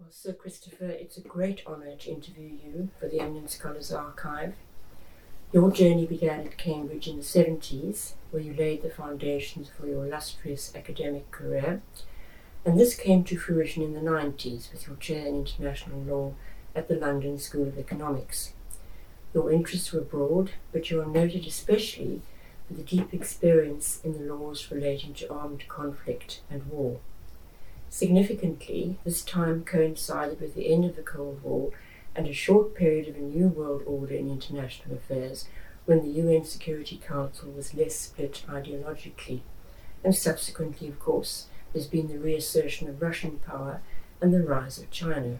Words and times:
Well, 0.00 0.08
Sir 0.10 0.32
Christopher, 0.32 0.88
it's 0.88 1.16
a 1.18 1.20
great 1.20 1.62
honour 1.68 1.94
to 1.94 2.10
interview 2.10 2.48
you 2.48 2.88
for 2.98 3.06
the 3.06 3.20
Eminent 3.20 3.48
Scholars 3.50 3.92
Archive. 3.92 4.54
Your 5.52 5.70
journey 5.70 6.04
began 6.04 6.40
at 6.40 6.58
Cambridge 6.58 7.06
in 7.06 7.18
the 7.18 7.22
70s, 7.22 8.14
where 8.32 8.42
you 8.42 8.54
laid 8.54 8.82
the 8.82 8.90
foundations 8.90 9.68
for 9.68 9.86
your 9.86 10.04
illustrious 10.04 10.74
academic 10.74 11.30
career, 11.30 11.80
and 12.64 12.76
this 12.76 12.96
came 12.96 13.22
to 13.22 13.38
fruition 13.38 13.84
in 13.84 13.94
the 13.94 14.00
90s 14.00 14.72
with 14.72 14.88
your 14.88 14.96
chair 14.96 15.26
in 15.28 15.36
international 15.36 16.00
law 16.00 16.34
at 16.74 16.88
the 16.88 16.96
London 16.96 17.38
School 17.38 17.68
of 17.68 17.78
Economics. 17.78 18.52
Your 19.32 19.52
interests 19.52 19.92
were 19.92 20.00
broad, 20.00 20.50
but 20.72 20.90
you 20.90 21.00
are 21.00 21.06
noted 21.06 21.46
especially 21.46 22.20
for 22.66 22.74
the 22.74 22.82
deep 22.82 23.14
experience 23.14 24.00
in 24.02 24.14
the 24.14 24.34
laws 24.34 24.72
relating 24.72 25.14
to 25.14 25.32
armed 25.32 25.68
conflict 25.68 26.40
and 26.50 26.66
war. 26.66 26.98
Significantly, 27.94 28.98
this 29.04 29.22
time 29.22 29.62
coincided 29.62 30.40
with 30.40 30.56
the 30.56 30.66
end 30.66 30.84
of 30.84 30.96
the 30.96 31.02
Cold 31.02 31.44
War 31.44 31.70
and 32.16 32.26
a 32.26 32.32
short 32.32 32.74
period 32.74 33.06
of 33.06 33.14
a 33.14 33.20
new 33.20 33.46
world 33.46 33.84
order 33.86 34.16
in 34.16 34.28
international 34.28 34.96
affairs 34.96 35.46
when 35.84 36.02
the 36.02 36.20
UN 36.20 36.44
Security 36.44 36.96
Council 36.96 37.52
was 37.52 37.72
less 37.72 37.94
split 37.94 38.42
ideologically. 38.48 39.42
And 40.02 40.12
subsequently, 40.12 40.88
of 40.88 40.98
course, 40.98 41.46
there's 41.72 41.86
been 41.86 42.08
the 42.08 42.18
reassertion 42.18 42.88
of 42.88 43.00
Russian 43.00 43.38
power 43.38 43.80
and 44.20 44.34
the 44.34 44.42
rise 44.42 44.76
of 44.78 44.90
China. 44.90 45.38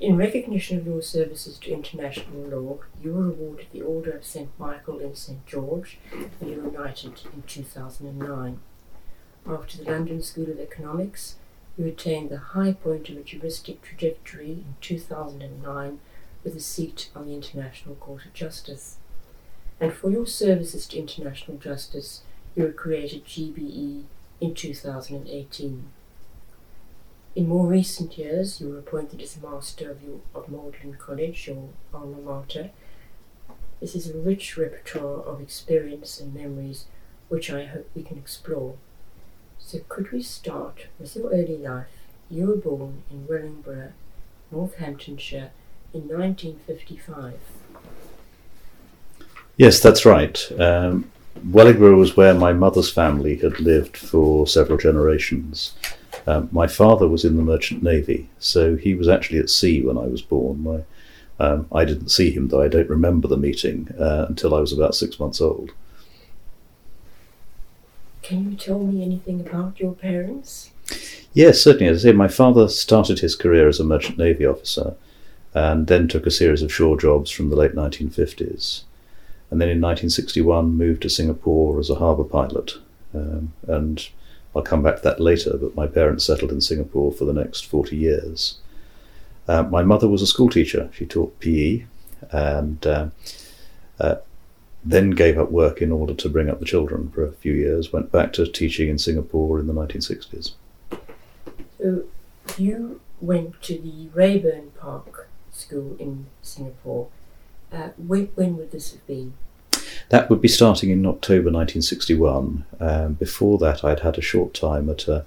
In 0.00 0.16
recognition 0.16 0.76
of 0.76 0.86
your 0.86 1.02
services 1.02 1.56
to 1.60 1.70
international 1.72 2.48
law, 2.48 2.78
you 3.00 3.14
were 3.14 3.28
awarded 3.28 3.68
the 3.72 3.82
Order 3.82 4.10
of 4.10 4.26
St. 4.26 4.50
Michael 4.58 4.98
and 4.98 5.16
St. 5.16 5.46
George, 5.46 5.98
and 6.40 6.72
knighted 6.72 7.20
in 7.32 7.44
2009. 7.46 8.58
After 9.48 9.78
the 9.78 9.90
London 9.90 10.20
School 10.20 10.50
of 10.50 10.60
Economics, 10.60 11.36
you 11.78 11.86
attained 11.86 12.28
the 12.28 12.36
high 12.36 12.74
point 12.74 13.08
of 13.08 13.16
a 13.16 13.22
juristic 13.22 13.80
trajectory 13.80 14.50
in 14.50 14.74
2009 14.82 16.00
with 16.44 16.54
a 16.54 16.60
seat 16.60 17.08
on 17.16 17.26
the 17.26 17.34
International 17.34 17.94
Court 17.94 18.26
of 18.26 18.34
Justice. 18.34 18.98
And 19.80 19.94
for 19.94 20.10
your 20.10 20.26
services 20.26 20.86
to 20.88 20.98
international 20.98 21.56
justice, 21.56 22.20
you 22.54 22.64
were 22.64 22.72
created 22.72 23.24
GBE 23.24 24.04
in 24.42 24.54
2018. 24.54 25.84
In 27.34 27.48
more 27.48 27.66
recent 27.66 28.18
years, 28.18 28.60
you 28.60 28.68
were 28.68 28.78
appointed 28.80 29.22
as 29.22 29.40
Master 29.40 29.90
of, 29.90 30.02
your, 30.02 30.20
of 30.34 30.50
Magdalene 30.50 30.98
College, 30.98 31.46
your 31.46 31.70
alma 31.94 32.18
mater. 32.18 32.68
This 33.80 33.94
is 33.94 34.10
a 34.10 34.18
rich 34.18 34.58
repertoire 34.58 35.22
of 35.22 35.40
experience 35.40 36.20
and 36.20 36.34
memories 36.34 36.84
which 37.30 37.50
I 37.50 37.64
hope 37.64 37.88
we 37.94 38.02
can 38.02 38.18
explore. 38.18 38.76
So, 39.68 39.80
could 39.86 40.12
we 40.12 40.22
start 40.22 40.86
with 40.98 41.14
your 41.14 41.28
early 41.28 41.58
life? 41.58 41.88
You 42.30 42.46
were 42.46 42.56
born 42.56 43.02
in 43.10 43.26
Wellingborough, 43.26 43.92
Northamptonshire, 44.50 45.50
in 45.92 46.08
1955. 46.08 47.34
Yes, 49.58 49.80
that's 49.80 50.06
right. 50.06 50.40
Um, 50.58 51.12
Wellingborough 51.50 51.98
was 51.98 52.16
where 52.16 52.32
my 52.32 52.54
mother's 52.54 52.90
family 52.90 53.36
had 53.36 53.60
lived 53.60 53.98
for 53.98 54.46
several 54.46 54.78
generations. 54.78 55.74
Um, 56.26 56.48
my 56.50 56.66
father 56.66 57.06
was 57.06 57.26
in 57.26 57.36
the 57.36 57.42
Merchant 57.42 57.82
Navy, 57.82 58.30
so 58.38 58.74
he 58.74 58.94
was 58.94 59.06
actually 59.06 59.40
at 59.40 59.50
sea 59.50 59.82
when 59.82 59.98
I 59.98 60.06
was 60.06 60.22
born. 60.22 60.62
My, 60.62 60.84
um, 61.44 61.66
I 61.72 61.84
didn't 61.84 62.08
see 62.08 62.30
him, 62.30 62.48
though 62.48 62.62
I 62.62 62.68
don't 62.68 62.88
remember 62.88 63.28
the 63.28 63.36
meeting 63.36 63.94
uh, 64.00 64.24
until 64.30 64.54
I 64.54 64.60
was 64.60 64.72
about 64.72 64.94
six 64.94 65.20
months 65.20 65.42
old. 65.42 65.72
Can 68.28 68.50
you 68.50 68.58
tell 68.58 68.80
me 68.80 69.02
anything 69.02 69.40
about 69.40 69.80
your 69.80 69.94
parents? 69.94 70.70
Yes, 71.32 71.62
certainly. 71.64 71.86
As 71.86 72.04
I 72.04 72.10
say, 72.10 72.12
my 72.12 72.28
father 72.28 72.68
started 72.68 73.20
his 73.20 73.34
career 73.34 73.66
as 73.68 73.80
a 73.80 73.84
merchant 73.84 74.18
navy 74.18 74.44
officer 74.44 74.96
and 75.54 75.86
then 75.86 76.08
took 76.08 76.26
a 76.26 76.30
series 76.30 76.60
of 76.60 76.70
shore 76.70 77.00
jobs 77.00 77.30
from 77.30 77.48
the 77.48 77.56
late 77.56 77.74
1950s. 77.74 78.82
And 79.50 79.62
then 79.62 79.70
in 79.70 79.80
1961 79.80 80.72
moved 80.72 81.00
to 81.02 81.08
Singapore 81.08 81.80
as 81.80 81.88
a 81.88 81.94
harbour 81.94 82.22
pilot. 82.22 82.74
Um, 83.14 83.54
and 83.66 84.06
I'll 84.54 84.60
come 84.60 84.82
back 84.82 84.96
to 84.96 85.02
that 85.04 85.20
later, 85.20 85.56
but 85.56 85.74
my 85.74 85.86
parents 85.86 86.24
settled 86.26 86.52
in 86.52 86.60
Singapore 86.60 87.10
for 87.10 87.24
the 87.24 87.32
next 87.32 87.64
40 87.64 87.96
years. 87.96 88.58
Uh, 89.48 89.62
my 89.62 89.82
mother 89.82 90.06
was 90.06 90.20
a 90.20 90.26
schoolteacher. 90.26 90.90
She 90.92 91.06
taught 91.06 91.40
PE 91.40 91.86
and 92.30 92.86
uh, 92.86 93.08
uh, 93.98 94.16
then 94.84 95.10
gave 95.10 95.38
up 95.38 95.50
work 95.50 95.82
in 95.82 95.92
order 95.92 96.14
to 96.14 96.28
bring 96.28 96.48
up 96.48 96.60
the 96.60 96.64
children 96.64 97.10
for 97.10 97.24
a 97.24 97.32
few 97.32 97.52
years, 97.52 97.92
went 97.92 98.12
back 98.12 98.32
to 98.34 98.46
teaching 98.46 98.88
in 98.88 98.98
Singapore 98.98 99.58
in 99.58 99.66
the 99.66 99.72
1960s. 99.72 100.52
So 101.78 102.04
you 102.56 103.00
went 103.20 103.60
to 103.62 103.78
the 103.78 104.08
Raeburn 104.14 104.70
Park 104.78 105.28
School 105.52 105.96
in 105.98 106.26
Singapore. 106.42 107.08
Uh, 107.72 107.88
when, 107.96 108.26
when 108.34 108.56
would 108.56 108.70
this 108.70 108.92
have 108.92 109.06
been? 109.06 109.34
That 110.08 110.30
would 110.30 110.40
be 110.40 110.48
starting 110.48 110.90
in 110.90 111.04
October 111.04 111.50
1961. 111.50 112.64
Um, 112.80 113.12
before 113.14 113.58
that, 113.58 113.84
I'd 113.84 114.00
had 114.00 114.16
a 114.16 114.22
short 114.22 114.54
time 114.54 114.88
at 114.88 115.06
a, 115.06 115.24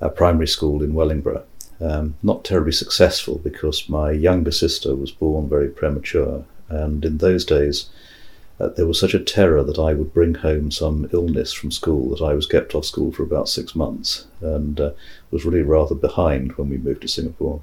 a 0.00 0.10
primary 0.10 0.46
school 0.46 0.82
in 0.82 0.94
Wellingborough. 0.94 1.44
Um, 1.80 2.14
not 2.22 2.44
terribly 2.44 2.72
successful 2.72 3.38
because 3.38 3.88
my 3.88 4.10
younger 4.12 4.52
sister 4.52 4.94
was 4.94 5.10
born 5.10 5.48
very 5.48 5.68
premature, 5.68 6.44
and 6.68 7.04
in 7.04 7.18
those 7.18 7.44
days, 7.44 7.90
uh, 8.60 8.68
there 8.68 8.86
was 8.86 9.00
such 9.00 9.14
a 9.14 9.20
terror 9.20 9.64
that 9.64 9.78
I 9.78 9.94
would 9.94 10.14
bring 10.14 10.34
home 10.34 10.70
some 10.70 11.08
illness 11.12 11.52
from 11.52 11.72
school 11.72 12.10
that 12.10 12.22
I 12.24 12.34
was 12.34 12.46
kept 12.46 12.74
off 12.74 12.84
school 12.84 13.10
for 13.10 13.24
about 13.24 13.48
six 13.48 13.74
months 13.74 14.26
and 14.40 14.80
uh, 14.80 14.90
was 15.30 15.44
really 15.44 15.62
rather 15.62 15.94
behind 15.94 16.52
when 16.52 16.68
we 16.68 16.78
moved 16.78 17.02
to 17.02 17.08
Singapore. 17.08 17.60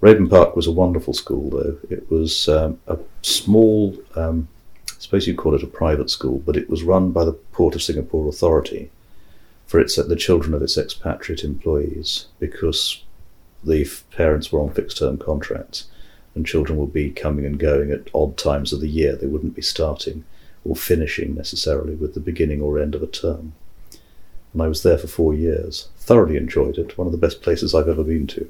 Raeburn 0.00 0.28
Park 0.28 0.56
was 0.56 0.66
a 0.66 0.72
wonderful 0.72 1.14
school, 1.14 1.50
though. 1.50 1.78
It 1.88 2.10
was 2.10 2.48
um, 2.48 2.80
a 2.88 2.98
small, 3.22 3.96
um, 4.16 4.48
I 4.90 4.94
suppose 4.98 5.26
you'd 5.26 5.36
call 5.36 5.54
it 5.54 5.62
a 5.62 5.68
private 5.68 6.10
school, 6.10 6.42
but 6.44 6.56
it 6.56 6.68
was 6.68 6.82
run 6.82 7.12
by 7.12 7.24
the 7.24 7.32
Port 7.32 7.74
of 7.74 7.82
Singapore 7.82 8.28
Authority 8.28 8.90
for 9.66 9.80
its, 9.80 9.96
the 9.96 10.16
children 10.16 10.54
of 10.54 10.62
its 10.62 10.76
expatriate 10.76 11.44
employees 11.44 12.26
because 12.38 13.02
the 13.62 13.88
parents 14.10 14.52
were 14.52 14.60
on 14.60 14.74
fixed 14.74 14.98
term 14.98 15.16
contracts 15.16 15.86
and 16.34 16.46
children 16.46 16.78
would 16.78 16.92
be 16.92 17.10
coming 17.10 17.44
and 17.44 17.58
going 17.58 17.90
at 17.90 18.08
odd 18.14 18.36
times 18.36 18.72
of 18.72 18.80
the 18.80 18.88
year. 18.88 19.16
They 19.16 19.26
wouldn't 19.26 19.54
be 19.54 19.62
starting 19.62 20.24
or 20.64 20.74
finishing 20.74 21.34
necessarily 21.34 21.94
with 21.94 22.14
the 22.14 22.20
beginning 22.20 22.60
or 22.60 22.78
end 22.78 22.94
of 22.94 23.02
a 23.02 23.06
term. 23.06 23.52
And 24.52 24.62
I 24.62 24.68
was 24.68 24.82
there 24.82 24.98
for 24.98 25.06
four 25.06 25.34
years. 25.34 25.88
Thoroughly 25.98 26.36
enjoyed 26.36 26.78
it. 26.78 26.96
One 26.96 27.06
of 27.06 27.12
the 27.12 27.18
best 27.18 27.42
places 27.42 27.74
I've 27.74 27.88
ever 27.88 28.04
been 28.04 28.26
to. 28.28 28.48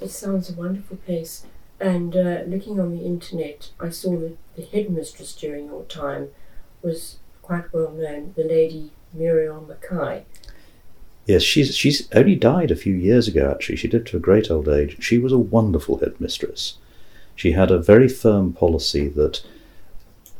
It 0.00 0.10
sounds 0.10 0.50
a 0.50 0.54
wonderful 0.54 0.98
place. 0.98 1.46
And 1.80 2.16
uh, 2.16 2.42
looking 2.46 2.80
on 2.80 2.96
the 2.96 3.04
internet, 3.04 3.70
I 3.78 3.90
saw 3.90 4.18
that 4.18 4.36
the 4.56 4.64
headmistress 4.64 5.34
during 5.34 5.66
your 5.66 5.84
time 5.84 6.30
was 6.82 7.18
quite 7.42 7.72
well 7.72 7.92
known, 7.92 8.32
the 8.36 8.44
lady 8.44 8.90
Muriel 9.12 9.60
Mackay. 9.60 10.24
Yes, 11.26 11.42
she's 11.42 11.76
she's 11.76 12.08
only 12.12 12.36
died 12.36 12.70
a 12.70 12.76
few 12.76 12.94
years 12.94 13.26
ago. 13.26 13.50
Actually, 13.50 13.76
she 13.76 13.88
lived 13.88 14.06
to 14.08 14.16
a 14.16 14.20
great 14.20 14.50
old 14.50 14.68
age. 14.68 14.96
She 15.00 15.18
was 15.18 15.32
a 15.32 15.38
wonderful 15.38 15.98
headmistress. 15.98 16.78
She 17.34 17.52
had 17.52 17.70
a 17.70 17.78
very 17.78 18.08
firm 18.08 18.52
policy 18.52 19.08
that 19.08 19.42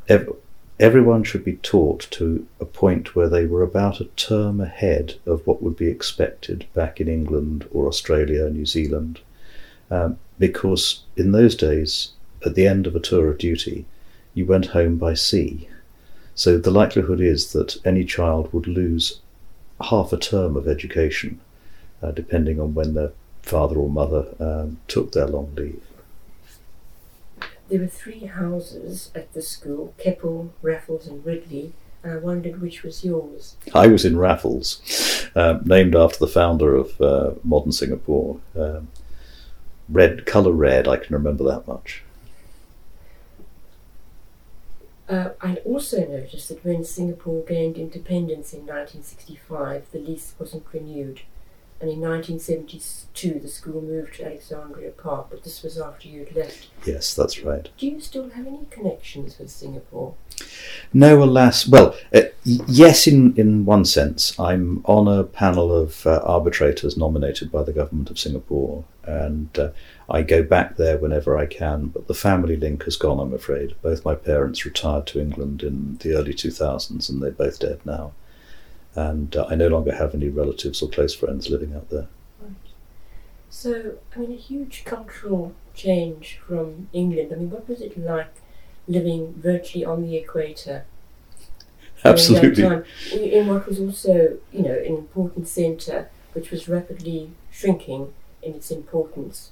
ev- 0.09 0.35
everyone 0.79 1.25
should 1.25 1.45
be 1.45 1.57
taught 1.57 2.07
to 2.13 2.47
a 2.61 2.65
point 2.65 3.17
where 3.17 3.29
they 3.29 3.47
were 3.47 3.63
about 3.63 4.01
a 4.01 4.05
term 4.17 4.61
ahead 4.61 5.17
of 5.27 5.45
what 5.47 5.61
would 5.61 5.77
be 5.77 5.89
expected 5.89 6.67
back 6.73 7.01
in 7.01 7.09
England 7.09 7.69
or 7.73 7.89
Australia, 7.89 8.49
New 8.49 8.65
Zealand, 8.67 9.21
um, 9.91 10.19
because 10.39 11.03
in 11.17 11.33
those 11.33 11.57
days, 11.57 12.13
at 12.45 12.55
the 12.55 12.67
end 12.67 12.87
of 12.87 12.95
a 12.95 13.01
tour 13.01 13.29
of 13.29 13.39
duty, 13.39 13.87
you 14.35 14.47
went 14.47 14.67
home 14.67 14.99
by 14.99 15.15
sea. 15.15 15.69
So 16.37 16.59
the 16.59 16.71
likelihood 16.71 17.21
is 17.21 17.53
that 17.55 17.77
any 17.85 18.05
child 18.05 18.53
would 18.53 18.69
lose 18.69 19.21
half 19.81 20.13
a 20.13 20.17
term 20.17 20.57
of 20.57 20.67
education, 20.69 21.41
uh, 22.03 22.11
depending 22.11 22.61
on 22.61 22.75
when 22.75 22.95
their 22.95 23.13
father 23.43 23.77
or 23.77 23.89
mother 23.89 24.27
um, 24.41 24.79
took 24.89 25.13
their 25.13 25.27
long 25.27 25.55
leave. 25.55 25.83
There 27.69 27.81
were 27.81 27.87
three 27.87 28.27
houses 28.27 29.11
at 29.15 29.33
the 29.33 29.43
school 29.43 29.95
Keppel, 29.99 30.53
Raffles, 30.63 31.07
and 31.07 31.25
Ridley. 31.25 31.73
And 32.03 32.13
I 32.13 32.17
wondered 32.19 32.61
which 32.61 32.85
was 32.85 33.05
yours. 33.05 33.57
I 33.75 33.89
was 33.89 34.05
in 34.05 34.17
Raffles, 34.17 34.81
um, 35.35 35.63
named 35.65 35.97
after 35.97 36.19
the 36.19 36.29
founder 36.29 36.77
of 36.77 37.01
uh, 37.01 37.33
modern 37.43 37.73
Singapore. 37.73 38.39
Um, 38.57 38.89
red, 39.89 40.25
colour 40.25 40.53
red, 40.53 40.87
I 40.87 40.99
can 40.99 41.15
remember 41.15 41.43
that 41.45 41.67
much. 41.67 42.05
Uh, 45.09 45.31
I 45.41 45.57
also 45.65 46.05
noticed 46.07 46.49
that 46.49 46.65
when 46.65 46.85
Singapore 46.85 47.45
gained 47.45 47.77
independence 47.79 48.53
in 48.53 48.61
1965, 48.61 49.87
the 49.93 49.99
lease 50.01 50.35
wasn't 50.39 50.65
renewed. 50.73 51.21
And 51.79 51.91
in 51.91 52.01
1972, 52.01 53.39
the 53.39 53.49
school 53.49 53.83
moved 53.83 54.15
to 54.15 54.25
Alexandra 54.25 54.91
Park, 54.93 55.27
but 55.31 55.45
this 55.45 55.63
was 55.63 55.79
after 55.79 56.09
you'd 56.09 56.35
left. 56.35 56.69
Yes, 56.87 57.15
that's 57.15 57.41
right. 57.43 57.69
Do 57.77 57.87
you 57.87 58.01
still 58.01 58.31
have 58.31 58.47
any 58.47 58.67
connections 58.71 59.39
with 59.39 59.51
Singapore? 59.51 60.15
No, 60.95 61.23
alas. 61.23 61.69
Well, 61.69 61.95
uh, 62.15 62.23
y- 62.47 62.61
yes, 62.67 63.07
in, 63.07 63.35
in 63.37 63.67
one 63.67 63.85
sense. 63.85 64.39
I'm 64.41 64.81
on 64.87 65.07
a 65.07 65.23
panel 65.25 65.71
of 65.71 66.07
uh, 66.07 66.23
arbitrators 66.25 66.97
nominated 66.97 67.53
by 67.53 67.63
the 67.63 67.75
government 67.75 68.11
of 68.11 68.19
Singapore, 68.19 68.85
and 69.05 69.51
uh, 69.59 69.69
I 70.09 70.23
go 70.23 70.43
back 70.43 70.77
there 70.77 70.99
whenever 70.99 71.37
I 71.37 71.47
can. 71.47 71.87
But 71.87 72.07
the 72.07 72.15
family 72.15 72.57
link 72.57 72.85
has 72.85 72.97
gone, 72.97 73.19
I'm 73.19 73.35
afraid. 73.35 73.75
Both 73.83 74.05
my 74.05 74.15
parents 74.15 74.65
retired 74.65 75.07
to 75.09 75.21
England 75.21 75.63
in 75.63 75.99
the 75.99 76.15
early 76.15 76.33
2000s, 76.33 77.09
and 77.09 77.23
they're 77.23 77.33
both 77.33 77.59
dead 77.59 77.81
now. 77.85 78.13
And 78.95 79.35
uh, 79.37 79.47
I 79.51 79.57
no 79.57 79.69
longer 79.69 79.95
have 79.95 80.15
any 80.15 80.29
relatives 80.29 80.81
or 80.81 80.89
close 80.89 81.15
friends 81.15 81.51
living 81.51 81.75
out 81.75 81.91
there. 81.91 82.07
Right. 82.41 82.53
So, 83.51 83.95
I 84.15 84.19
mean, 84.21 84.33
a 84.33 84.37
huge 84.37 84.85
cultural 84.85 85.55
change 85.75 86.39
from 86.47 86.89
England. 86.93 87.33
I 87.33 87.37
mean, 87.37 87.51
what 87.51 87.69
was 87.69 87.81
it 87.81 87.99
like 87.99 88.35
living 88.89 89.35
virtually 89.35 89.85
on 89.85 90.03
the 90.03 90.17
equator? 90.17 90.85
Absolutely. 92.05 92.63
Time, 92.63 92.85
in 93.13 93.49
what 93.49 93.67
was 93.67 93.81
also, 93.81 94.39
you 94.53 94.63
know, 94.63 94.73
an 94.73 94.97
important 94.97 95.49
centre 95.49 96.11
which 96.33 96.51
was 96.51 96.69
rapidly 96.69 97.31
shrinking 97.51 98.13
in 98.43 98.55
its 98.55 98.71
importance. 98.71 99.51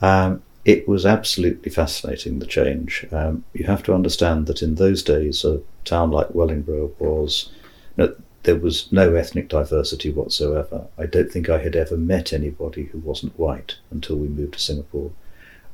Um, 0.00 0.42
it 0.64 0.86
was 0.86 1.04
absolutely 1.04 1.70
fascinating, 1.70 2.38
the 2.38 2.46
change. 2.46 3.06
Um, 3.10 3.44
you 3.52 3.64
have 3.66 3.82
to 3.84 3.94
understand 3.94 4.46
that 4.46 4.62
in 4.62 4.76
those 4.76 5.02
days, 5.02 5.44
a 5.44 5.60
town 5.84 6.10
like 6.10 6.34
Wellingborough 6.34 6.92
was, 6.98 7.50
no, 7.96 8.14
there 8.44 8.56
was 8.56 8.90
no 8.92 9.14
ethnic 9.14 9.48
diversity 9.48 10.10
whatsoever. 10.10 10.86
I 10.98 11.06
don't 11.06 11.30
think 11.30 11.48
I 11.48 11.58
had 11.58 11.76
ever 11.76 11.96
met 11.96 12.32
anybody 12.32 12.84
who 12.84 12.98
wasn't 12.98 13.38
white 13.38 13.76
until 13.90 14.16
we 14.16 14.28
moved 14.28 14.54
to 14.54 14.60
Singapore. 14.60 15.10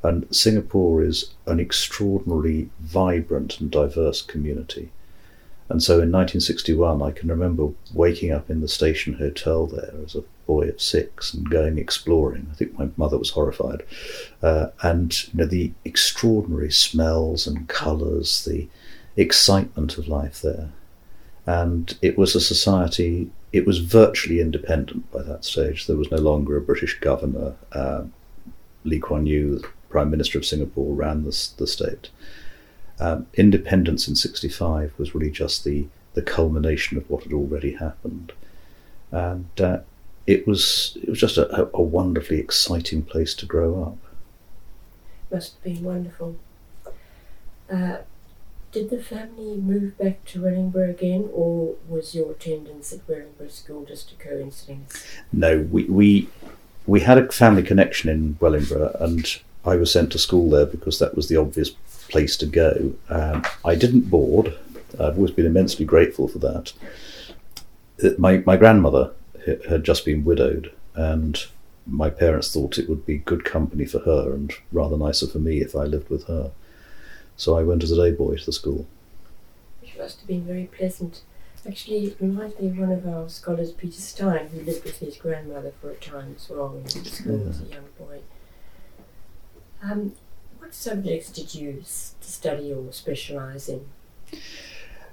And 0.03 0.27
Singapore 0.35 1.03
is 1.03 1.35
an 1.47 1.61
extraordinarily 1.61 2.71
vibrant 2.81 3.61
and 3.61 3.71
diverse 3.71 4.23
community. 4.23 4.91
And 5.69 5.83
so 5.83 5.95
in 5.95 6.13
1961, 6.13 7.03
I 7.03 7.11
can 7.11 7.29
remember 7.29 7.71
waking 7.93 8.33
up 8.33 8.49
in 8.49 8.61
the 8.61 8.69
station 8.69 9.15
hotel 9.15 9.67
there 9.67 9.95
as 10.03 10.15
a 10.15 10.25
boy 10.49 10.63
of 10.63 10.81
six 10.81 11.33
and 11.35 11.49
going 11.49 11.79
exploring. 11.79 12.49
I 12.51 12.55
think 12.55 12.77
my 12.77 12.89
mother 12.97 13.19
was 13.19 13.31
horrified. 13.31 13.83
Uh, 14.43 14.69
and 14.83 15.13
you 15.29 15.39
know, 15.39 15.47
the 15.47 15.73
extraordinary 15.85 16.73
smells 16.73 17.47
and 17.47 17.69
colours, 17.69 18.45
the 18.45 18.67
excitement 19.17 19.99
of 19.99 20.09
life 20.09 20.41
there. 20.41 20.71
And 21.47 21.97
it 22.03 22.19
was 22.19 22.35
a 22.35 22.41
society, 22.41 23.31
it 23.53 23.67
was 23.67 23.79
virtually 23.79 24.41
independent 24.41 25.11
by 25.13 25.23
that 25.23 25.45
stage. 25.45 25.87
There 25.87 25.97
was 25.97 26.11
no 26.11 26.17
longer 26.17 26.57
a 26.57 26.63
British 26.63 26.99
governor. 26.99 27.55
Uh, 27.71 28.05
Lee 28.85 29.01
Kuan 29.01 29.27
Yew, 29.27 29.63
Prime 29.91 30.11
Minister 30.11 30.39
of 30.39 30.47
Singapore, 30.47 30.95
ran 30.95 31.25
the, 31.25 31.49
the 31.59 31.67
state. 31.67 32.11
Um, 33.01 33.27
independence 33.35 34.09
in 34.09 34.17
65 34.17 34.93
was 34.99 35.15
really 35.15 35.31
just 35.31 35.65
the, 35.65 35.87
the 36.15 36.23
culmination 36.23 36.97
of 36.97 37.09
what 37.09 37.25
had 37.25 37.33
already 37.33 37.75
happened. 37.75 38.33
And 39.11 39.61
uh, 39.61 39.81
it 40.29 40.47
was 40.47 40.99
it 41.03 41.09
was 41.09 41.19
just 41.19 41.39
a, 41.39 41.71
a 41.73 41.83
wonderfully 41.83 42.39
exciting 42.39 43.03
place 43.03 43.35
to 43.35 43.47
grow 43.47 43.83
up. 43.83 43.97
Must 45.33 45.55
have 45.55 45.63
been 45.65 45.83
wonderful. 45.83 46.37
Uh, 47.73 47.99
did 48.71 48.91
the 48.91 49.03
family 49.03 49.57
move 49.57 49.97
back 49.97 50.23
to 50.27 50.43
Wellingborough 50.43 50.91
again, 50.91 51.31
or 51.33 51.77
was 51.89 52.15
your 52.15 52.31
attendance 52.33 52.93
at 52.93 53.09
Wellingborough 53.09 53.49
School 53.49 53.87
just 53.87 54.13
a 54.13 54.17
coincidence? 54.17 55.03
No, 55.33 55.67
we, 55.71 55.85
we 55.85 56.29
we 56.87 57.01
had 57.01 57.17
a 57.17 57.33
family 57.33 57.63
connection 57.63 58.11
in 58.11 58.37
Wellingborough, 58.39 58.97
and 59.01 59.41
I 59.65 59.77
was 59.77 59.91
sent 59.91 60.13
to 60.13 60.19
school 60.19 60.51
there 60.51 60.67
because 60.67 60.99
that 60.99 61.17
was 61.17 61.29
the 61.29 61.37
obvious 61.37 61.71
place 62.11 62.37
to 62.37 62.47
go. 62.47 62.93
Um, 63.09 63.45
I 63.65 63.75
didn't 63.75 64.11
board. 64.11 64.55
I've 65.01 65.17
always 65.17 65.31
been 65.31 65.47
immensely 65.47 65.87
grateful 65.87 66.29
for 66.29 66.39
that. 66.41 66.75
Uh, 68.05 68.11
My 68.19 68.43
my 68.45 68.59
grandmother 68.59 69.13
had 69.69 69.85
just 69.85 70.05
been 70.05 70.25
widowed, 70.25 70.73
and 70.95 71.45
my 71.87 72.11
parents 72.11 72.53
thought 72.53 72.79
it 72.79 72.89
would 72.89 73.07
be 73.07 73.19
good 73.19 73.45
company 73.45 73.85
for 73.87 74.01
her 74.01 74.33
and 74.35 74.53
rather 74.73 74.97
nicer 74.97 75.27
for 75.27 75.39
me 75.39 75.61
if 75.61 75.75
I 75.75 75.85
lived 75.85 76.11
with 76.11 76.25
her. 76.27 76.51
So 77.37 77.57
I 77.57 77.63
went 77.63 77.83
as 77.83 77.91
a 77.93 77.97
day 77.97 78.11
boy 78.15 78.37
to 78.37 78.45
the 78.47 78.53
school. 78.53 78.87
Which 79.81 79.97
must 79.97 80.19
have 80.19 80.29
been 80.29 80.45
very 80.45 80.67
pleasant. 80.67 81.23
Actually, 81.67 82.07
it 82.07 82.17
reminds 82.21 82.59
me 82.59 82.69
of 82.69 82.79
one 82.79 82.93
of 82.93 83.07
our 83.07 83.29
scholars, 83.29 83.73
Peter 83.73 84.01
Stein, 84.01 84.49
who 84.49 84.61
lived 84.61 84.85
with 84.85 84.99
his 84.99 85.17
grandmother 85.17 85.73
for 85.81 85.91
a 85.91 85.97
time 85.97 86.35
as 86.37 86.49
well 86.49 86.69
when 86.69 86.79
he 86.79 86.85
was 86.85 86.97
at 86.97 87.07
school 87.07 87.49
as 87.49 87.61
a 87.61 87.65
young 87.65 87.85
boy. 87.99 88.21
Um, 89.83 90.15
what 90.59 90.75
subjects 90.75 91.31
did 91.31 91.55
you 91.55 91.79
s- 91.83 92.15
study 92.21 92.73
or 92.73 92.93
specialise 92.93 93.69
in? 93.69 93.87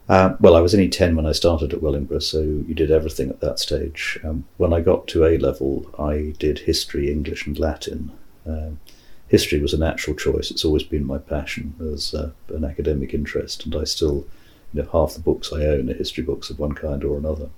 Uh, 0.07 0.36
well, 0.40 0.56
I 0.56 0.62
was 0.62 0.75
only 0.75 0.90
10 0.90 1.16
when 1.16 1.25
I 1.25 1.31
started 1.31 1.74
at 1.74 1.81
Wellingborough, 1.81 2.19
so 2.19 2.42
you 2.42 2.75
did 2.75 2.92
everything 2.92 3.30
at 3.30 3.40
that 3.40 3.60
stage. 3.60 4.19
Um, 4.24 4.46
when 4.57 4.72
I 4.72 4.81
got 4.81 5.07
to 5.07 5.25
A 5.25 5.38
level, 5.38 5.90
I 5.98 6.36
did 6.38 6.60
history, 6.60 7.12
English, 7.12 7.48
and 7.48 7.57
Latin. 7.57 8.12
Um, 8.46 8.80
history 9.28 9.60
was 9.60 9.74
a 9.74 9.80
natural 9.80 10.16
choice. 10.16 10.52
It's 10.52 10.63
always 10.63 10.84
been 10.84 11.06
my 11.06 11.18
passion 11.18 11.74
as 11.92 12.13
uh, 12.13 12.31
an 12.50 12.63
academic 12.63 13.16
interest, 13.16 13.66
and 13.66 13.75
I 13.75 13.84
still, 13.84 14.28
you 14.74 14.84
know, 14.84 14.90
half 14.92 15.16
the 15.16 15.22
books 15.22 15.52
I 15.52 15.66
own 15.66 15.90
are 15.90 15.96
history 15.96 16.24
books 16.24 16.52
of 16.52 16.60
one 16.60 16.74
kind 16.74 17.04
or 17.04 17.18
another. 17.18 17.50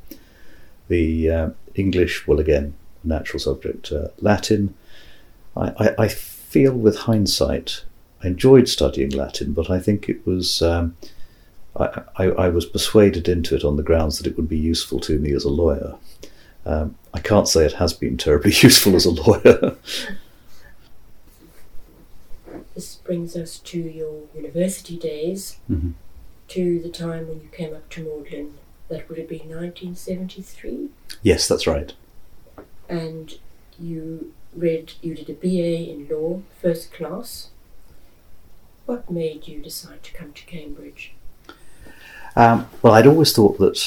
The 0.88 1.30
uh, 1.30 1.50
English, 1.76 2.28
well, 2.28 2.40
again, 2.40 2.76
natural 3.04 3.42
subject. 3.42 3.92
Uh, 3.92 4.08
Latin, 4.22 4.74
I, 5.58 5.74
I, 5.78 6.04
I 6.04 6.08
feel 6.08 6.72
with 6.72 7.00
hindsight, 7.00 7.84
I 8.24 8.28
enjoyed 8.28 8.70
studying 8.70 9.10
Latin, 9.10 9.52
but 9.52 9.70
I 9.70 9.80
think 9.80 10.08
it 10.08 10.26
was. 10.26 10.62
Um, 10.62 10.96
I, 11.77 12.01
I, 12.18 12.24
I 12.31 12.50
was 12.50 12.65
persuaded 12.65 13.27
into 13.29 13.56
it 13.56 13.63
on 13.63 13.75
the 13.77 13.83
grounds 13.83 14.18
that 14.18 14.27
it 14.27 14.35
would 14.38 14.50
be 14.50 14.57
useful 14.57 15.00
to 15.01 15.19
me 15.19 15.31
as 15.33 15.44
a 15.44 15.50
lawyer. 15.50 15.95
Um, 16.65 16.95
I 17.13 17.19
can't 17.19 17.47
say 17.47 17.65
it 17.65 17.74
has 17.74 17.94
been 17.94 18.18
terribly 18.18 18.51
useful 18.62 18.95
as 18.95 19.06
a 19.06 19.12
lawyer. 19.12 19.77
This 22.75 22.95
brings 22.95 23.35
us 23.35 23.57
to 23.59 23.79
your 23.79 24.24
university 24.35 24.97
days, 24.97 25.57
Mhm. 25.69 25.94
to 26.50 26.79
the 26.79 26.89
time 26.89 27.27
when 27.27 27.41
you 27.41 27.50
came 27.51 27.74
up 27.74 27.89
to 27.91 28.03
Magdalene. 28.03 28.53
That 28.89 29.09
would 29.09 29.18
have 29.18 29.27
been 29.27 29.50
1973, 29.50 30.89
Yes, 31.21 31.47
that's 31.47 31.68
right. 31.68 31.94
and 32.88 33.38
you 33.79 34.31
read, 34.56 34.94
you 35.01 35.13
did 35.13 35.29
a 35.29 35.33
BA 35.33 35.89
in 35.91 36.07
law, 36.09 36.41
first 36.62 36.94
class. 36.94 37.50
What 38.85 39.12
made 39.12 39.47
you 39.47 39.62
decide 39.62 40.03
to 40.03 40.13
come 40.13 40.31
to 40.33 40.45
Cambridge? 40.45 41.13
Um, 42.38 42.69
well, 42.84 42.94
I'd 42.94 43.07
always 43.07 43.34
thought 43.34 43.57
that 43.57 43.84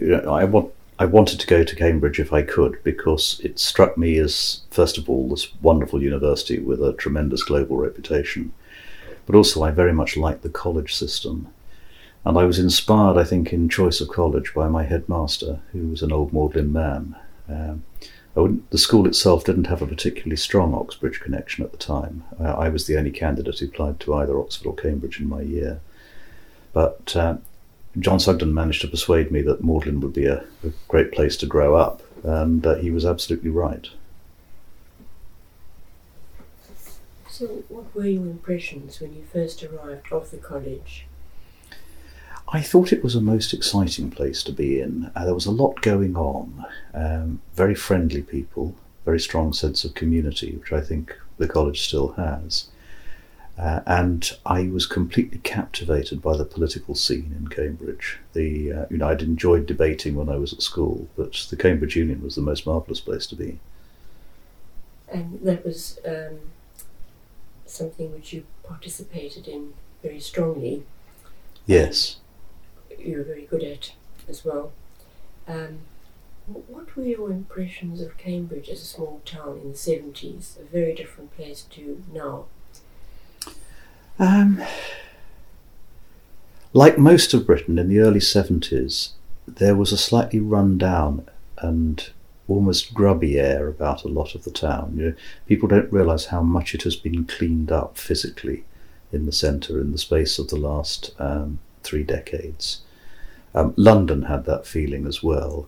you 0.00 0.16
know, 0.16 0.32
I 0.32 0.44
want 0.44 0.72
I 1.00 1.06
wanted 1.06 1.40
to 1.40 1.46
go 1.48 1.64
to 1.64 1.74
Cambridge 1.74 2.20
if 2.20 2.32
I 2.32 2.42
could 2.42 2.78
because 2.84 3.40
it 3.42 3.58
struck 3.58 3.98
me 3.98 4.16
as 4.18 4.60
first 4.70 4.96
of 4.96 5.10
all 5.10 5.28
this 5.28 5.52
wonderful 5.60 6.00
university 6.00 6.60
with 6.60 6.80
a 6.80 6.92
tremendous 6.92 7.42
global 7.42 7.78
reputation, 7.78 8.52
but 9.26 9.34
also 9.34 9.64
I 9.64 9.72
very 9.72 9.92
much 9.92 10.16
liked 10.16 10.42
the 10.42 10.48
college 10.50 10.94
system, 10.94 11.48
and 12.24 12.38
I 12.38 12.44
was 12.44 12.60
inspired, 12.60 13.18
I 13.18 13.24
think, 13.24 13.52
in 13.52 13.68
choice 13.68 14.00
of 14.00 14.08
college 14.08 14.54
by 14.54 14.68
my 14.68 14.84
headmaster, 14.84 15.58
who 15.72 15.88
was 15.88 16.02
an 16.02 16.12
old 16.12 16.32
Magdalene 16.32 16.72
man. 16.72 17.16
Um, 17.48 17.82
the 18.70 18.78
school 18.78 19.08
itself 19.08 19.42
didn't 19.42 19.66
have 19.66 19.82
a 19.82 19.86
particularly 19.88 20.36
strong 20.36 20.74
Oxbridge 20.74 21.18
connection 21.18 21.64
at 21.64 21.72
the 21.72 21.76
time. 21.76 22.22
Uh, 22.38 22.52
I 22.52 22.68
was 22.68 22.86
the 22.86 22.96
only 22.96 23.10
candidate 23.10 23.58
who 23.58 23.66
applied 23.66 23.98
to 24.00 24.14
either 24.14 24.38
Oxford 24.38 24.68
or 24.68 24.76
Cambridge 24.76 25.18
in 25.18 25.28
my 25.28 25.40
year. 25.40 25.80
But 26.72 27.16
uh, 27.16 27.38
John 27.98 28.20
Sugden 28.20 28.54
managed 28.54 28.82
to 28.82 28.88
persuade 28.88 29.30
me 29.30 29.42
that 29.42 29.64
Magdalene 29.64 30.00
would 30.00 30.12
be 30.12 30.26
a, 30.26 30.44
a 30.64 30.70
great 30.88 31.12
place 31.12 31.36
to 31.38 31.46
grow 31.46 31.74
up, 31.74 32.02
and 32.22 32.64
uh, 32.64 32.76
he 32.76 32.90
was 32.90 33.04
absolutely 33.04 33.50
right. 33.50 33.88
So, 37.28 37.46
what 37.68 37.94
were 37.94 38.06
your 38.06 38.26
impressions 38.26 39.00
when 39.00 39.14
you 39.14 39.24
first 39.32 39.64
arrived 39.64 40.12
of 40.12 40.30
the 40.30 40.36
college? 40.36 41.06
I 42.52 42.60
thought 42.60 42.92
it 42.92 43.04
was 43.04 43.14
a 43.14 43.20
most 43.20 43.52
exciting 43.52 44.10
place 44.10 44.42
to 44.42 44.52
be 44.52 44.80
in. 44.80 45.10
Uh, 45.14 45.24
there 45.24 45.34
was 45.34 45.46
a 45.46 45.52
lot 45.52 45.80
going 45.82 46.16
on, 46.16 46.64
um, 46.92 47.40
very 47.54 47.74
friendly 47.74 48.22
people, 48.22 48.74
very 49.04 49.20
strong 49.20 49.52
sense 49.52 49.84
of 49.84 49.94
community, 49.94 50.56
which 50.56 50.72
I 50.72 50.80
think 50.80 51.16
the 51.38 51.48
college 51.48 51.80
still 51.80 52.12
has. 52.12 52.66
Uh, 53.60 53.82
and 53.86 54.32
I 54.46 54.68
was 54.68 54.86
completely 54.86 55.38
captivated 55.38 56.22
by 56.22 56.34
the 56.34 56.46
political 56.46 56.94
scene 56.94 57.36
in 57.38 57.48
Cambridge. 57.48 58.18
The 58.32 58.72
uh, 58.72 58.86
you 58.88 58.96
know 58.96 59.08
I'd 59.08 59.20
enjoyed 59.20 59.66
debating 59.66 60.14
when 60.14 60.30
I 60.30 60.36
was 60.36 60.54
at 60.54 60.62
school, 60.62 61.08
but 61.14 61.46
the 61.50 61.56
Cambridge 61.56 61.94
Union 61.94 62.22
was 62.22 62.36
the 62.36 62.40
most 62.40 62.64
marvellous 62.66 63.00
place 63.00 63.26
to 63.26 63.36
be. 63.36 63.58
And 65.12 65.40
that 65.42 65.62
was 65.62 65.98
um, 66.06 66.38
something 67.66 68.12
which 68.12 68.32
you 68.32 68.44
participated 68.62 69.46
in 69.46 69.74
very 70.02 70.20
strongly. 70.20 70.84
Yes. 71.66 72.16
You 72.98 73.18
were 73.18 73.24
very 73.24 73.44
good 73.44 73.62
at 73.62 73.92
as 74.26 74.42
well. 74.42 74.72
Um, 75.46 75.80
What 76.46 76.96
were 76.96 77.04
your 77.04 77.30
impressions 77.30 78.00
of 78.00 78.16
Cambridge 78.16 78.70
as 78.70 78.80
a 78.80 78.86
small 78.86 79.20
town 79.26 79.60
in 79.62 79.72
the 79.72 79.76
70s? 79.76 80.58
A 80.58 80.64
very 80.64 80.94
different 80.94 81.36
place 81.36 81.62
to 81.70 82.02
now. 82.12 82.46
Um, 84.20 84.62
like 86.74 86.98
most 86.98 87.32
of 87.32 87.46
Britain 87.46 87.78
in 87.78 87.88
the 87.88 88.00
early 88.00 88.20
70s, 88.20 89.12
there 89.48 89.74
was 89.74 89.92
a 89.92 89.98
slightly 89.98 90.38
run 90.38 90.76
down 90.76 91.26
and 91.58 92.10
almost 92.46 92.92
grubby 92.92 93.40
air 93.40 93.66
about 93.66 94.04
a 94.04 94.08
lot 94.08 94.34
of 94.34 94.44
the 94.44 94.50
town. 94.50 94.92
You 94.94 95.04
know, 95.04 95.14
people 95.46 95.68
don't 95.68 95.92
realise 95.92 96.26
how 96.26 96.42
much 96.42 96.74
it 96.74 96.82
has 96.82 96.96
been 96.96 97.24
cleaned 97.24 97.72
up 97.72 97.96
physically 97.96 98.64
in 99.10 99.24
the 99.24 99.32
centre 99.32 99.80
in 99.80 99.90
the 99.90 99.98
space 99.98 100.38
of 100.38 100.48
the 100.48 100.56
last 100.56 101.12
um, 101.18 101.58
three 101.82 102.02
decades. 102.02 102.82
Um, 103.54 103.72
London 103.76 104.22
had 104.22 104.44
that 104.44 104.66
feeling 104.66 105.06
as 105.06 105.22
well. 105.22 105.66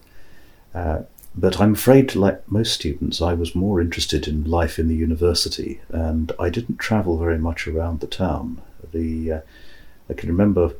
Uh, 0.74 1.02
but 1.34 1.60
I'm 1.60 1.72
afraid, 1.74 2.14
like 2.14 2.50
most 2.50 2.74
students, 2.74 3.22
I 3.22 3.32
was 3.32 3.54
more 3.54 3.80
interested 3.80 4.28
in 4.28 4.44
life 4.44 4.78
in 4.78 4.88
the 4.88 4.94
university, 4.94 5.80
and 5.88 6.30
I 6.38 6.50
didn't 6.50 6.78
travel 6.78 7.18
very 7.18 7.38
much 7.38 7.66
around 7.66 8.00
the 8.00 8.06
town. 8.06 8.60
The 8.92 9.32
uh, 9.32 9.40
I 10.10 10.14
can 10.14 10.28
remember 10.28 10.74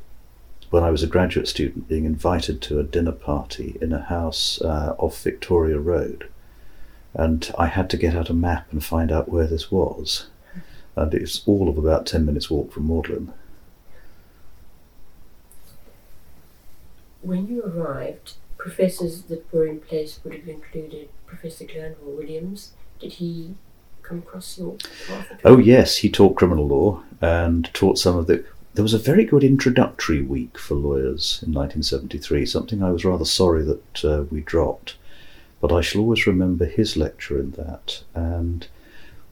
when 0.71 0.83
I 0.83 0.91
was 0.91 1.03
a 1.03 1.07
graduate 1.07 1.49
student 1.49 1.89
being 1.89 2.05
invited 2.05 2.61
to 2.63 2.79
a 2.79 2.85
dinner 2.85 3.13
party 3.13 3.77
in 3.81 3.93
a 3.93 4.03
house 4.03 4.61
uh, 4.61 4.95
off 4.99 5.23
Victoria 5.23 5.79
Road, 5.79 6.29
and 7.15 7.51
I 7.59 7.67
had 7.67 7.89
to 7.91 7.97
get 7.97 8.15
out 8.15 8.31
a 8.31 8.35
map 8.35 8.71
and 8.73 8.85
find 8.85 9.11
out 9.11 9.29
where 9.29 9.47
this 9.47 9.71
was. 9.71 10.27
And 10.95 11.15
it's 11.15 11.43
all 11.47 11.71
of 11.71 11.79
about 11.79 12.05
ten 12.05 12.27
minutes 12.27 12.51
walk 12.51 12.73
from 12.73 12.89
Magdalene. 12.89 13.33
When 17.23 17.47
you 17.47 17.63
arrived, 17.63 18.35
professors 18.63 19.23
that 19.23 19.53
were 19.53 19.67
in 19.67 19.81
place 19.81 20.21
would 20.23 20.35
have 20.35 20.49
included 20.49 21.09
Professor 21.27 21.65
Glanville 21.65 22.17
Williams. 22.17 22.73
Did 23.01 23.15
he 23.15 23.57
come 24.03 24.19
across 24.19 24.57
your 24.57 24.77
path? 25.09 25.41
Oh 25.45 25.59
yes, 25.59 25.97
he 25.97 26.09
taught 26.09 26.37
criminal 26.37 26.69
law 26.69 27.03
and 27.21 27.73
taught 27.75 27.99
some 27.99 28.17
of 28.17 28.29
the. 28.29 28.45
There 28.75 28.85
was 28.85 28.95
a 28.95 28.99
very 28.99 29.25
good 29.25 29.43
introductory 29.43 30.23
week 30.23 30.57
for 30.57 30.77
lawyers 30.77 31.41
in 31.43 31.53
1973. 31.53 32.47
Something 32.47 32.83
I 32.83 32.93
was 32.93 33.05
rather 33.05 33.25
sorry 33.25 33.65
that 33.65 34.05
uh, 34.05 34.25
we 34.31 34.43
dropped, 34.43 34.95
but 35.61 35.73
I 35.73 35.81
shall 35.81 36.01
always 36.01 36.27
remember 36.27 36.65
his 36.65 36.97
lecture 36.97 37.41
in 37.41 37.51
that, 37.53 38.05
and 38.15 38.69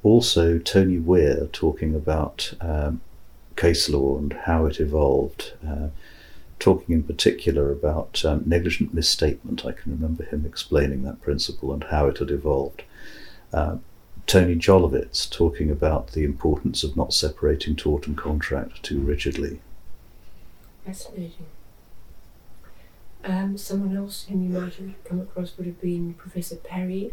also 0.03 0.59
Tony 0.59 0.99
Weir 0.99 1.47
talking 1.53 1.95
about 1.95 2.53
um, 2.61 3.01
case 3.55 3.89
law 3.89 4.19
and 4.19 4.33
how 4.33 4.67
it 4.67 4.81
evolved. 4.81 5.53
Uh, 5.65 5.89
talking 6.61 6.95
in 6.95 7.03
particular 7.03 7.73
about 7.73 8.25
um, 8.25 8.43
negligent 8.47 8.95
misstatement. 8.95 9.67
I 9.67 9.73
can 9.73 9.93
remember 9.93 10.25
him 10.25 10.47
explaining 10.47 11.03
that 11.03 11.23
principle 11.23 11.73
and 11.73 11.83
how 11.85 12.07
it 12.07 12.19
had 12.19 12.31
evolved. 12.31 12.83
Uh, 13.53 13.79
Tony 14.27 14.55
Jolowicz 14.55 15.29
talking 15.29 15.71
about 15.71 16.13
the 16.13 16.23
importance 16.23 16.85
of 16.85 16.97
not 16.97 17.13
separating 17.13 17.75
tort 17.75 18.07
and 18.07 18.17
contract 18.17 18.83
too 18.83 19.01
rigidly. 19.01 19.61
Fascinating. 20.87 21.47
Um, 23.25 23.59
someone 23.59 23.97
else 23.97 24.27
whom 24.29 24.45
you 24.45 24.61
might 24.61 24.75
have 24.75 25.05
come 25.05 25.21
across 25.21 25.57
would 25.57 25.67
have 25.67 25.81
been 25.81 26.15
Professor 26.15 26.57
Parry. 26.57 27.13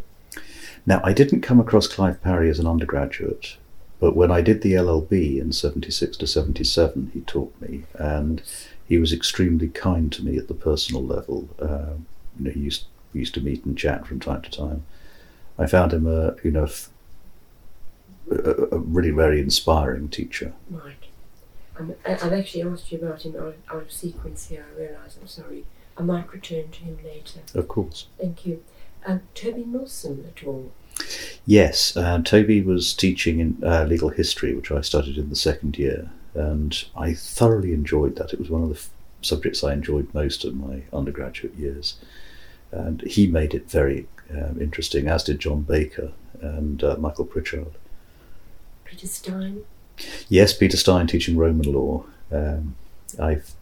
Now, 0.86 1.00
I 1.02 1.12
didn't 1.12 1.40
come 1.40 1.58
across 1.58 1.86
Clive 1.86 2.22
Parry 2.22 2.48
as 2.48 2.58
an 2.58 2.66
undergraduate, 2.66 3.56
but 4.00 4.14
when 4.14 4.30
I 4.30 4.40
did 4.40 4.62
the 4.62 4.72
LLB 4.74 5.40
in 5.40 5.52
76 5.52 6.16
to 6.18 6.26
77, 6.26 7.10
he 7.12 7.20
taught 7.22 7.54
me, 7.60 7.84
and 7.94 8.42
he 8.88 8.98
was 8.98 9.12
extremely 9.12 9.68
kind 9.68 10.10
to 10.12 10.24
me 10.24 10.38
at 10.38 10.48
the 10.48 10.54
personal 10.54 11.04
level. 11.04 11.48
Uh, 11.60 11.94
you 12.38 12.44
know, 12.44 12.50
he 12.50 12.60
used, 12.60 12.86
we 13.12 13.20
used 13.20 13.34
to 13.34 13.40
meet 13.40 13.64
and 13.64 13.76
chat 13.76 14.06
from 14.06 14.18
time 14.18 14.42
to 14.42 14.50
time. 14.50 14.84
I 15.58 15.66
found 15.66 15.92
him 15.92 16.06
a, 16.06 16.36
you 16.42 16.50
know, 16.50 16.64
f- 16.64 16.88
a, 18.30 18.76
a 18.76 18.78
really 18.78 19.10
very 19.10 19.40
inspiring 19.40 20.08
teacher. 20.08 20.52
Right. 20.70 20.94
Um, 21.78 21.94
I've 22.04 22.32
actually 22.32 22.62
asked 22.62 22.90
you 22.90 22.98
about 22.98 23.22
him 23.22 23.36
out, 23.36 23.56
out 23.70 23.82
of 23.82 23.92
sequence 23.92 24.48
here. 24.48 24.64
I 24.74 24.80
realise. 24.80 25.18
I'm 25.20 25.28
sorry. 25.28 25.64
I 25.96 26.02
might 26.02 26.32
return 26.32 26.70
to 26.70 26.80
him 26.80 26.98
later. 27.04 27.40
Of 27.54 27.68
course. 27.68 28.06
Thank 28.20 28.46
you. 28.46 28.62
Um, 29.06 29.22
Toby 29.34 29.64
Milsom 29.64 30.24
at 30.26 30.46
all? 30.46 30.72
Yes, 31.46 31.96
uh, 31.96 32.20
Toby 32.22 32.60
was 32.60 32.92
teaching 32.94 33.40
in 33.40 33.62
uh, 33.64 33.84
legal 33.84 34.08
history, 34.08 34.54
which 34.54 34.72
I 34.72 34.80
studied 34.80 35.16
in 35.16 35.30
the 35.30 35.36
second 35.36 35.78
year, 35.78 36.10
and 36.38 36.84
I 36.96 37.14
thoroughly 37.14 37.72
enjoyed 37.72 38.16
that. 38.16 38.32
It 38.32 38.38
was 38.38 38.48
one 38.48 38.62
of 38.62 38.68
the 38.68 38.76
f- 38.76 38.90
subjects 39.22 39.64
I 39.64 39.72
enjoyed 39.72 40.14
most 40.14 40.44
of 40.44 40.54
my 40.54 40.82
undergraduate 40.92 41.54
years, 41.56 41.96
and 42.70 43.02
he 43.02 43.26
made 43.26 43.54
it 43.54 43.68
very 43.68 44.06
um, 44.30 44.60
interesting, 44.60 45.08
as 45.08 45.24
did 45.24 45.40
John 45.40 45.62
Baker 45.62 46.12
and 46.40 46.82
uh, 46.84 46.96
Michael 46.98 47.24
Pritchard. 47.24 47.72
Peter 48.84 49.06
Stein? 49.08 49.64
Yes, 50.28 50.56
Peter 50.56 50.76
Stein 50.76 51.08
teaching 51.08 51.36
Roman 51.36 51.72
law. 51.72 52.04
Um, 52.30 52.76
I've 53.18 53.54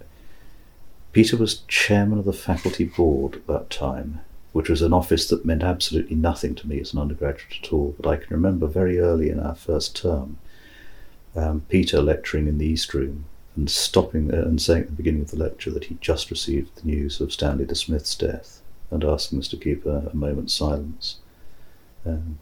Peter 1.12 1.38
was 1.38 1.62
chairman 1.66 2.18
of 2.18 2.26
the 2.26 2.33
faculty 2.35 2.85
board 2.85 3.37
at 3.37 3.47
that 3.47 3.71
time, 3.71 4.21
which 4.52 4.68
was 4.68 4.83
an 4.83 4.92
office 4.92 5.26
that 5.28 5.47
meant 5.47 5.62
absolutely 5.62 6.14
nothing 6.14 6.54
to 6.54 6.68
me 6.68 6.78
as 6.78 6.92
an 6.92 6.99
undergraduate 6.99 7.56
at 7.62 7.73
all. 7.73 7.95
But 7.99 8.06
I 8.06 8.16
can 8.16 8.26
remember 8.28 8.66
very 8.66 8.99
early 8.99 9.30
in 9.30 9.40
our 9.40 9.54
first 9.54 9.97
term, 9.97 10.37
um, 11.37 11.62
Peter 11.69 12.00
lecturing 12.00 12.49
in 12.49 12.59
the 12.59 12.66
East 12.66 12.95
Room 12.95 13.26
and 13.57 13.71
stopping 13.71 14.33
uh, 14.33 14.38
and 14.38 14.61
saying 14.61 14.83
at 14.83 14.87
the 14.88 14.93
beginning 14.95 15.23
of 15.23 15.31
the 15.31 15.37
lecture 15.38 15.71
that 15.71 15.85
he'd 15.85 16.00
just 16.00 16.31
received 16.31 16.75
the 16.76 16.87
news 16.87 17.21
of 17.21 17.33
Stanley 17.33 17.64
de 17.64 17.75
Smith's 17.75 18.14
death 18.14 18.61
and 18.90 19.05
asking 19.05 19.38
us 19.40 19.49
to 19.49 19.57
keep 19.57 19.85
a, 19.87 20.11
a 20.12 20.14
moment's 20.16 20.55
silence. 20.55 21.16
Um, 22.05 22.38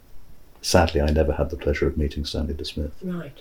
sadly, 0.60 1.00
I 1.00 1.10
never 1.10 1.32
had 1.32 1.50
the 1.50 1.56
pleasure 1.56 1.86
of 1.86 1.96
meeting 1.96 2.24
Stanley 2.24 2.54
de 2.54 2.64
Smith. 2.64 2.92
Right. 3.02 3.38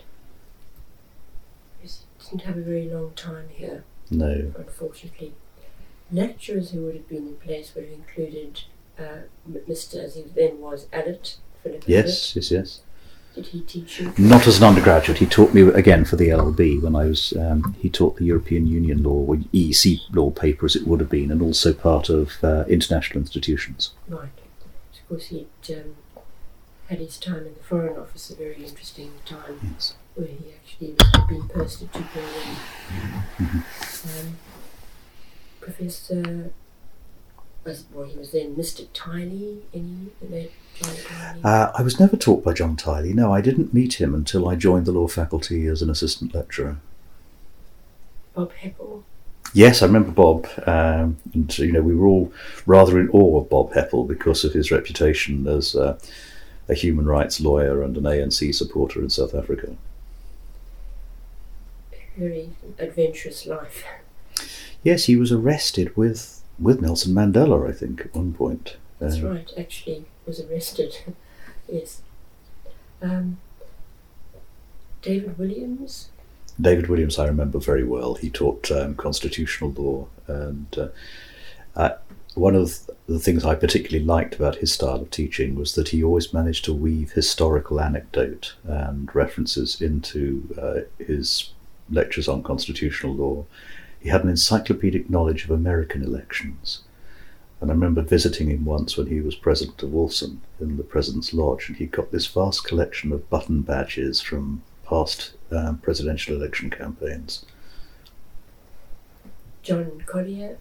Yes, 1.82 2.04
didn't 2.30 2.44
have 2.44 2.58
a 2.58 2.62
very 2.62 2.90
long 2.90 3.12
time 3.16 3.50
here, 3.50 3.84
No. 4.10 4.54
unfortunately. 4.58 5.34
Lecturers 6.12 6.72
who 6.72 6.82
would 6.82 6.96
have 6.96 7.10
been 7.10 7.28
in 7.28 7.36
place 7.38 7.74
would 7.76 7.86
have 7.86 7.94
included 7.94 8.62
uh, 9.00 9.24
Mr. 9.50 9.96
as 10.04 10.16
he 10.16 10.22
then 10.22 10.60
was, 10.62 10.86
Allott, 10.94 11.38
Philip. 11.64 11.84
Yes, 11.88 12.36
yes, 12.36 12.52
yes. 12.52 12.82
Did 13.36 13.48
he 13.48 13.62
teach 13.62 14.00
you? 14.00 14.14
Not 14.18 14.46
as 14.46 14.60
an 14.60 14.64
undergraduate. 14.66 15.18
He 15.18 15.26
taught 15.26 15.54
me 15.54 15.62
again 15.64 16.06
for 16.06 16.16
the 16.18 16.30
LLB 16.30 16.82
when 16.82 16.96
I 16.96 17.06
was. 17.06 17.34
Um, 17.34 17.76
he 17.80 17.90
taught 17.90 18.18
the 18.18 18.26
European 18.26 18.68
Union 18.68 19.02
law, 19.02 19.26
or 19.26 19.36
EEC 19.38 20.02
law 20.14 20.30
paper, 20.30 20.66
as 20.68 20.76
it 20.76 20.86
would 20.88 21.00
have 21.00 21.10
been, 21.10 21.32
and 21.32 21.42
also 21.42 21.74
part 21.74 22.10
of 22.10 22.44
uh, 22.44 22.64
international 22.68 23.20
institutions. 23.22 23.94
Right. 24.08 24.30
So 24.92 25.00
of 25.02 25.10
course, 25.10 25.26
he'd 25.28 25.48
um, 25.70 25.96
had 26.90 27.00
his 27.00 27.18
time 27.18 27.48
in 27.48 27.56
the 27.56 27.64
Foreign 27.64 27.98
Office, 27.98 28.30
a 28.30 28.36
very 28.36 28.64
interesting 28.64 29.12
time 29.26 29.60
Yes. 29.74 29.96
where 30.14 30.28
he 30.28 30.54
actually 30.56 30.94
was 30.94 31.26
being 31.28 31.48
posted 31.50 31.92
to 31.94 32.00
Berlin. 32.14 32.58
Um, 33.40 34.38
Professor, 35.60 36.52
was, 37.64 37.86
well, 37.94 38.06
he 38.06 38.18
was 38.18 38.32
then 38.32 38.56
Mr. 38.56 38.86
Tiley, 38.94 39.62
any 39.74 40.10
the 40.82 40.88
late 40.88 41.06
John 41.08 41.36
Tiley? 41.36 41.46
Uh, 41.46 41.72
I 41.76 41.82
was 41.82 42.00
never 42.00 42.16
taught 42.18 42.44
by 42.44 42.54
John 42.54 42.76
Tiley. 42.78 43.14
No, 43.14 43.34
I 43.34 43.42
didn't 43.42 43.74
meet 43.74 43.96
him 43.96 44.14
until 44.16 44.48
I 44.48 44.56
joined 44.56 44.86
the 44.86 44.92
law 44.92 45.08
faculty 45.08 45.68
as 45.68 45.82
an 45.82 45.90
assistant 45.90 46.34
lecturer. 46.34 46.78
Bob 48.34 48.52
Hepple? 48.62 49.04
Yes, 49.54 49.84
I 49.84 49.86
remember 49.86 50.12
Bob, 50.12 50.48
um, 50.66 51.18
and 51.36 51.60
you 51.60 51.72
know 51.72 51.82
we 51.84 51.94
were 51.96 52.08
all 52.08 52.34
rather 52.66 53.00
in 53.00 53.10
awe 53.10 53.40
of 53.42 53.50
Bob 53.50 53.74
Hepple 53.74 54.08
because 54.08 54.44
of 54.44 54.54
his 54.54 54.72
reputation 54.72 55.48
as 55.48 55.76
uh, 55.76 56.00
a 56.68 56.74
human 56.74 57.06
rights 57.06 57.40
lawyer 57.40 57.84
and 57.84 57.96
an 57.96 58.04
ANC 58.04 58.56
supporter 58.56 59.00
in 59.02 59.12
South 59.12 59.36
Africa. 59.36 59.76
Very 62.18 62.50
adventurous 62.80 63.46
life. 63.46 63.84
Yes, 64.84 65.06
he 65.06 65.16
was 65.16 65.32
arrested 65.32 65.96
with 65.96 66.42
with 66.60 66.82
Nelson 66.82 67.14
Mandela, 67.14 67.70
I 67.70 67.74
think, 67.74 68.02
at 68.02 68.16
one 68.16 68.34
point. 68.34 68.78
That's 69.00 69.18
Uh, 69.22 69.30
right, 69.30 69.52
actually 69.58 70.06
was 70.26 70.40
arrested. 70.40 70.98
yes. 71.72 72.02
Um, 73.02 73.38
David 75.02 75.38
Williams? 75.38 76.10
David 76.60 76.88
Williams, 76.88 77.20
I 77.20 77.26
remember 77.26 77.60
very 77.60 77.84
well. 77.84 78.16
He 78.16 78.30
taught 78.30 78.72
um, 78.72 78.96
constitutional 78.96 79.72
law, 79.72 80.08
and 80.28 80.78
uh, 80.78 80.88
uh, 81.76 81.98
one 82.36 82.56
of 82.56 82.80
the 83.08 83.20
things 83.20 83.44
I 83.44 83.56
particularly 83.56 84.06
liked 84.06 84.36
about 84.36 84.58
his 84.58 84.72
style 84.72 85.02
of 85.02 85.12
teaching 85.12 85.56
was 85.56 85.76
that 85.76 85.90
he 85.90 86.04
always 86.04 86.34
managed 86.34 86.66
to 86.66 86.74
weave 86.74 87.12
historical 87.12 87.82
anecdote 87.82 88.56
and 88.64 89.14
references 89.14 89.82
into 89.82 90.56
uh, 90.60 91.04
his 91.04 91.52
lectures 91.90 92.28
on 92.28 92.44
constitutional 92.44 93.14
law. 93.14 93.46
He 94.00 94.10
had 94.10 94.24
an 94.24 94.30
encyclopedic 94.30 95.10
knowledge 95.10 95.44
of 95.44 95.52
American 95.52 96.04
elections. 96.04 96.82
And 97.64 97.72
I 97.72 97.76
remember 97.76 98.02
visiting 98.02 98.50
him 98.50 98.66
once 98.66 98.98
when 98.98 99.08
he 99.08 99.22
was 99.22 99.36
president 99.36 99.82
of 99.84 99.92
Wolfson 99.92 100.40
in 100.60 100.76
the 100.76 100.84
President's 100.84 101.34
Lodge, 101.34 101.70
and 101.70 101.78
he 101.78 101.86
got 101.86 102.12
this 102.12 102.28
vast 102.28 102.66
collection 102.66 103.14
of 103.14 103.30
button 103.30 103.62
badges 103.62 104.20
from 104.20 104.62
past 104.86 105.32
um, 105.50 105.78
presidential 105.78 106.36
election 106.36 106.70
campaigns. 106.70 107.46
John 109.62 110.04
Collier? 110.06 110.58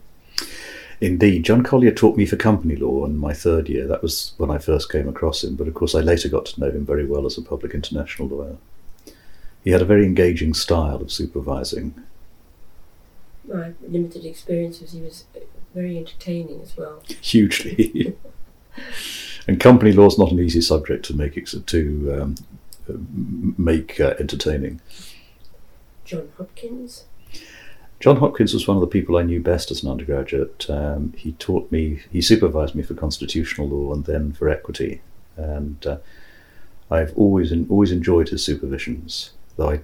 Indeed, 1.00 1.42
John 1.42 1.64
Collier 1.64 1.90
taught 1.90 2.16
me 2.16 2.25
for 2.25 2.37
company 2.37 2.76
law 2.76 3.04
in 3.04 3.16
my 3.16 3.35
third 3.35 3.68
year. 3.68 3.88
That 3.88 4.02
was 4.02 4.35
when 4.37 4.52
I 4.52 4.59
first 4.59 4.92
came 4.92 5.09
across 5.09 5.42
him, 5.42 5.56
but 5.56 5.66
of 5.66 5.75
course 5.75 5.97
I 5.97 6.02
later 6.02 6.28
got 6.28 6.47
to 6.47 6.61
know 6.61 6.71
him 6.71 6.87
very 6.87 7.04
well 7.04 7.26
as 7.26 7.37
a 7.37 7.42
public 7.42 7.75
international 7.75 8.28
lawyer. 8.28 8.59
He 9.64 9.73
had 9.73 9.82
a 9.82 9.87
very 9.87 10.04
engaging 10.04 10.54
style 10.54 11.02
of 11.02 11.11
supervising. 11.11 12.00
My 13.42 13.73
limited 13.82 14.25
experience 14.25 14.80
was 14.80 14.92
he 14.92 15.00
was 15.00 15.25
very 15.74 15.98
entertaining 15.98 16.60
as 16.60 16.76
well. 16.76 17.02
Hugely. 17.20 18.16
and 19.46 19.60
company 19.60 19.92
law 19.92 20.06
is 20.06 20.18
not 20.18 20.32
an 20.32 20.40
easy 20.40 20.60
subject 20.60 21.04
to 21.06 21.14
make 21.14 21.34
to 21.44 22.18
um, 22.20 22.34
make 23.58 24.00
uh, 24.00 24.14
entertaining. 24.18 24.80
John 26.04 26.30
Hopkins. 26.36 27.04
John 28.00 28.16
Hopkins 28.16 28.52
was 28.52 28.66
one 28.66 28.76
of 28.76 28.80
the 28.80 28.88
people 28.88 29.16
I 29.16 29.22
knew 29.22 29.40
best 29.40 29.70
as 29.70 29.84
an 29.84 29.90
undergraduate. 29.90 30.68
Um, 30.68 31.12
he 31.16 31.32
taught 31.32 31.70
me, 31.70 32.00
he 32.10 32.20
supervised 32.20 32.74
me 32.74 32.82
for 32.82 32.94
constitutional 32.94 33.68
law 33.68 33.94
and 33.94 34.04
then 34.04 34.32
for 34.32 34.48
equity, 34.48 35.02
and 35.36 35.86
uh, 35.86 35.98
I've 36.90 37.16
always 37.16 37.52
always 37.68 37.92
enjoyed 37.92 38.30
his 38.30 38.44
supervisions. 38.44 39.30
Though 39.56 39.70
I 39.70 39.80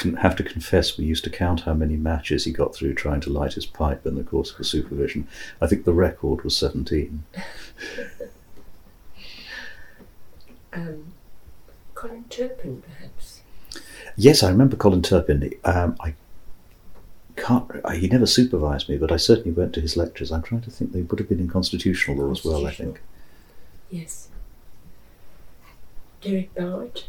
can 0.00 0.16
have 0.16 0.34
to 0.36 0.42
confess, 0.42 0.96
we 0.96 1.04
used 1.04 1.24
to 1.24 1.30
count 1.30 1.60
how 1.60 1.74
many 1.74 1.96
matches 1.96 2.44
he 2.44 2.52
got 2.52 2.74
through 2.74 2.94
trying 2.94 3.20
to 3.20 3.30
light 3.30 3.52
his 3.52 3.66
pipe 3.66 4.06
in 4.06 4.14
the 4.14 4.24
course 4.24 4.50
of 4.50 4.58
a 4.58 4.64
supervision. 4.64 5.28
I 5.60 5.66
think 5.66 5.84
the 5.84 5.92
record 5.92 6.42
was 6.42 6.56
seventeen. 6.56 7.24
um, 10.72 11.12
Colin 11.94 12.24
Turpin, 12.30 12.82
perhaps. 12.82 13.42
Yes, 14.16 14.42
I 14.42 14.48
remember 14.48 14.76
Colin 14.76 15.02
Turpin. 15.02 15.52
Um, 15.64 15.96
I 16.00 16.14
can't. 17.36 17.70
He 17.94 18.08
never 18.08 18.26
supervised 18.26 18.88
me, 18.88 18.96
but 18.96 19.12
I 19.12 19.18
certainly 19.18 19.52
went 19.52 19.74
to 19.74 19.82
his 19.82 19.98
lectures. 19.98 20.32
I'm 20.32 20.42
trying 20.42 20.62
to 20.62 20.70
think 20.70 20.92
they 20.92 21.02
would 21.02 21.18
have 21.18 21.28
been 21.28 21.40
in 21.40 21.48
constitutional 21.48 22.16
law 22.16 22.32
as 22.32 22.42
well. 22.42 22.66
I 22.66 22.72
think. 22.72 23.02
Yes. 23.90 24.28
Derek 26.22 26.54
Bowett. 26.54 27.06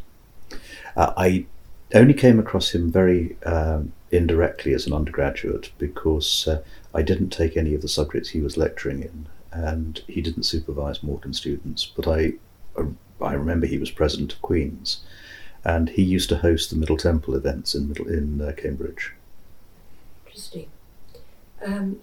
Uh, 0.96 1.14
I 1.16 1.46
only 1.94 2.14
came 2.14 2.40
across 2.40 2.72
him 2.72 2.92
very 2.92 3.38
um, 3.46 3.94
indirectly 4.12 4.74
as 4.74 4.88
an 4.88 4.94
undergraduate 4.94 5.72
because 5.78 6.48
uh, 6.48 6.62
I 6.94 7.02
didn't 7.02 7.30
take 7.30 7.56
any 7.56 7.74
of 7.74 7.82
the 7.82 7.88
subjects 7.88 8.30
he 8.30 8.42
was 8.42 8.58
lecturing 8.58 9.02
in, 9.02 9.28
and 9.52 10.02
he 10.08 10.22
didn't 10.22 10.44
supervise 10.44 11.04
Morgan 11.04 11.34
students. 11.34 11.86
But 11.86 12.08
I, 12.08 12.34
uh, 12.78 12.86
I 13.22 13.34
remember 13.34 13.66
he 13.66 13.78
was 13.78 13.92
president 13.92 14.34
of 14.34 14.42
Queen's, 14.42 15.02
and 15.64 15.90
he 15.90 16.04
used 16.04 16.30
to 16.30 16.38
host 16.38 16.70
the 16.70 16.76
Middle 16.76 16.98
Temple 16.98 17.36
events 17.36 17.76
in 17.76 17.88
Middle 17.88 18.08
in 18.08 18.42
uh, 18.42 18.54
Cambridge. 18.58 19.14
Interesting. 20.26 20.68
Um, 21.64 22.02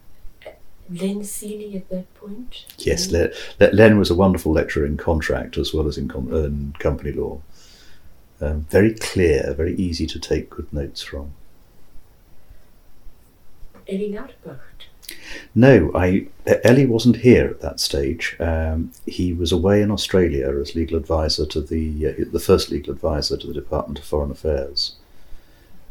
Len 0.91 1.23
Sealy 1.23 1.77
at 1.77 1.89
that 1.91 2.13
point? 2.15 2.65
Yes, 2.79 3.11
Len, 3.11 3.31
Len 3.73 3.99
was 3.99 4.11
a 4.11 4.15
wonderful 4.15 4.53
lecturer 4.53 4.87
in 4.87 4.97
contract 4.97 5.59
as 5.59 5.75
well 5.75 5.87
as 5.87 5.99
in, 5.99 6.09
com- 6.09 6.33
in 6.33 6.75
company 6.79 7.13
law. 7.13 7.41
Um, 8.41 8.67
very 8.71 8.95
clear, 8.95 9.53
very 9.57 9.75
easy 9.75 10.07
to 10.07 10.19
take 10.19 10.51
good 10.51 10.73
notes 10.73 11.03
from. 11.03 11.33
Ellie 13.89 14.13
Lauterpacht? 14.13 14.87
No, 15.55 15.91
I 15.95 16.29
Ellie 16.63 16.87
wasn't 16.87 17.17
here 17.17 17.47
at 17.47 17.61
that 17.61 17.81
stage. 17.81 18.37
Um, 18.39 18.93
he 19.07 19.33
was 19.33 19.51
away 19.51 19.83
in 19.83 19.91
Australia 19.91 20.49
as 20.61 20.75
legal 20.75 20.99
advisor 20.99 21.47
to 21.47 21.61
the 21.61 22.09
uh, 22.09 22.25
the 22.31 22.41
first 22.41 22.71
legal 22.71 22.93
advisor 22.93 23.37
to 23.39 23.47
the 23.47 23.55
Department 23.55 23.99
of 23.99 24.05
Foreign 24.05 24.31
Affairs. 24.31 24.97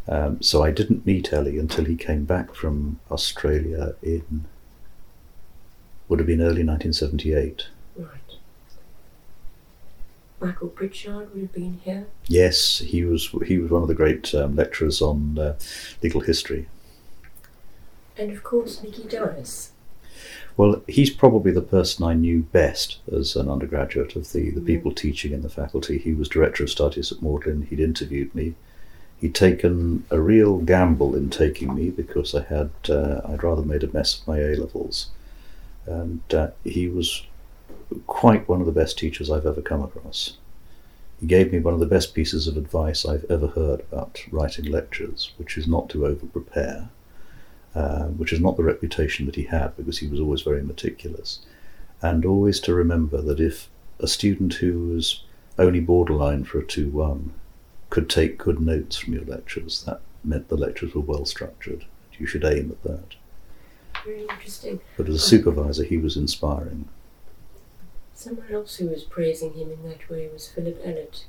Um, 0.08 0.42
so 0.42 0.63
I 0.63 0.72
didn't 0.72 1.06
meet 1.06 1.34
Ellie 1.34 1.60
until 1.60 1.86
he 1.86 1.96
came 1.96 2.24
back 2.24 2.54
from 2.54 3.00
Australia 3.12 3.96
in 4.01 4.46
would 6.08 6.20
have 6.20 6.27
been 6.27 6.42
early 6.42 6.63
1978. 6.63 7.68
Michael 10.39 10.70
Pritchard 10.70 11.34
would 11.34 11.41
have 11.41 11.53
been 11.53 11.79
here. 11.84 12.08
Yes, 12.27 12.79
he 12.79 13.03
was. 13.03 13.29
He 13.46 13.58
was 13.58 13.72
one 13.72 13.82
of 13.82 13.88
the 13.88 13.96
great 13.96 14.34
um, 14.36 14.56
lecturers 14.56 15.01
on 15.01 15.39
uh, 15.39 15.58
legal 16.03 16.22
history. 16.22 16.67
And 18.17 18.32
of 18.32 18.44
course, 18.44 18.82
Nicky 18.84 19.03
Dias. 19.03 19.72
Well, 20.56 20.82
he's 20.88 21.12
probably 21.12 21.51
the 21.51 21.62
person 21.62 22.03
I 22.03 22.13
knew 22.13 22.41
best 22.41 22.98
as 23.12 23.36
an 23.36 23.48
undergraduate 23.48 24.15
of 24.15 24.32
the, 24.32 24.50
the 24.50 24.62
mm. 24.62 24.65
people 24.65 24.91
teaching 24.91 25.32
in 25.32 25.44
the 25.44 25.50
faculty. 25.50 26.00
He 26.00 26.13
was 26.13 26.28
director 26.28 26.63
of 26.63 26.71
studies 26.71 27.12
at 27.12 27.21
Magdalene. 27.21 27.67
He'd 27.69 27.80
interviewed 27.80 28.34
me 28.34 28.56
he'd 29.19 29.36
taken 29.36 30.06
a 30.10 30.19
real 30.19 30.60
gamble 30.60 31.15
in 31.15 31.30
taking 31.30 31.73
me 31.73 31.89
because 31.89 32.36
I 32.36 32.43
had 32.43 32.71
uh, 32.89 33.21
I'd 33.26 33.43
rather 33.43 33.63
made 33.63 33.84
a 33.84 33.91
mess 33.91 34.19
of 34.19 34.28
my 34.28 34.39
A 34.39 34.56
levels, 34.56 35.08
and 35.86 36.21
uh, 36.34 36.50
he 36.63 36.88
was 36.88 37.23
quite 38.06 38.47
one 38.47 38.60
of 38.60 38.65
the 38.65 38.71
best 38.71 38.97
teachers 38.97 39.30
I've 39.30 39.45
ever 39.45 39.62
come 39.62 39.82
across. 39.82 40.38
He 41.19 41.26
gave 41.26 41.52
me 41.52 41.60
one 41.60 41.73
of 41.73 41.80
the 41.80 41.86
best 41.86 42.13
pieces 42.13 42.47
of 42.47 42.58
advice 42.58 43.06
I've 43.06 43.26
ever 43.30 43.47
heard 43.47 43.82
about 43.82 44.23
writing 44.32 44.65
lectures, 44.65 45.32
which 45.38 45.58
is 45.58 45.67
not 45.67 45.89
to 45.89 46.06
over 46.06 46.26
prepare, 46.28 46.89
uh, 47.73 48.06
which 48.06 48.32
is 48.32 48.39
not 48.39 48.56
the 48.56 48.63
reputation 48.63 49.26
that 49.26 49.36
he 49.36 49.43
had 49.43 49.76
because 49.76 50.00
he 50.00 50.08
was 50.08 50.19
always 50.19 50.41
very 50.41 50.62
meticulous, 50.62 51.39
and 52.02 52.26
always 52.26 52.60
to 52.62 52.73
remember 52.73 53.21
that 53.21 53.39
if 53.39 53.69
a 54.00 54.08
student 54.08 54.56
who 54.56 54.89
was 54.89 55.23
only 55.58 55.80
borderline 55.80 56.43
for 56.43 56.60
a 56.60 56.65
2 56.65 56.89
1 56.89 57.34
could 57.89 58.10
take 58.10 58.38
good 58.38 58.60
notes 58.60 58.97
from 58.97 59.13
your 59.13 59.26
lectures. 59.26 59.84
That 59.86 60.02
meant 60.23 60.50
the 60.50 60.58
lectures 60.58 60.93
were 60.93 61.02
well 61.02 61.26
structured. 61.26 61.86
You 62.19 62.26
should 62.26 62.43
aim 62.43 62.71
at 62.71 62.84
that. 62.84 63.15
Very 64.04 64.21
interesting. 64.21 64.80
But 64.97 65.08
as 65.08 65.15
a 65.15 65.19
supervisor, 65.19 65.84
he 65.84 65.97
was 65.97 66.17
inspiring. 66.17 66.88
Someone 68.17 68.51
else 68.51 68.77
who 68.77 68.88
was 68.88 69.03
praising 69.03 69.53
him 69.53 69.71
in 69.71 69.88
that 69.88 70.10
way 70.10 70.27
was 70.34 70.47
Philip 70.47 70.84
Allott. 70.84 71.25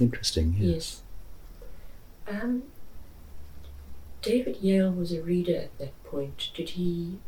Interesting, 0.00 0.54
yes. 0.58 1.02
yes. 2.26 2.42
Um, 2.42 2.62
David 4.22 4.56
Yale 4.62 4.90
was 4.90 5.12
a 5.12 5.20
reader 5.20 5.54
at 5.54 5.78
that 5.78 6.02
point. 6.04 6.48
Did 6.54 6.70
he 6.70 7.18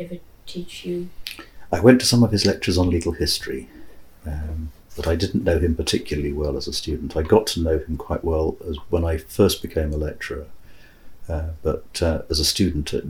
ever 0.00 0.16
teach 0.46 0.84
you? 0.84 1.10
I 1.70 1.78
went 1.78 2.00
to 2.00 2.06
some 2.06 2.24
of 2.24 2.32
his 2.32 2.44
lectures 2.44 2.76
on 2.76 2.90
legal 2.90 3.12
history. 3.12 3.68
Um, 4.26 4.72
but 4.96 5.06
I 5.06 5.14
didn't 5.14 5.44
know 5.44 5.60
him 5.60 5.76
particularly 5.76 6.32
well 6.32 6.56
as 6.56 6.66
a 6.66 6.72
student. 6.72 7.16
I 7.16 7.22
got 7.22 7.46
to 7.48 7.60
know 7.60 7.78
him 7.78 7.96
quite 7.96 8.24
well 8.24 8.56
as 8.68 8.78
when 8.90 9.04
I 9.04 9.18
first 9.18 9.62
became 9.62 9.92
a 9.92 9.96
lecturer, 9.96 10.46
uh, 11.28 11.50
but 11.62 12.02
uh, 12.02 12.22
as 12.30 12.40
a 12.40 12.44
student, 12.44 12.92
uh, 12.92 13.02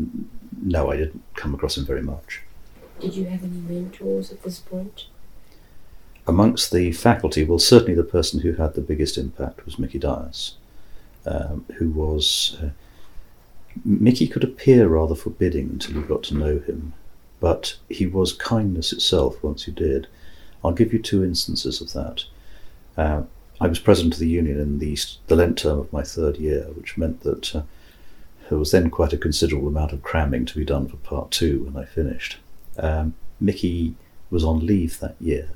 no, 0.60 0.90
I 0.90 0.98
didn't 0.98 1.22
come 1.34 1.54
across 1.54 1.78
him 1.78 1.86
very 1.86 2.02
much. 2.02 2.42
Did 3.00 3.14
you 3.14 3.24
have 3.26 3.42
any 3.42 3.58
mentors 3.58 4.30
at 4.30 4.42
this 4.42 4.60
point? 4.60 5.06
Amongst 6.26 6.70
the 6.72 6.92
faculty, 6.92 7.44
well, 7.44 7.58
certainly 7.58 7.94
the 7.94 8.04
person 8.04 8.40
who 8.40 8.52
had 8.52 8.74
the 8.74 8.80
biggest 8.80 9.18
impact 9.18 9.64
was 9.64 9.78
Mickey 9.78 9.98
Dias, 9.98 10.54
um, 11.26 11.64
who 11.78 11.90
was. 11.90 12.56
Uh, 12.62 12.70
Mickey 13.84 14.28
could 14.28 14.44
appear 14.44 14.86
rather 14.86 15.14
forbidding 15.14 15.70
until 15.70 15.94
you 15.94 16.02
got 16.02 16.22
to 16.24 16.36
know 16.36 16.58
him, 16.58 16.92
but 17.40 17.76
he 17.88 18.06
was 18.06 18.32
kindness 18.32 18.92
itself 18.92 19.42
once 19.42 19.66
you 19.66 19.72
did. 19.72 20.06
I'll 20.62 20.72
give 20.72 20.92
you 20.92 21.00
two 21.00 21.24
instances 21.24 21.80
of 21.80 21.92
that. 21.94 22.24
Uh, 22.96 23.22
I 23.60 23.68
was 23.68 23.78
president 23.78 24.14
of 24.14 24.20
the 24.20 24.28
union 24.28 24.60
in 24.60 24.78
the, 24.78 24.96
the 25.26 25.36
Lent 25.36 25.58
term 25.58 25.78
of 25.78 25.92
my 25.92 26.02
third 26.02 26.36
year, 26.36 26.64
which 26.74 26.98
meant 26.98 27.22
that 27.22 27.54
uh, 27.54 27.62
there 28.48 28.58
was 28.58 28.70
then 28.70 28.90
quite 28.90 29.12
a 29.12 29.18
considerable 29.18 29.68
amount 29.68 29.92
of 29.92 30.02
cramming 30.02 30.44
to 30.46 30.58
be 30.58 30.64
done 30.64 30.88
for 30.88 30.96
part 30.98 31.30
two 31.30 31.64
when 31.64 31.82
I 31.82 31.86
finished. 31.86 32.38
Um, 32.78 33.14
Mickey 33.40 33.94
was 34.30 34.44
on 34.44 34.64
leave 34.64 34.98
that 35.00 35.16
year, 35.20 35.50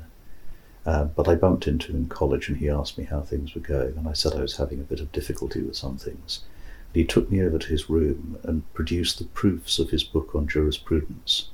uh, 0.85 1.05
but 1.05 1.29
I 1.29 1.35
bumped 1.35 1.67
into 1.67 1.89
him 1.93 1.97
in 1.97 2.09
college 2.09 2.49
and 2.49 2.59
he 2.59 2.69
asked 2.69 2.99
me 2.99 3.05
how 3.05 3.23
things 3.23 3.55
were 3.55 3.61
going, 3.61 3.97
and 3.97 4.09
I 4.09 4.13
said 4.13 4.35
I 4.35 4.43
was 4.43 4.57
having 4.57 4.81
a 4.81 4.85
bit 4.85 5.01
of 5.01 5.13
difficulty 5.13 5.63
with 5.63 5.77
some 5.77 5.97
things. 5.99 6.41
And 6.89 6.97
he 6.97 7.05
took 7.05 7.31
me 7.31 7.43
over 7.43 7.59
to 7.59 7.67
his 7.69 7.89
room 7.91 8.39
and 8.43 8.73
produced 8.75 9.19
the 9.19 9.25
proofs 9.25 9.79
of 9.79 9.91
his 9.91 10.05
book 10.05 10.35
on 10.35 10.47
jurisprudence 10.47 11.49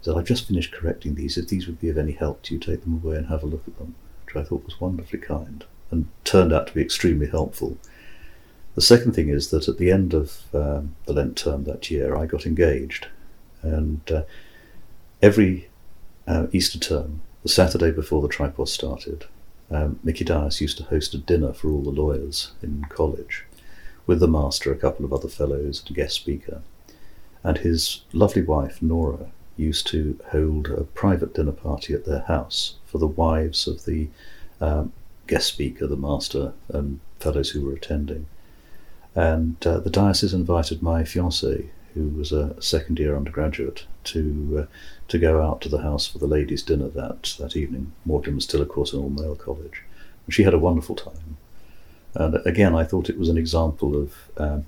He 0.00 0.04
said, 0.04 0.16
I've 0.16 0.24
just 0.26 0.46
finished 0.48 0.72
correcting 0.72 1.14
these. 1.14 1.36
If 1.36 1.48
these 1.48 1.66
would 1.66 1.80
be 1.80 1.88
of 1.88 1.98
any 1.98 2.12
help 2.12 2.42
to 2.42 2.54
you, 2.54 2.60
take 2.60 2.82
them 2.82 3.00
away 3.02 3.16
and 3.16 3.26
have 3.26 3.42
a 3.42 3.46
look 3.46 3.64
at 3.66 3.78
them, 3.78 3.94
which 4.26 4.36
I 4.36 4.44
thought 4.44 4.64
was 4.64 4.80
wonderfully 4.80 5.20
kind 5.20 5.64
and 5.90 6.08
turned 6.24 6.52
out 6.52 6.66
to 6.68 6.74
be 6.74 6.82
extremely 6.82 7.28
helpful. 7.28 7.78
The 8.74 8.82
second 8.82 9.12
thing 9.12 9.28
is 9.28 9.50
that 9.50 9.68
at 9.68 9.78
the 9.78 9.90
end 9.90 10.14
of 10.14 10.42
um, 10.54 10.94
the 11.06 11.12
Lent 11.12 11.36
term 11.36 11.64
that 11.64 11.90
year, 11.90 12.14
I 12.14 12.26
got 12.26 12.46
engaged. 12.46 13.08
And 13.62 14.00
uh, 14.10 14.22
every 15.22 15.68
uh, 16.26 16.46
Easter 16.52 16.78
term, 16.78 17.20
the 17.42 17.48
Saturday 17.48 17.90
before 17.90 18.22
the 18.22 18.28
tripos 18.28 18.68
started, 18.68 19.26
um, 19.70 19.98
Mickey 20.02 20.24
Dias 20.24 20.60
used 20.60 20.78
to 20.78 20.84
host 20.84 21.14
a 21.14 21.18
dinner 21.18 21.52
for 21.52 21.70
all 21.70 21.82
the 21.82 21.90
lawyers 21.90 22.52
in 22.62 22.84
college 22.88 23.44
with 24.06 24.20
the 24.20 24.28
master, 24.28 24.72
a 24.72 24.76
couple 24.76 25.04
of 25.04 25.12
other 25.12 25.28
fellows, 25.28 25.80
and 25.80 25.90
a 25.90 26.00
guest 26.00 26.14
speaker. 26.14 26.62
And 27.44 27.58
his 27.58 28.02
lovely 28.12 28.42
wife, 28.42 28.80
Nora, 28.80 29.30
used 29.56 29.86
to 29.88 30.18
hold 30.30 30.68
a 30.68 30.84
private 30.84 31.34
dinner 31.34 31.52
party 31.52 31.92
at 31.92 32.06
their 32.06 32.20
house 32.20 32.76
for 32.86 32.98
the 32.98 33.06
wives 33.06 33.66
of 33.66 33.84
the 33.84 34.08
um, 34.60 34.92
guest 35.26 35.48
speaker, 35.48 35.86
the 35.86 35.96
master, 35.96 36.52
and 36.68 37.00
fellows 37.20 37.50
who 37.50 37.64
were 37.64 37.74
attending. 37.74 38.26
And 39.14 39.56
uh, 39.66 39.80
the 39.80 39.90
Diases 39.90 40.32
invited 40.32 40.82
my 40.82 41.02
fiancée, 41.02 41.68
who 41.98 42.08
was 42.10 42.30
a 42.30 42.60
second 42.62 42.98
year 42.98 43.16
undergraduate, 43.16 43.84
to 44.04 44.60
uh, 44.62 44.74
to 45.08 45.18
go 45.18 45.42
out 45.42 45.60
to 45.60 45.68
the 45.68 45.82
house 45.82 46.06
for 46.06 46.18
the 46.18 46.26
ladies' 46.26 46.62
dinner 46.62 46.88
that, 46.88 47.34
that 47.40 47.56
evening. 47.56 47.92
Magdalene 48.06 48.36
was 48.36 48.44
still, 48.44 48.62
of 48.62 48.68
course, 48.68 48.92
an 48.92 49.00
all 49.00 49.10
male 49.10 49.34
college. 49.34 49.82
And 50.26 50.34
she 50.34 50.44
had 50.44 50.54
a 50.54 50.58
wonderful 50.58 50.94
time. 50.94 51.36
And 52.14 52.36
again, 52.46 52.74
I 52.74 52.84
thought 52.84 53.10
it 53.10 53.18
was 53.18 53.28
an 53.28 53.38
example 53.38 54.00
of 54.00 54.14
um, 54.36 54.66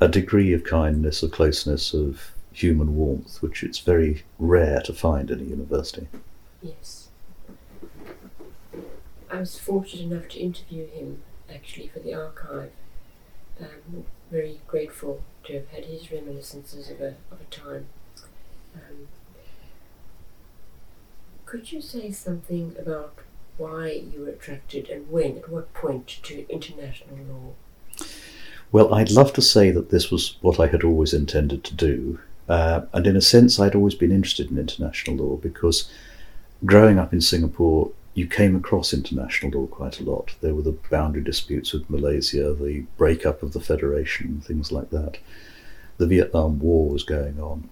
a 0.00 0.08
degree 0.08 0.52
of 0.52 0.64
kindness, 0.64 1.22
of 1.22 1.30
closeness, 1.30 1.94
of 1.94 2.32
human 2.52 2.96
warmth, 2.96 3.40
which 3.40 3.62
it's 3.62 3.78
very 3.78 4.24
rare 4.38 4.80
to 4.82 4.92
find 4.92 5.30
in 5.30 5.40
a 5.40 5.44
university. 5.44 6.08
Yes. 6.60 7.08
I 9.30 9.38
was 9.38 9.58
fortunate 9.58 10.12
enough 10.12 10.28
to 10.30 10.38
interview 10.38 10.86
him 10.88 11.22
actually 11.52 11.88
for 11.88 12.00
the 12.00 12.14
archive. 12.14 12.72
Um, 13.60 14.04
very 14.30 14.60
grateful 14.66 15.22
to 15.44 15.54
have 15.54 15.68
had 15.68 15.86
his 15.86 16.10
reminiscences 16.10 16.90
of 16.90 17.00
a, 17.00 17.14
of 17.30 17.40
a 17.40 17.44
time. 17.50 17.86
Um, 18.74 19.08
could 21.46 21.72
you 21.72 21.80
say 21.80 22.10
something 22.10 22.74
about 22.78 23.18
why 23.58 23.90
you 23.90 24.22
were 24.22 24.30
attracted 24.30 24.88
and 24.88 25.10
when, 25.10 25.38
at 25.38 25.48
what 25.48 25.72
point, 25.74 26.06
to 26.22 26.48
international 26.48 27.18
law? 27.28 28.04
Well, 28.70 28.94
I'd 28.94 29.10
love 29.10 29.32
to 29.34 29.42
say 29.42 29.70
that 29.70 29.90
this 29.90 30.10
was 30.10 30.36
what 30.40 30.58
I 30.58 30.66
had 30.66 30.82
always 30.82 31.12
intended 31.12 31.62
to 31.64 31.74
do. 31.74 32.20
Uh, 32.48 32.82
and 32.92 33.06
in 33.06 33.16
a 33.16 33.20
sense, 33.20 33.60
I'd 33.60 33.74
always 33.74 33.94
been 33.94 34.10
interested 34.10 34.50
in 34.50 34.58
international 34.58 35.16
law 35.16 35.36
because 35.36 35.90
growing 36.64 36.98
up 36.98 37.12
in 37.12 37.20
Singapore, 37.20 37.92
you 38.14 38.26
came 38.26 38.54
across 38.54 38.92
international 38.92 39.52
law 39.52 39.66
quite 39.66 39.98
a 39.98 40.04
lot. 40.04 40.34
There 40.40 40.54
were 40.54 40.62
the 40.62 40.78
boundary 40.90 41.22
disputes 41.22 41.72
with 41.72 41.88
Malaysia, 41.88 42.52
the 42.52 42.80
breakup 42.98 43.42
of 43.42 43.52
the 43.52 43.60
Federation, 43.60 44.42
things 44.44 44.70
like 44.70 44.90
that. 44.90 45.18
The 45.96 46.06
Vietnam 46.06 46.58
War 46.58 46.90
was 46.90 47.04
going 47.04 47.40
on. 47.40 47.70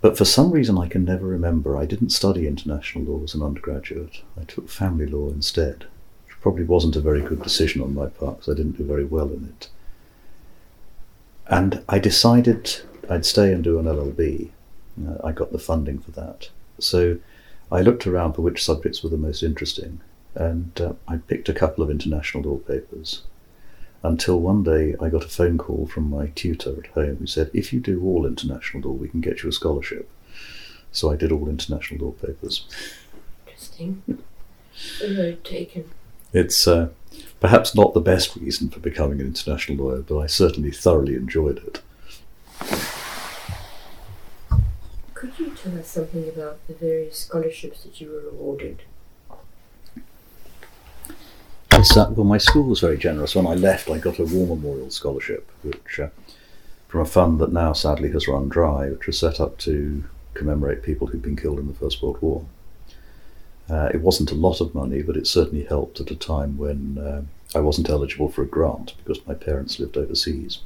But 0.00 0.16
for 0.18 0.24
some 0.24 0.50
reason 0.50 0.78
I 0.78 0.86
can 0.86 1.04
never 1.04 1.26
remember, 1.26 1.76
I 1.76 1.86
didn't 1.86 2.10
study 2.10 2.46
international 2.46 3.04
law 3.04 3.24
as 3.24 3.34
an 3.34 3.42
undergraduate. 3.42 4.22
I 4.38 4.44
took 4.44 4.68
family 4.68 5.06
law 5.06 5.30
instead, 5.30 5.86
which 6.26 6.40
probably 6.40 6.64
wasn't 6.64 6.96
a 6.96 7.00
very 7.00 7.22
good 7.22 7.42
decision 7.42 7.80
on 7.80 7.94
my 7.94 8.06
part 8.06 8.40
because 8.40 8.52
I 8.52 8.56
didn't 8.56 8.76
do 8.76 8.84
very 8.84 9.04
well 9.04 9.28
in 9.32 9.44
it. 9.46 9.68
And 11.46 11.82
I 11.88 11.98
decided 11.98 12.82
I'd 13.08 13.26
stay 13.26 13.52
and 13.52 13.64
do 13.64 13.78
an 13.78 13.86
LLB. 13.86 14.50
Uh, 15.08 15.26
I 15.26 15.32
got 15.32 15.52
the 15.52 15.58
funding 15.58 15.98
for 15.98 16.10
that. 16.12 16.50
So 16.78 17.18
I 17.74 17.80
looked 17.80 18.06
around 18.06 18.34
for 18.34 18.42
which 18.42 18.64
subjects 18.64 19.02
were 19.02 19.10
the 19.10 19.16
most 19.16 19.42
interesting, 19.42 20.00
and 20.36 20.80
uh, 20.80 20.92
I 21.08 21.16
picked 21.16 21.48
a 21.48 21.52
couple 21.52 21.82
of 21.82 21.90
international 21.90 22.44
law 22.44 22.58
papers 22.58 23.22
until 24.04 24.38
one 24.38 24.62
day 24.62 24.94
I 25.00 25.08
got 25.08 25.24
a 25.24 25.28
phone 25.28 25.58
call 25.58 25.88
from 25.88 26.08
my 26.08 26.28
tutor 26.36 26.78
at 26.78 26.92
home 26.92 27.16
who 27.16 27.26
said, 27.26 27.50
If 27.52 27.72
you 27.72 27.80
do 27.80 28.00
all 28.04 28.26
international 28.26 28.88
law, 28.88 28.96
we 28.96 29.08
can 29.08 29.20
get 29.20 29.42
you 29.42 29.48
a 29.48 29.52
scholarship. 29.52 30.08
So 30.92 31.10
I 31.10 31.16
did 31.16 31.32
all 31.32 31.48
international 31.48 32.06
law 32.06 32.12
papers. 32.12 32.64
Interesting. 33.44 34.22
Very 35.00 35.34
taken. 35.42 35.90
It's 36.32 36.68
uh, 36.68 36.90
perhaps 37.40 37.74
not 37.74 37.92
the 37.92 38.00
best 38.00 38.36
reason 38.36 38.68
for 38.68 38.78
becoming 38.78 39.20
an 39.20 39.26
international 39.26 39.84
lawyer, 39.84 40.02
but 40.02 40.20
I 40.20 40.26
certainly 40.28 40.70
thoroughly 40.70 41.16
enjoyed 41.16 41.58
it. 41.58 41.82
Could 45.14 45.36
you 45.40 45.53
tell 45.64 45.78
us 45.78 45.88
something 45.88 46.28
about 46.28 46.58
the 46.68 46.74
various 46.74 47.18
scholarships 47.18 47.84
that 47.84 48.00
you 48.00 48.10
were 48.10 48.28
awarded? 48.28 48.82
Yes, 51.72 51.96
well, 51.96 52.24
my 52.24 52.38
school 52.38 52.64
was 52.64 52.80
very 52.80 52.98
generous. 52.98 53.34
When 53.34 53.46
I 53.46 53.54
left, 53.54 53.88
I 53.90 53.98
got 53.98 54.18
a 54.18 54.24
War 54.24 54.56
Memorial 54.56 54.90
Scholarship, 54.90 55.50
which 55.62 55.98
uh, 55.98 56.08
from 56.88 57.00
a 57.00 57.06
fund 57.06 57.40
that 57.40 57.52
now 57.52 57.72
sadly 57.72 58.12
has 58.12 58.28
run 58.28 58.48
dry, 58.48 58.90
which 58.90 59.06
was 59.06 59.18
set 59.18 59.40
up 59.40 59.58
to 59.58 60.04
commemorate 60.34 60.82
people 60.82 61.06
who'd 61.06 61.22
been 61.22 61.36
killed 61.36 61.58
in 61.58 61.66
the 61.66 61.74
First 61.74 62.02
World 62.02 62.20
War. 62.20 62.44
Uh, 63.68 63.88
it 63.94 64.02
wasn't 64.02 64.30
a 64.30 64.36
lot 64.36 64.60
of 64.60 64.74
money, 64.74 65.02
but 65.02 65.16
it 65.16 65.26
certainly 65.26 65.64
helped 65.64 65.98
at 65.98 66.10
a 66.10 66.16
time 66.16 66.58
when 66.58 66.98
uh, 66.98 67.22
I 67.56 67.60
wasn't 67.60 67.88
eligible 67.88 68.28
for 68.28 68.42
a 68.42 68.46
grant 68.46 68.94
because 68.98 69.26
my 69.26 69.34
parents 69.34 69.80
lived 69.80 69.96
overseas. 69.96 70.58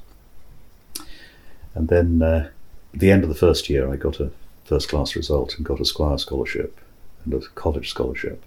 And 1.75 1.89
then, 1.89 2.21
uh, 2.21 2.51
at 2.93 3.01
the 3.01 3.13
end 3.13 3.23
of 3.23 3.29
the 3.29 3.37
first 3.37 3.71
year, 3.71 3.91
I 3.91 3.97
got 3.97 4.19
a 4.19 4.33
first 4.68 4.88
class 4.90 5.16
result 5.16 5.57
and 5.57 5.64
got 5.64 5.81
a 5.81 5.85
Squire 5.85 6.18
Scholarship 6.18 6.78
and 7.24 7.33
a 7.33 7.40
college 7.54 7.88
scholarship. 7.88 8.42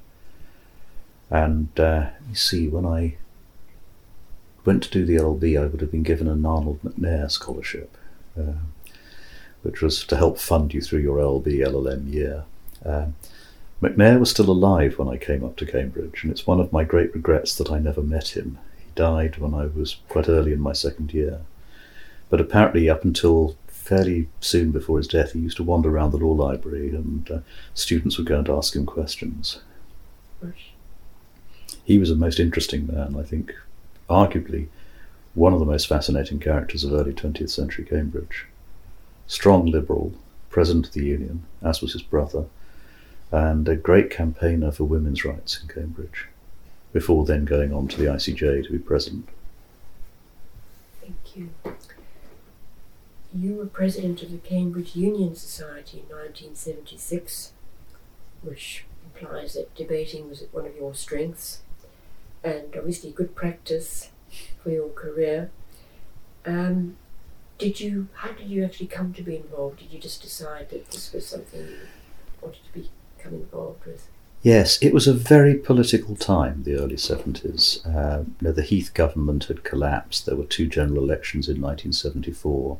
And 1.29 1.67
uh, 1.79 2.09
you 2.29 2.35
see, 2.35 2.67
when 2.67 2.85
I 2.85 3.15
went 4.63 4.83
to 4.83 4.91
do 4.91 5.05
the 5.05 5.15
LLB, 5.15 5.59
I 5.59 5.65
would 5.65 5.81
have 5.81 5.91
been 5.91 6.03
given 6.03 6.27
an 6.27 6.45
Arnold 6.45 6.79
McNair 6.83 7.31
scholarship, 7.31 7.97
uh, 8.39 8.59
which 9.63 9.81
was 9.81 10.03
to 10.05 10.17
help 10.17 10.37
fund 10.37 10.73
you 10.73 10.81
through 10.81 10.99
your 10.99 11.17
LLB 11.17 11.65
LLM 11.65 12.13
year. 12.13 12.43
Uh, 12.85 13.07
McNair 13.81 14.19
was 14.19 14.29
still 14.29 14.51
alive 14.51 14.99
when 14.99 15.07
I 15.07 15.17
came 15.17 15.43
up 15.43 15.55
to 15.57 15.65
Cambridge, 15.65 16.21
and 16.21 16.31
it's 16.31 16.45
one 16.45 16.59
of 16.59 16.71
my 16.71 16.83
great 16.83 17.15
regrets 17.15 17.55
that 17.55 17.71
I 17.71 17.79
never 17.79 18.03
met 18.03 18.35
him. 18.35 18.59
He 18.77 18.91
died 18.93 19.37
when 19.37 19.55
I 19.55 19.65
was 19.65 19.97
quite 20.07 20.29
early 20.29 20.53
in 20.53 20.61
my 20.61 20.73
second 20.73 21.13
year. 21.13 21.41
But 22.29 22.41
apparently, 22.41 22.89
up 22.89 23.03
until 23.03 23.55
fairly 23.81 24.29
soon 24.39 24.71
before 24.71 24.97
his 24.97 25.07
death, 25.07 25.33
he 25.33 25.39
used 25.39 25.57
to 25.57 25.63
wander 25.63 25.89
around 25.89 26.11
the 26.11 26.17
law 26.17 26.33
library, 26.33 26.89
and 26.89 27.29
uh, 27.29 27.39
students 27.73 28.17
would 28.17 28.27
go 28.27 28.39
and 28.39 28.49
ask 28.49 28.75
him 28.75 28.85
questions 28.85 29.59
he 31.83 31.97
was 31.97 32.09
a 32.09 32.15
most 32.15 32.39
interesting 32.39 32.87
man. 32.87 33.15
I 33.17 33.23
think, 33.23 33.53
arguably, 34.09 34.67
one 35.33 35.53
of 35.53 35.59
the 35.59 35.65
most 35.65 35.87
fascinating 35.87 36.39
characters 36.39 36.83
of 36.83 36.93
early 36.93 37.13
20th 37.13 37.49
century 37.49 37.85
Cambridge. 37.85 38.45
Strong 39.27 39.67
liberal, 39.67 40.13
president 40.49 40.87
of 40.87 40.93
the 40.93 41.05
Union, 41.05 41.43
as 41.61 41.81
was 41.81 41.93
his 41.93 42.01
brother, 42.01 42.45
and 43.31 43.67
a 43.67 43.75
great 43.75 44.09
campaigner 44.09 44.71
for 44.71 44.83
women's 44.83 45.23
rights 45.23 45.61
in 45.61 45.67
Cambridge, 45.67 46.27
before 46.91 47.25
then 47.25 47.45
going 47.45 47.73
on 47.73 47.87
to 47.87 47.97
the 47.97 48.05
ICJ 48.05 48.65
to 48.65 48.71
be 48.71 48.79
president. 48.79 49.27
Thank 51.01 51.35
you. 51.35 51.49
You 53.33 53.55
were 53.55 53.65
president 53.65 54.21
of 54.23 54.31
the 54.31 54.37
Cambridge 54.37 54.95
Union 54.95 55.35
Society 55.35 55.99
in 55.99 56.15
1976, 56.15 57.53
which 58.41 58.85
implies 59.05 59.53
that 59.53 59.73
debating 59.75 60.29
was 60.29 60.43
one 60.51 60.65
of 60.65 60.75
your 60.75 60.93
strengths 60.93 61.61
and 62.43 62.75
obviously 62.75 63.11
good 63.11 63.35
practice 63.35 64.09
for 64.61 64.69
your 64.69 64.89
career. 64.89 65.49
Um, 66.45 66.97
did 67.57 67.79
you? 67.79 68.07
How 68.15 68.31
did 68.31 68.47
you 68.47 68.65
actually 68.65 68.87
come 68.87 69.13
to 69.13 69.21
be 69.21 69.35
involved? 69.35 69.79
Did 69.79 69.91
you 69.91 69.99
just 69.99 70.21
decide 70.21 70.69
that 70.71 70.89
this 70.89 71.13
was 71.13 71.27
something 71.27 71.61
you 71.61 71.77
wanted 72.41 72.61
to 72.73 72.73
become 72.73 73.35
involved 73.35 73.85
with? 73.85 74.07
Yes, 74.41 74.79
it 74.81 74.91
was 74.91 75.07
a 75.07 75.13
very 75.13 75.53
political 75.53 76.15
time, 76.15 76.63
the 76.63 76.75
early 76.75 76.95
70s. 76.95 77.85
Uh, 77.85 78.23
you 78.23 78.33
know, 78.41 78.51
the 78.51 78.63
Heath 78.63 78.91
government 78.95 79.43
had 79.43 79.63
collapsed. 79.63 80.25
There 80.25 80.35
were 80.35 80.45
two 80.45 80.65
general 80.65 81.03
elections 81.03 81.47
in 81.47 81.61
1974, 81.61 82.79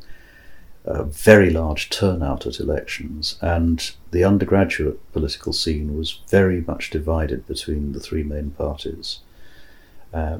a 0.84 1.04
very 1.04 1.50
large 1.50 1.90
turnout 1.90 2.46
at 2.46 2.58
elections, 2.58 3.38
and 3.40 3.92
the 4.10 4.24
undergraduate 4.24 4.98
political 5.12 5.52
scene 5.52 5.96
was 5.96 6.20
very 6.28 6.62
much 6.62 6.90
divided 6.90 7.46
between 7.46 7.92
the 7.92 8.00
three 8.00 8.24
main 8.24 8.50
parties. 8.50 9.20
Uh, 10.12 10.38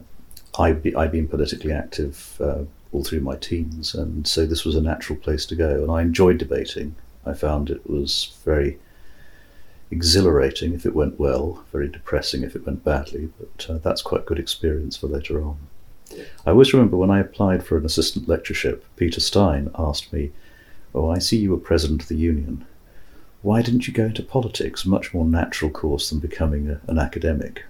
I'd, 0.58 0.82
be, 0.82 0.94
I'd 0.94 1.12
been 1.12 1.28
politically 1.28 1.72
active 1.72 2.36
uh, 2.40 2.64
all 2.90 3.04
through 3.04 3.20
my 3.20 3.36
teens, 3.36 3.94
and 3.94 4.26
so 4.26 4.44
this 4.44 4.64
was 4.64 4.74
a 4.74 4.82
natural 4.82 5.18
place 5.18 5.46
to 5.46 5.56
go. 5.56 5.82
And 5.82 5.90
I 5.90 6.02
enjoyed 6.02 6.38
debating. 6.38 6.96
I 7.24 7.34
found 7.34 7.70
it 7.70 7.88
was 7.88 8.36
very 8.44 8.78
exhilarating 9.90 10.74
if 10.74 10.84
it 10.84 10.94
went 10.94 11.20
well, 11.20 11.64
very 11.70 11.88
depressing 11.88 12.42
if 12.42 12.56
it 12.56 12.66
went 12.66 12.84
badly, 12.84 13.30
but 13.38 13.70
uh, 13.70 13.78
that's 13.78 14.02
quite 14.02 14.26
good 14.26 14.38
experience 14.38 14.96
for 14.96 15.06
later 15.06 15.42
on. 15.42 15.58
I 16.46 16.50
always 16.50 16.72
remember 16.72 16.96
when 16.96 17.10
I 17.10 17.20
applied 17.20 17.64
for 17.64 17.76
an 17.76 17.84
assistant 17.84 18.28
lectureship, 18.28 18.84
Peter 18.96 19.20
Stein 19.20 19.70
asked 19.78 20.12
me, 20.12 20.32
Oh, 20.94 21.10
I 21.10 21.18
see 21.18 21.38
you 21.38 21.50
were 21.50 21.58
president 21.58 22.02
of 22.02 22.08
the 22.08 22.16
union. 22.16 22.66
Why 23.40 23.62
didn't 23.62 23.88
you 23.88 23.94
go 23.94 24.04
into 24.04 24.22
politics? 24.22 24.86
Much 24.86 25.14
more 25.14 25.24
natural 25.24 25.70
course 25.70 26.10
than 26.10 26.20
becoming 26.20 26.68
a, 26.68 26.80
an 26.86 26.98
academic. 26.98 27.64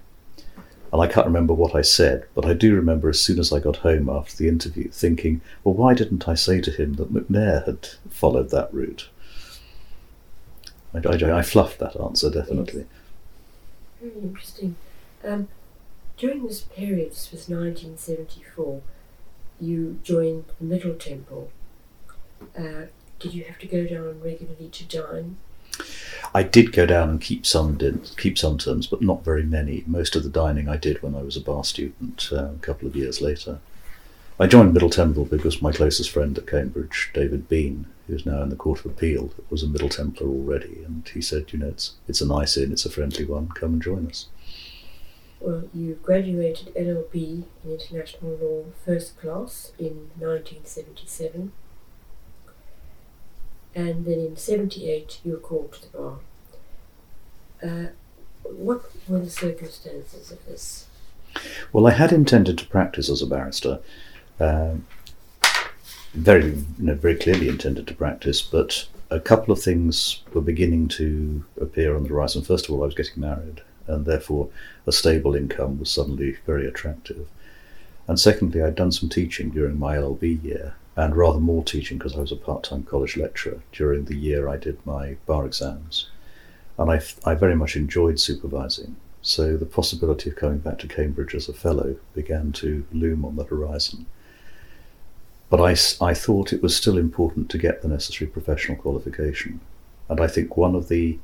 And 0.93 1.01
I 1.01 1.07
can't 1.07 1.27
remember 1.27 1.55
what 1.55 1.75
I 1.75 1.81
said, 1.81 2.27
but 2.35 2.45
I 2.45 2.53
do 2.53 2.75
remember 2.75 3.09
as 3.09 3.21
soon 3.21 3.39
as 3.39 3.53
I 3.53 3.61
got 3.61 3.77
home 3.77 4.11
after 4.11 4.37
the 4.37 4.49
interview 4.49 4.91
thinking, 4.91 5.41
well, 5.65 5.75
why 5.75 5.95
didn't 5.95 6.29
I 6.29 6.35
say 6.35 6.61
to 6.61 6.71
him 6.71 6.95
that 6.95 7.15
McNair 7.15 7.65
had 7.65 7.89
followed 8.11 8.51
that 8.51 8.73
route? 8.75 9.09
I, 10.95 10.99
I, 10.99 11.39
I 11.39 11.43
fluffed 11.43 11.79
that 11.79 11.99
answer, 11.99 12.31
definitely. 12.31 12.85
Very 14.03 14.21
interesting. 14.21 14.77
Um, 15.25 15.49
during 16.23 16.47
this 16.47 16.61
period, 16.61 17.11
this 17.11 17.33
was 17.33 17.49
1974, 17.49 18.81
you 19.61 19.99
joined 20.05 20.45
the 20.57 20.65
Middle 20.65 20.95
Temple. 20.95 21.51
Uh, 22.57 22.87
did 23.19 23.35
you 23.35 23.43
have 23.43 23.59
to 23.59 23.67
go 23.67 23.85
down 23.85 24.21
regularly 24.23 24.69
to 24.69 24.85
dine? 24.85 25.37
I 26.33 26.45
did 26.45 26.73
go 26.73 26.87
down 26.87 27.11
and 27.11 27.21
keep 27.21 27.45
some 27.45 27.77
din- 27.77 28.05
keep 28.17 28.39
some 28.39 28.57
terms, 28.57 28.87
but 28.87 29.03
not 29.03 29.25
very 29.25 29.43
many. 29.43 29.83
Most 29.85 30.15
of 30.15 30.23
the 30.23 30.29
dining 30.29 30.69
I 30.69 30.77
did 30.77 31.03
when 31.03 31.17
I 31.17 31.23
was 31.23 31.37
a 31.37 31.41
bar 31.41 31.65
student 31.65 32.29
uh, 32.31 32.51
a 32.55 32.59
couple 32.61 32.87
of 32.87 32.95
years 32.95 33.21
later. 33.21 33.59
I 34.39 34.47
joined 34.47 34.75
Middle 34.75 34.91
Temple 34.91 35.25
because 35.25 35.61
my 35.61 35.73
closest 35.73 36.11
friend 36.11 36.39
at 36.39 36.47
Cambridge, 36.47 37.11
David 37.13 37.49
Bean, 37.49 37.87
who's 38.07 38.25
now 38.25 38.43
in 38.45 38.49
the 38.49 38.55
Court 38.55 38.79
of 38.79 38.87
Appeal, 38.87 39.33
was 39.51 39.65
a 39.65 39.69
Middle 39.69 39.89
Templar 39.89 40.29
already, 40.29 40.85
and 40.87 41.09
he 41.13 41.21
said, 41.21 41.53
you 41.53 41.59
know, 41.59 41.69
it's 41.69 41.95
it's 42.07 42.21
a 42.21 42.27
nice 42.27 42.57
inn, 42.57 42.71
it's 42.71 42.87
a 42.87 42.91
friendly 42.91 43.25
one, 43.25 43.49
come 43.49 43.73
and 43.73 43.83
join 43.83 44.07
us. 44.07 44.29
Well, 45.43 45.65
you 45.75 45.99
graduated 46.01 46.73
LLB 46.75 47.45
in 47.65 47.73
International 47.73 48.37
Law 48.37 48.65
First 48.85 49.19
Class 49.21 49.73
in 49.77 50.11
1977, 50.17 51.51
and 53.75 54.05
then 54.05 54.21
in 54.21 54.37
78 54.37 55.21
you 55.25 55.33
were 55.33 55.39
called 55.39 55.73
to 55.73 55.83
the 55.83 55.99
bar. 55.99 56.19
Uh, 57.61 57.87
what 58.45 58.85
were 59.09 59.19
the 59.19 59.31
circumstances 59.31 60.31
of 60.31 60.47
this? 60.47 60.87
Well, 61.73 61.89
I 61.89 61.93
had 61.93 62.13
intended 62.13 62.57
to 62.59 62.67
practice 62.67 63.11
as 63.11 63.21
a 63.21 63.27
barrister. 63.27 63.81
Um, 64.39 64.87
very, 66.15 66.51
you 66.51 66.67
know, 66.79 66.95
very 66.95 67.17
clearly 67.17 67.49
intended 67.49 67.89
to 67.89 67.95
practice, 67.95 68.43
but 68.43 68.87
a 69.11 69.19
couple 69.19 69.53
of 69.53 69.61
things 69.61 70.23
were 70.33 70.41
beginning 70.41 70.87
to 70.89 71.45
appear 71.61 71.97
on 71.97 72.05
the 72.05 72.11
horizon. 72.11 72.43
First 72.43 72.67
of 72.67 72.73
all, 72.73 72.83
I 72.83 72.87
was 72.87 72.95
getting 72.95 73.21
married, 73.21 73.63
and 73.93 74.07
therefore 74.07 74.49
a 74.87 74.93
stable 74.93 75.35
income 75.35 75.79
was 75.79 75.91
suddenly 75.91 76.37
very 76.47 76.67
attractive. 76.67 77.29
And 78.09 78.19
secondly, 78.19 78.63
I'd 78.63 78.75
done 78.75 78.93
some 78.93 79.09
teaching 79.09 79.51
during 79.51 79.79
my 79.79 79.97
LLB 79.97 80.43
year, 80.43 80.75
and 80.97 81.17
rather 81.17 81.39
more 81.39 81.65
teaching 81.65 81.99
because 81.99 82.17
I 82.17 82.21
was 82.21 82.33
a 82.33 82.37
part 82.37 82.65
time 82.65 82.83
college 82.83 83.17
lecturer 83.17 83.61
during 83.73 84.07
the 84.07 84.17
year 84.17 84.49
I 84.49 84.57
did 84.57 84.85
my 84.85 85.17
bar 85.27 85.47
exams. 85.47 86.09
And 86.79 86.91
I, 86.91 87.01
I 87.25 87.35
very 87.35 87.55
much 87.55 87.77
enjoyed 87.77 88.19
supervising, 88.19 88.97
so 89.21 89.57
the 89.57 89.67
possibility 89.67 90.31
of 90.31 90.37
coming 90.37 90.59
back 90.59 90.79
to 90.81 90.89
Cambridge 90.89 91.35
as 91.35 91.49
a 91.49 91.53
fellow 91.53 91.97
began 92.15 92.53
to 92.53 92.85
loom 92.93 93.25
on 93.25 93.37
the 93.37 93.45
horizon. 93.45 94.07
But 95.49 95.61
I, 95.61 95.77
I 96.05 96.15
thought 96.15 96.53
it 96.53 96.63
was 96.63 96.75
still 96.75 96.97
important 96.97 97.51
to 97.51 97.59
get 97.59 97.83
the 97.83 97.89
necessary 97.89 98.31
professional 98.31 98.79
qualification. 98.79 99.61
And 100.09 100.19
I 100.19 100.27
think 100.27 100.57
one 100.57 100.75
of 100.75 100.89
the 100.89 101.19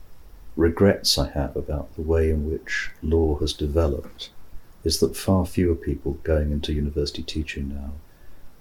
regrets 0.59 1.17
I 1.17 1.31
have 1.31 1.57
about 1.57 1.95
the 1.95 2.03
way 2.03 2.31
in 2.31 2.51
which 2.51 2.91
law 3.01 3.39
has 3.39 3.53
developed 3.53 4.31
is 4.83 4.99
that 4.99 5.17
far 5.17 5.47
fewer 5.47 5.77
people 5.77 6.15
going 6.25 6.51
into 6.51 6.73
university 6.73 7.23
teaching 7.23 7.69
now 7.69 7.93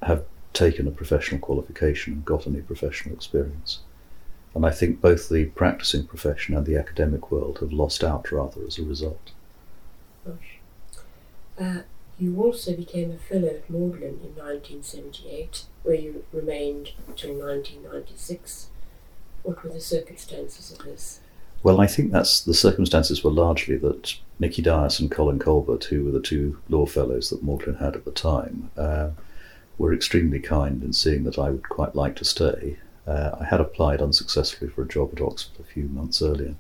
have 0.08 0.24
taken 0.54 0.88
a 0.88 0.92
professional 0.92 1.42
qualification 1.42 2.14
and 2.14 2.26
got 2.26 2.46
any 2.46 2.62
professional 2.62 3.16
experience. 3.16 3.80
And 4.54 4.64
I 4.64 4.70
think 4.70 5.02
both 5.02 5.28
the 5.28 5.46
practicing 5.46 6.06
profession 6.06 6.56
and 6.56 6.68
the 6.68 6.78
academic 6.78 7.32
world 7.32 7.60
have 7.60 7.74
lost 7.74 8.04
out 8.04 8.32
rather 8.32 8.64
as 8.64 8.78
a 8.78 8.84
result. 8.84 9.32
Uh, 11.60 11.82
you 12.20 12.40
also 12.44 12.76
became 12.76 13.12
a 13.12 13.18
fellow 13.18 13.48
at 13.48 13.70
Magdalene 13.70 14.20
in 14.24 14.36
1978, 14.36 15.64
where 15.82 15.96
you 15.96 16.26
remained 16.32 16.92
until 17.08 17.34
1996. 17.34 18.68
What 19.42 19.64
were 19.64 19.72
the 19.72 19.82
circumstances 19.82 20.72
of 20.72 20.86
this? 20.86 21.22
Well, 21.68 21.82
I 21.82 21.88
think 21.88 22.14
that's 22.14 22.40
the 22.40 22.54
circumstances 22.54 23.26
were 23.26 23.30
largely 23.30 23.76
that 23.76 24.16
Nicky 24.40 24.62
Dias 24.62 25.02
and 25.02 25.12
Colin 25.12 25.38
Kolbert, 25.38 25.84
who 25.84 26.06
were 26.06 26.12
the 26.12 26.22
two 26.22 26.58
law 26.70 26.86
fellows 26.86 27.30
that 27.30 27.44
Magdalene 27.44 27.82
had 27.82 27.94
at 27.94 28.06
the 28.06 28.12
time, 28.12 28.72
uh, 28.78 29.10
were 29.78 29.94
extremely 29.94 30.40
kind 30.40 30.82
in 30.82 30.94
seeing 30.94 31.26
that 31.26 31.38
I 31.38 31.50
would 31.50 31.68
quite 31.68 31.94
like 31.94 32.16
to 32.16 32.24
stay. 32.24 32.78
Uh, 33.06 33.32
I 33.42 33.44
had 33.44 33.60
applied 33.60 34.02
unsuccessfully 34.02 34.72
for 34.72 34.84
a 34.84 34.88
job 34.88 35.10
at 35.12 35.22
Oxford 35.22 35.60
a 35.60 35.66
few 35.66 35.90
months 35.90 36.22
earlier, 36.22 36.56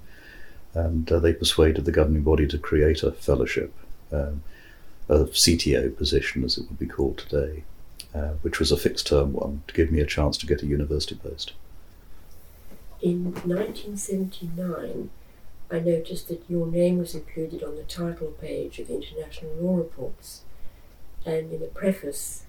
and 0.74 1.10
uh, 1.10 1.20
they 1.20 1.32
persuaded 1.32 1.86
the 1.86 1.93
governing 1.93 2.24
body 2.24 2.46
to 2.46 2.58
create 2.58 3.02
a 3.02 3.13
fellowship, 3.13 3.74
um, 4.12 4.43
a 5.08 5.20
CTO 5.20 5.96
position 5.96 6.43
as 6.43 6.58
it 6.58 6.67
would 6.67 6.80
be 6.80 6.86
called 6.86 7.20
today, 7.20 7.63
uh, 8.13 8.34
which 8.41 8.60
was 8.60 8.74
a 8.74 8.78
fixed 8.78 9.08
term 9.08 9.32
one 9.32 9.63
to 9.70 9.74
give 9.74 9.89
me 9.89 10.02
a 10.02 10.06
chance 10.06 10.38
to 10.38 10.46
get 10.46 10.63
a 10.63 10.67
university 10.67 11.15
post. 11.15 11.54
In 13.02 13.26
1979, 13.26 15.10
I 15.70 15.80
noticed 15.80 16.30
that 16.30 16.44
your 16.50 16.66
name 16.66 16.98
was 16.98 17.14
included 17.14 17.64
on 17.64 17.76
the 17.76 17.84
title 17.84 18.34
page 18.42 18.80
of 18.80 18.88
the 18.88 18.96
International 18.96 19.54
Law 19.56 19.78
Reports, 19.78 20.42
and 21.26 21.52
in 21.52 21.60
the 21.60 21.68
preface, 21.68 22.44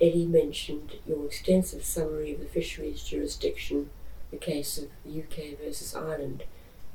Eddie 0.00 0.26
mentioned 0.26 0.96
your 1.06 1.26
extensive 1.26 1.84
summary 1.84 2.32
of 2.32 2.40
the 2.40 2.46
fisheries 2.46 3.04
jurisdiction, 3.04 3.90
the 4.30 4.36
case 4.36 4.76
of 4.76 4.88
the 5.04 5.20
UK 5.20 5.58
versus 5.58 5.94
Ireland. 5.94 6.44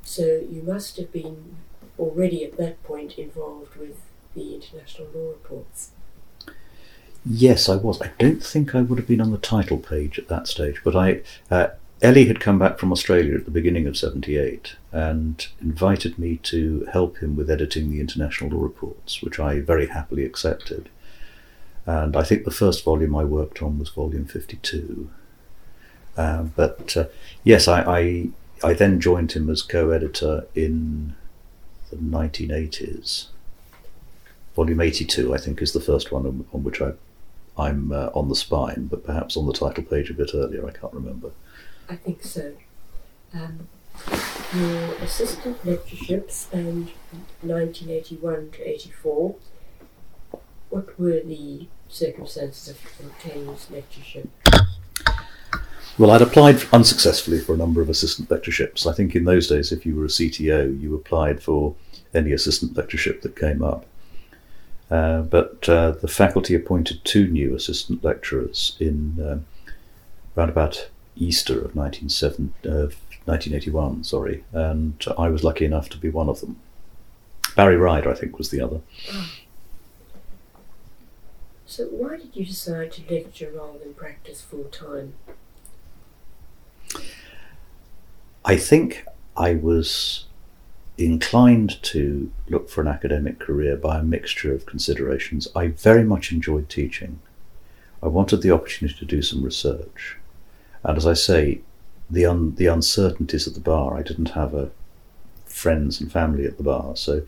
So 0.04 0.23
you 0.49 0.62
must 0.62 0.97
have 0.97 1.13
been 1.13 1.56
already 1.97 2.43
at 2.43 2.58
that 2.58 2.84
point 2.84 3.17
involved 3.17 3.75
with 3.77 4.01
the 4.36 4.56
international 4.56 5.08
law 5.13 5.30
reports. 5.30 5.91
Yes, 7.25 7.69
I 7.69 7.75
was. 7.75 8.01
I 8.01 8.12
don't 8.19 8.43
think 8.43 8.73
I 8.73 8.82
would 8.82 8.97
have 8.97 9.08
been 9.08 9.21
on 9.21 9.32
the 9.32 9.38
title 9.38 9.77
page 9.77 10.17
at 10.17 10.27
that 10.27 10.47
stage, 10.47 10.82
but 10.84 10.95
I. 10.95 11.21
Uh, 11.49 11.67
Ellie 12.01 12.25
had 12.25 12.39
come 12.39 12.57
back 12.57 12.79
from 12.79 12.91
Australia 12.91 13.35
at 13.35 13.45
the 13.45 13.51
beginning 13.51 13.85
of 13.85 13.95
78 13.95 14.75
and 14.91 15.47
invited 15.61 16.17
me 16.17 16.37
to 16.37 16.87
help 16.91 17.17
him 17.17 17.35
with 17.35 17.49
editing 17.49 17.91
the 17.91 17.99
international 17.99 18.49
law 18.49 18.63
reports, 18.63 19.21
which 19.21 19.39
I 19.39 19.59
very 19.59 19.85
happily 19.85 20.25
accepted. 20.25 20.89
And 21.85 22.15
I 22.15 22.23
think 22.23 22.43
the 22.43 22.51
first 22.51 22.83
volume 22.83 23.15
I 23.15 23.23
worked 23.23 23.61
on 23.61 23.77
was 23.77 23.89
volume 23.89 24.25
52. 24.25 25.11
Uh, 26.17 26.43
but 26.43 26.97
uh, 26.97 27.05
yes, 27.43 27.67
I, 27.67 27.83
I, 27.83 28.27
I 28.63 28.73
then 28.73 28.99
joined 28.99 29.33
him 29.33 29.47
as 29.49 29.61
co 29.61 29.91
editor 29.91 30.47
in 30.55 31.15
the 31.91 31.97
1980s. 31.97 33.27
Volume 34.55 34.81
82, 34.81 35.33
I 35.33 35.37
think, 35.37 35.61
is 35.61 35.73
the 35.73 35.79
first 35.79 36.11
one 36.11 36.25
on, 36.25 36.45
on 36.51 36.63
which 36.63 36.81
I, 36.81 36.93
I'm 37.57 37.91
uh, 37.91 38.09
on 38.15 38.27
the 38.27 38.35
spine, 38.35 38.87
but 38.87 39.05
perhaps 39.05 39.37
on 39.37 39.45
the 39.45 39.53
title 39.53 39.83
page 39.83 40.09
a 40.09 40.15
bit 40.15 40.31
earlier, 40.33 40.67
I 40.67 40.71
can't 40.71 40.93
remember. 40.93 41.31
I 41.91 41.95
think 41.95 42.23
so. 42.23 42.54
Um, 43.34 43.67
your 44.56 44.95
assistant 44.95 45.65
lectureship 45.65 46.32
spanned 46.32 46.91
1981 47.41 48.51
to 48.51 48.69
84 48.69 49.36
what 50.71 50.97
were 50.97 51.19
the 51.19 51.67
circumstances 51.89 52.69
of 52.69 53.06
obtaining 53.06 53.47
this 53.47 53.69
lectureship? 53.69 54.30
Well, 55.97 56.12
I'd 56.12 56.21
applied 56.21 56.63
unsuccessfully 56.71 57.39
for 57.39 57.54
a 57.54 57.58
number 57.58 57.82
of 57.82 57.89
assistant 57.89 58.32
lectureships. 58.32 58.88
I 58.88 58.93
think 58.93 59.13
in 59.13 59.25
those 59.25 59.47
days, 59.47 59.71
if 59.71 59.86
you 59.86 59.95
were 59.95 60.06
a 60.06 60.08
CTO, 60.08 60.80
you 60.82 60.95
applied 60.95 61.43
for 61.43 61.75
any 62.13 62.32
assistant 62.32 62.75
lectureship 62.75 63.21
that 63.21 63.36
came 63.36 63.62
up. 63.62 63.86
Uh, 64.89 65.21
but 65.21 65.67
uh, 65.69 65.91
the 65.91 66.08
faculty 66.08 66.56
appointed 66.56 67.04
two 67.04 67.27
new 67.27 67.54
assistant 67.54 68.04
lecturers 68.04 68.75
in 68.80 69.17
um, 69.25 69.45
around 70.36 70.49
about 70.49 70.89
Easter 71.15 71.60
of 71.60 71.76
1981, 71.76 74.00
uh, 74.00 74.04
sorry, 74.04 74.43
and 74.54 75.04
I 75.17 75.30
was 75.30 75.43
lucky 75.43 75.65
enough 75.65 75.89
to 75.89 75.97
be 75.97 76.10
one 76.10 76.30
of 76.30 76.41
them. 76.41 76.58
Barry 77.56 77.78
Rider, 77.78 78.10
I 78.10 78.15
think, 78.15 78.38
was 78.38 78.50
the 78.50 78.62
other. 78.62 78.82
Oh. 79.12 79.32
So, 81.65 81.86
why 81.86 82.17
did 82.17 82.36
you 82.36 82.45
decide 82.45 82.91
to 82.93 83.13
lecture 83.13 83.52
rather 83.54 83.80
than 83.80 83.93
practice 83.93 84.41
full 84.41 84.65
time? 84.65 85.13
I 88.43 88.58
think 88.58 89.06
I 89.38 89.56
was 89.56 90.26
inclined 90.97 91.82
to 91.84 92.32
look 92.50 92.69
for 92.69 92.82
an 92.82 92.88
academic 92.88 93.39
career 93.39 93.78
by 93.78 94.00
a 94.00 94.04
mixture 94.04 94.54
of 94.54 94.65
considerations. 94.65 95.47
I 95.56 95.67
very 95.67 96.04
much 96.04 96.32
enjoyed 96.32 96.69
teaching. 96.69 97.19
I 98.04 98.08
wanted 98.08 98.41
the 98.41 98.52
opportunity 98.52 98.97
to 99.00 99.06
do 99.06 99.21
some 99.21 99.43
research. 99.43 100.17
And 100.83 100.97
as 100.97 101.05
I 101.05 101.13
say, 101.13 101.61
the, 102.09 102.25
un- 102.25 102.55
the 102.55 102.67
uncertainties 102.67 103.47
at 103.47 103.53
the 103.53 103.59
bar, 103.59 103.97
I 103.97 104.01
didn't 104.01 104.31
have 104.31 104.53
a 104.53 104.71
friends 105.45 106.01
and 106.01 106.11
family 106.11 106.45
at 106.45 106.57
the 106.57 106.63
bar, 106.63 106.95
so 106.95 107.23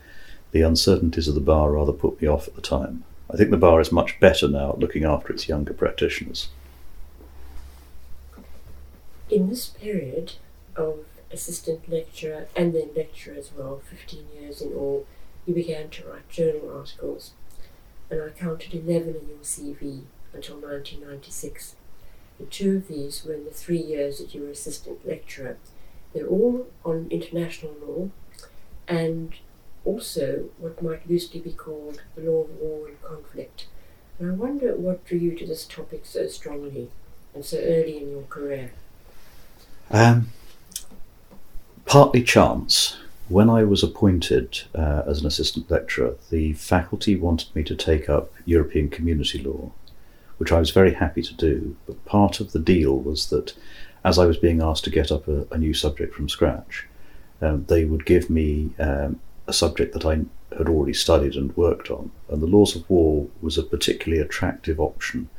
the 0.52 0.62
uncertainties 0.62 1.28
of 1.28 1.36
the 1.36 1.42
bar 1.42 1.72
rather 1.72 1.94
put 1.94 2.22
me 2.22 2.28
off 2.28 2.48
at 2.48 2.56
the 2.56 2.62
time. 2.62 3.04
I 3.32 3.38
think 3.38 3.52
the 3.52 3.58
bar 3.58 3.80
is 3.80 3.92
much 3.92 4.20
better 4.20 4.48
now 4.48 4.72
at 4.72 4.80
looking 4.80 5.04
after 5.04 5.34
its 5.34 5.48
younger 5.48 5.74
practitioners. 5.74 6.50
In 9.30 9.50
this 9.50 9.68
period 9.68 10.34
of 10.76 11.06
assistant 11.32 11.90
lecturer 11.90 12.48
and 12.56 12.74
then 12.74 12.90
lecturer 12.96 13.36
as 13.36 13.52
well, 13.56 13.82
15 13.90 14.28
years 14.40 14.62
in 14.62 14.74
all, 14.74 15.06
you 15.46 15.54
began 15.54 15.90
to 15.90 16.08
write 16.08 16.30
journal 16.30 16.72
articles, 16.76 17.32
and 18.10 18.22
I 18.22 18.30
counted 18.30 18.74
11 18.74 19.16
in 19.16 19.28
your 19.28 19.40
CV 19.40 20.04
until 20.34 20.56
1996. 20.58 21.76
The 22.40 22.46
two 22.46 22.78
of 22.78 22.88
these 22.88 23.24
were 23.24 23.34
in 23.34 23.46
the 23.46 23.52
three 23.52 23.82
years 23.82 24.18
that 24.20 24.34
you 24.34 24.42
were 24.42 24.50
assistant 24.50 25.08
lecturer. 25.08 25.58
They're 26.14 26.28
all 26.28 26.68
on 26.84 27.08
international 27.10 27.76
law, 27.86 28.10
and 28.88 29.34
also 29.86 30.50
what 30.58 30.82
might 30.82 31.10
loosely 31.10 31.40
be 31.40 31.52
called 31.52 32.02
the 32.16 32.24
law 32.24 32.42
of 32.42 32.50
war 32.52 32.88
and 32.88 33.02
conflict. 33.02 33.68
And 34.20 34.32
I 34.32 34.36
wonder 34.36 34.76
what 34.76 35.06
drew 35.06 35.18
you 35.18 35.36
to 35.38 35.46
this 35.46 35.66
topic 35.66 36.06
so 36.06 36.28
strongly 36.28 36.90
and 37.34 37.44
so 37.44 37.58
early 37.58 37.98
in 37.98 38.10
your 38.12 38.24
career. 38.24 38.72
Um, 39.90 40.30
partly 41.86 42.24
chance. 42.24 42.98
When 43.30 43.50
I 43.50 43.64
was 43.64 43.84
appointed 43.84 44.62
uh, 44.76 45.04
as 45.08 45.22
an 45.22 45.28
assistant 45.28 45.72
lecturer, 45.72 46.16
the 46.30 46.54
faculty 46.54 47.16
wanted 47.16 47.56
me 47.56 47.64
to 47.64 47.76
take 47.76 48.10
up 48.10 48.32
European 48.46 48.90
community 48.90 49.42
law, 49.42 49.72
which 50.38 50.52
I 50.52 50.60
was 50.60 50.72
very 50.72 50.94
happy 50.94 51.22
to 51.22 51.34
do. 51.34 51.76
But 51.86 52.04
part 52.06 52.40
of 52.40 52.52
the 52.52 52.60
deal 52.60 52.98
was 52.98 53.30
that 53.30 53.54
as 54.04 54.20
I 54.20 54.26
was 54.26 54.38
being 54.38 54.62
asked 54.62 54.84
to 54.86 54.90
get 54.90 55.12
up 55.12 55.28
a, 55.28 55.46
a 55.52 55.58
new 55.58 55.74
subject 55.74 56.14
from 56.14 56.30
scratch, 56.30 56.88
um, 57.42 57.66
they 57.68 57.86
would 57.86 58.06
give 58.06 58.30
me 58.30 58.72
um, 58.80 59.20
a 59.48 59.54
subject 59.54 59.94
that 59.94 60.06
I 60.06 60.22
had 60.58 60.70
already 60.70 60.94
studied 60.94 61.36
and 61.36 61.56
worked 61.58 61.90
on, 61.90 62.12
and 62.30 62.42
the 62.42 62.48
laws 62.48 62.76
of 62.76 62.90
war 62.90 63.28
was 63.42 63.58
a 63.58 63.64
particularly 63.64 64.22
attractive 64.22 64.80
option. 64.80 65.30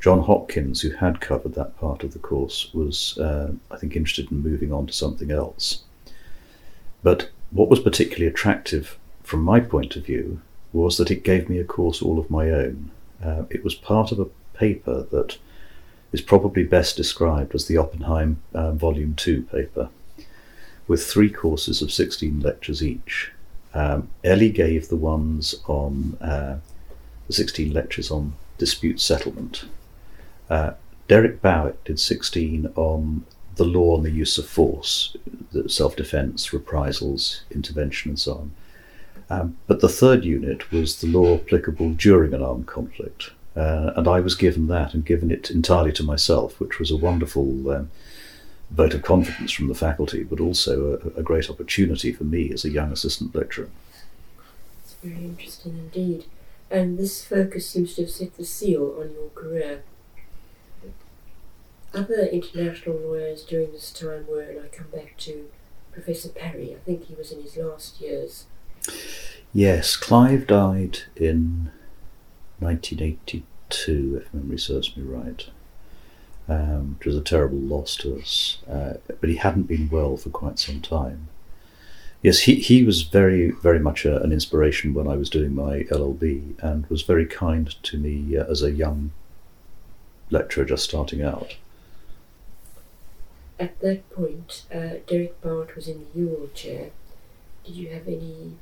John 0.00 0.20
Hopkins, 0.20 0.80
who 0.80 0.90
had 0.90 1.20
covered 1.20 1.54
that 1.54 1.76
part 1.76 2.02
of 2.04 2.12
the 2.12 2.18
course, 2.18 2.72
was, 2.72 3.18
uh, 3.18 3.52
I 3.70 3.76
think, 3.76 3.96
interested 3.96 4.30
in 4.30 4.42
moving 4.42 4.72
on 4.72 4.86
to 4.86 4.92
something 4.92 5.30
else. 5.30 5.82
But 7.02 7.30
what 7.50 7.68
was 7.68 7.80
particularly 7.80 8.26
attractive 8.26 8.98
from 9.22 9.42
my 9.42 9.60
point 9.60 9.96
of 9.96 10.06
view 10.06 10.40
was 10.72 10.96
that 10.96 11.10
it 11.10 11.24
gave 11.24 11.48
me 11.48 11.58
a 11.58 11.64
course 11.64 12.00
all 12.00 12.18
of 12.18 12.30
my 12.30 12.50
own. 12.50 12.90
Uh, 13.24 13.44
it 13.50 13.62
was 13.64 13.74
part 13.74 14.12
of 14.12 14.18
a 14.18 14.28
paper 14.54 15.06
that 15.10 15.38
is 16.12 16.20
probably 16.20 16.64
best 16.64 16.96
described 16.96 17.54
as 17.54 17.66
the 17.66 17.76
Oppenheim 17.76 18.42
uh, 18.54 18.72
Volume 18.72 19.14
2 19.14 19.42
paper, 19.42 19.88
with 20.88 21.04
three 21.04 21.30
courses 21.30 21.82
of 21.82 21.92
16 21.92 22.40
lectures 22.40 22.82
each. 22.82 23.32
Um, 23.72 24.08
Ellie 24.24 24.50
gave 24.50 24.88
the 24.88 24.96
ones 24.96 25.54
on 25.68 26.18
uh, 26.20 26.58
the 27.26 27.32
16 27.32 27.72
lectures 27.72 28.10
on 28.10 28.32
dispute 28.58 29.00
settlement. 29.00 29.66
Uh, 30.48 30.72
Derek 31.06 31.40
Bowett 31.40 31.82
did 31.84 32.00
16 32.00 32.72
on 32.74 33.24
the 33.56 33.64
law 33.64 33.96
on 33.96 34.02
the 34.02 34.10
use 34.10 34.38
of 34.38 34.46
force, 34.46 35.16
self 35.66 35.94
defence, 35.94 36.52
reprisals, 36.52 37.42
intervention, 37.50 38.12
and 38.12 38.18
so 38.18 38.34
on. 38.34 38.50
Um, 39.30 39.56
but 39.68 39.80
the 39.80 39.88
third 39.88 40.24
unit 40.24 40.72
was 40.72 41.00
the 41.00 41.06
law 41.06 41.36
applicable 41.36 41.90
during 41.90 42.34
an 42.34 42.42
armed 42.42 42.66
conflict. 42.66 43.30
Uh, 43.54 43.92
and 43.96 44.08
I 44.08 44.20
was 44.20 44.34
given 44.34 44.66
that 44.66 44.92
and 44.92 45.04
given 45.04 45.30
it 45.30 45.50
entirely 45.50 45.92
to 45.92 46.02
myself, 46.02 46.58
which 46.58 46.78
was 46.78 46.90
a 46.90 46.96
wonderful 46.96 47.70
um, 47.70 47.90
vote 48.70 48.94
of 48.94 49.02
confidence 49.02 49.52
from 49.52 49.68
the 49.68 49.74
faculty, 49.74 50.24
but 50.24 50.40
also 50.40 51.00
a, 51.16 51.20
a, 51.20 51.22
great 51.22 51.50
opportunity 51.50 52.12
for 52.12 52.24
me 52.24 52.52
as 52.52 52.64
a 52.64 52.70
young 52.70 52.92
assistant 52.92 53.34
lecturer. 53.34 53.68
It's 54.82 54.94
very 55.02 55.24
interesting 55.24 55.72
indeed. 55.72 56.26
And 56.70 56.98
this 56.98 57.24
focus 57.24 57.68
seems 57.68 57.94
to 57.94 58.02
have 58.02 58.10
set 58.10 58.36
the 58.36 58.44
seal 58.44 58.96
on 59.00 59.12
your 59.12 59.30
career. 59.34 59.82
Other 61.92 62.26
international 62.26 62.96
lawyers 62.96 63.42
during 63.42 63.72
this 63.72 63.90
time 63.90 64.26
were, 64.28 64.42
and 64.42 64.60
I 64.60 64.68
come 64.68 64.86
back 64.92 65.16
to 65.18 65.50
Professor 65.92 66.28
Parry, 66.28 66.72
I 66.72 66.78
think 66.78 67.06
he 67.06 67.14
was 67.14 67.32
in 67.32 67.42
his 67.42 67.56
last 67.56 68.00
years. 68.00 68.46
Yes, 69.52 69.96
Clive 69.96 70.46
died 70.46 71.00
in 71.16 71.70
1982, 72.60 74.22
if 74.22 74.34
memory 74.34 74.58
serves 74.58 74.96
me 74.96 75.02
right, 75.02 75.46
um, 76.48 76.96
which 76.98 77.06
was 77.06 77.16
a 77.16 77.20
terrible 77.20 77.58
loss 77.58 77.96
to 77.96 78.16
us. 78.16 78.58
Uh, 78.70 78.94
but 79.20 79.28
he 79.28 79.36
hadn't 79.36 79.64
been 79.64 79.88
well 79.90 80.16
for 80.16 80.30
quite 80.30 80.58
some 80.58 80.80
time. 80.80 81.28
Yes, 82.22 82.40
he, 82.40 82.56
he 82.56 82.84
was 82.84 83.02
very, 83.02 83.50
very 83.50 83.78
much 83.78 84.04
a, 84.04 84.22
an 84.22 84.30
inspiration 84.30 84.92
when 84.92 85.08
I 85.08 85.16
was 85.16 85.30
doing 85.30 85.54
my 85.54 85.84
LLB 85.84 86.62
and 86.62 86.86
was 86.86 87.02
very 87.02 87.24
kind 87.24 87.74
to 87.82 87.98
me 87.98 88.36
uh, 88.36 88.44
as 88.44 88.62
a 88.62 88.70
young 88.70 89.10
lecturer 90.30 90.64
just 90.64 90.84
starting 90.84 91.22
out. 91.22 91.56
At 93.58 93.80
that 93.80 94.08
point, 94.10 94.64
uh, 94.72 95.00
Derek 95.06 95.40
Bowett 95.40 95.74
was 95.74 95.88
in 95.88 95.98
the 95.98 96.20
Whewell 96.20 96.48
chair. 96.54 96.90
Did 97.64 97.76
you 97.76 97.88
have 97.88 98.06
any 98.06 98.56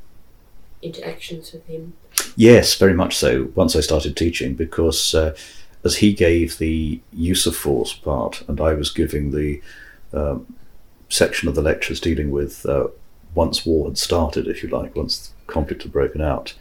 interactions 0.83 1.53
with 1.53 1.67
him? 1.67 1.95
Yes, 2.37 2.75
very 2.77 2.95
much 2.95 3.17
so. 3.17 3.51
Once 3.55 3.75
I 3.77 3.81
started 3.81 4.17
teaching, 4.17 4.55
because 4.55 5.15
uh, 5.15 5.37
as 5.85 5.97
he 5.97 6.13
gave 6.13 6.59
the 6.59 7.01
use 7.13 7.47
of 7.47 7.57
force 7.57 7.93
part, 7.93 8.43
and 8.49 8.61
I 8.61 8.75
was 8.75 8.91
giving 8.91 9.31
the 9.31 9.61
um, 10.13 10.55
section 11.09 11.49
of 11.49 11.55
the 11.55 11.63
lectures 11.63 12.01
dealing 12.01 12.31
with 12.31 12.67
uh, 12.67 12.89
once 13.35 13.65
war 13.65 13.87
had 13.89 13.99
started, 13.99 14.47
if 14.47 14.63
you 14.63 14.69
like, 14.69 14.97
once 14.97 15.33
conflict 15.47 15.83
had 15.83 15.93
broken 15.93 16.21
out. 16.21 16.55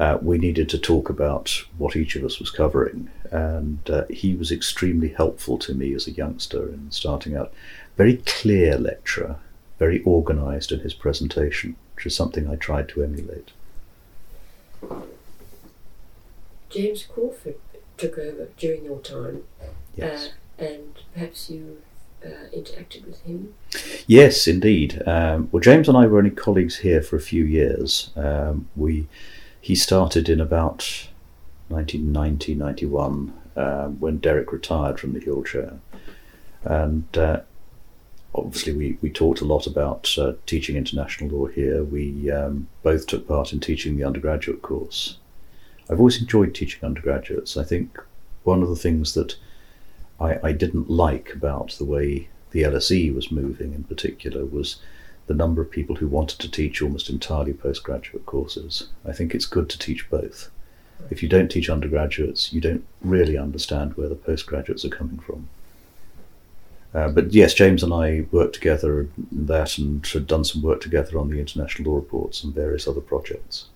Uh, 0.00 0.18
we 0.20 0.38
needed 0.38 0.68
to 0.68 0.78
talk 0.78 1.08
about 1.08 1.64
what 1.78 1.94
each 1.94 2.16
of 2.16 2.24
us 2.24 2.40
was 2.40 2.50
covering, 2.50 3.08
and 3.30 3.78
uh, 3.88 4.04
he 4.10 4.34
was 4.34 4.50
extremely 4.50 5.08
helpful 5.08 5.56
to 5.56 5.72
me 5.72 5.94
as 5.94 6.08
a 6.08 6.12
youngster 6.12 6.68
in 6.68 6.90
starting 6.90 7.36
out. 7.36 7.52
Very 7.96 8.16
clear 8.26 8.76
lecturer, 8.76 9.36
very 9.78 10.02
organised 10.04 10.72
in 10.72 10.80
his 10.80 10.94
presentation, 10.94 11.76
which 11.94 12.06
is 12.06 12.16
something 12.16 12.48
I 12.48 12.56
tried 12.56 12.88
to 12.90 13.04
emulate. 13.04 13.52
James 16.74 17.04
Crawford 17.04 17.56
took 17.96 18.18
over 18.18 18.48
during 18.56 18.84
your 18.84 18.98
time, 18.98 19.44
yes. 19.94 20.30
uh, 20.58 20.64
and 20.64 20.98
perhaps 21.12 21.48
you 21.48 21.82
uh, 22.24 22.48
interacted 22.52 23.06
with 23.06 23.20
him. 23.22 23.54
Yes, 24.08 24.48
indeed. 24.48 25.00
Um, 25.06 25.48
well, 25.52 25.60
James 25.60 25.88
and 25.88 25.96
I 25.96 26.06
were 26.06 26.18
only 26.18 26.30
colleagues 26.30 26.78
here 26.78 27.00
for 27.00 27.14
a 27.14 27.20
few 27.20 27.44
years. 27.44 28.10
Um, 28.16 28.68
we 28.74 29.06
he 29.60 29.76
started 29.76 30.28
in 30.28 30.40
about 30.40 31.06
1990, 31.68 32.56
91 32.56 33.32
um, 33.56 34.00
when 34.00 34.18
Derek 34.18 34.52
retired 34.52 34.98
from 34.98 35.12
the 35.12 35.44
chair, 35.46 35.78
and 36.64 37.16
uh, 37.16 37.40
obviously 38.34 38.72
we, 38.72 38.98
we 39.00 39.10
talked 39.10 39.40
a 39.40 39.44
lot 39.46 39.68
about 39.68 40.12
uh, 40.18 40.32
teaching 40.44 40.76
international 40.76 41.30
law 41.30 41.46
here. 41.46 41.84
We 41.84 42.32
um, 42.32 42.66
both 42.82 43.06
took 43.06 43.28
part 43.28 43.52
in 43.52 43.60
teaching 43.60 43.96
the 43.96 44.04
undergraduate 44.04 44.60
course. 44.60 45.18
I've 45.88 45.98
always 45.98 46.20
enjoyed 46.20 46.54
teaching 46.54 46.84
undergraduates. 46.84 47.56
I 47.56 47.64
think 47.64 47.98
one 48.42 48.62
of 48.62 48.68
the 48.68 48.76
things 48.76 49.14
that 49.14 49.36
I, 50.20 50.38
I 50.42 50.52
didn't 50.52 50.90
like 50.90 51.32
about 51.34 51.72
the 51.72 51.84
way 51.84 52.28
the 52.52 52.62
LSE 52.62 53.14
was 53.14 53.32
moving 53.32 53.74
in 53.74 53.84
particular 53.84 54.44
was 54.44 54.76
the 55.26 55.34
number 55.34 55.60
of 55.62 55.70
people 55.70 55.96
who 55.96 56.06
wanted 56.06 56.38
to 56.40 56.50
teach 56.50 56.80
almost 56.80 57.10
entirely 57.10 57.52
postgraduate 57.52 58.26
courses. 58.26 58.88
I 59.04 59.12
think 59.12 59.34
it's 59.34 59.46
good 59.46 59.68
to 59.70 59.78
teach 59.78 60.08
both. 60.10 60.50
If 61.10 61.22
you 61.22 61.28
don't 61.28 61.50
teach 61.50 61.68
undergraduates, 61.68 62.52
you 62.52 62.60
don't 62.60 62.84
really 63.00 63.36
understand 63.36 63.96
where 63.96 64.08
the 64.08 64.14
postgraduates 64.14 64.84
are 64.84 64.90
coming 64.90 65.18
from. 65.18 65.48
Uh, 66.94 67.08
but 67.08 67.32
yes, 67.32 67.54
James 67.54 67.82
and 67.82 67.92
I 67.92 68.26
worked 68.30 68.54
together 68.54 69.00
in 69.00 69.46
that 69.46 69.78
and 69.78 70.06
had 70.06 70.28
done 70.28 70.44
some 70.44 70.62
work 70.62 70.80
together 70.80 71.18
on 71.18 71.28
the 71.28 71.40
international 71.40 71.90
law 71.90 71.96
reports 71.98 72.44
and 72.44 72.54
various 72.54 72.86
other 72.86 73.00
projects. 73.00 73.66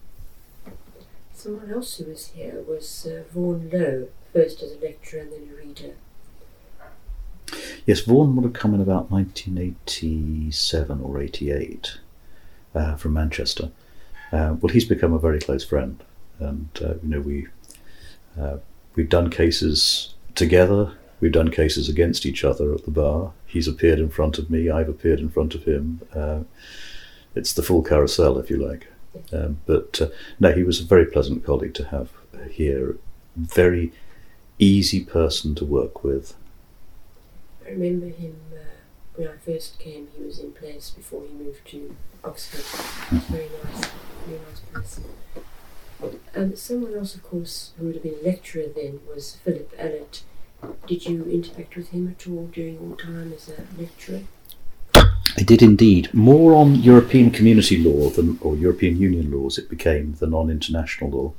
Someone 1.39 1.71
else 1.73 1.97
who 1.97 2.05
was 2.07 2.27
here 2.29 2.63
was 2.67 3.07
uh, 3.07 3.23
Vaughan 3.33 3.71
Lowe, 3.73 4.09
first 4.33 4.63
as 4.63 4.73
a 4.73 4.79
lecturer 4.79 5.21
and 5.21 5.33
then 5.33 5.49
a 5.53 5.57
reader. 5.57 5.95
Yes, 7.87 8.01
Vaughan 8.01 8.35
would 8.37 8.45
have 8.45 8.53
come 8.53 8.75
in 8.75 8.81
about 8.81 9.11
1987 9.11 11.01
or 11.01 11.21
88 11.21 11.99
uh, 12.75 12.97
from 12.97 13.13
Manchester. 13.13 13.71
Uh, 14.33 14.57
well, 14.61 14.73
he's 14.73 14.85
become 14.85 15.13
a 15.13 15.19
very 15.19 15.39
close 15.39 15.65
friend, 15.65 16.03
and 16.39 16.69
uh, 16.83 16.95
you 17.03 17.09
know 17.09 17.21
we 17.21 17.47
uh, 18.39 18.59
we've 18.95 19.09
done 19.09 19.31
cases 19.31 20.15
together 20.35 20.93
We've 21.21 21.33
done 21.33 21.51
cases 21.51 21.89
against 21.89 22.27
each 22.27 22.45
other 22.45 22.73
at 22.73 22.85
the 22.85 22.91
bar. 22.91 23.33
He's 23.47 23.67
appeared 23.67 23.99
in 23.99 24.09
front 24.09 24.39
of 24.39 24.51
me. 24.51 24.71
I've 24.71 24.89
appeared 24.89 25.19
in 25.19 25.29
front 25.29 25.55
of 25.55 25.65
him. 25.65 26.01
Uh, 26.15 26.41
it's 27.35 27.53
the 27.53 27.63
full 27.63 27.83
carousel, 27.83 28.39
if 28.39 28.51
you 28.51 28.57
like. 28.57 28.87
Um, 29.33 29.59
but 29.67 30.01
uh, 30.01 30.09
no, 30.39 30.53
he 30.53 30.63
was 30.63 30.81
a 30.81 30.85
very 30.85 31.07
pleasant 31.07 31.45
colleague 31.45 31.75
to 31.75 31.85
have 31.87 32.11
here. 32.51 32.97
Very 33.37 33.93
easy 34.59 35.05
person 35.05 35.55
to 35.57 35.65
work 35.65 36.03
with. 36.03 36.35
I 37.65 37.71
remember 37.71 38.07
him 38.07 38.37
uh, 38.53 38.59
when 39.15 39.29
I 39.29 39.37
first 39.37 39.79
came. 39.79 40.09
He 40.17 40.23
was 40.23 40.39
in 40.39 40.53
place 40.53 40.91
before 40.91 41.23
he 41.27 41.33
moved 41.33 41.67
to 41.69 41.95
Oxford. 42.25 42.65
Very 43.29 43.49
nice, 43.65 43.91
very 44.27 44.41
nice 44.49 44.61
person. 44.73 45.05
Um, 46.35 46.57
someone 46.57 46.95
else, 46.95 47.15
of 47.15 47.23
course, 47.23 47.73
who 47.79 47.87
would 47.87 47.95
have 47.97 48.05
been 48.05 48.17
a 48.23 48.27
lecturer 48.27 48.67
then 48.75 49.01
was 49.09 49.37
Philip 49.45 49.77
Allott 49.79 50.23
did 50.87 51.07
you 51.07 51.25
interact 51.25 51.77
with 51.77 51.91
him 51.91 52.09
at 52.09 52.27
all 52.27 52.47
during 52.47 52.75
your 52.75 52.97
time 52.97 53.33
as 53.33 53.49
a 53.49 53.81
lecturer? 53.81 54.23
I 55.39 55.43
did 55.45 55.63
indeed. 55.63 56.13
More 56.13 56.53
on 56.53 56.75
European 56.75 57.31
community 57.31 57.79
law 57.79 58.11
than, 58.11 58.39
or 58.41 58.57
European 58.57 58.99
Union 58.99 59.31
laws 59.31 59.57
it 59.57 59.71
became 59.71 60.15
than 60.15 60.35
on 60.35 60.51
international 60.51 61.11
law, 61.11 61.33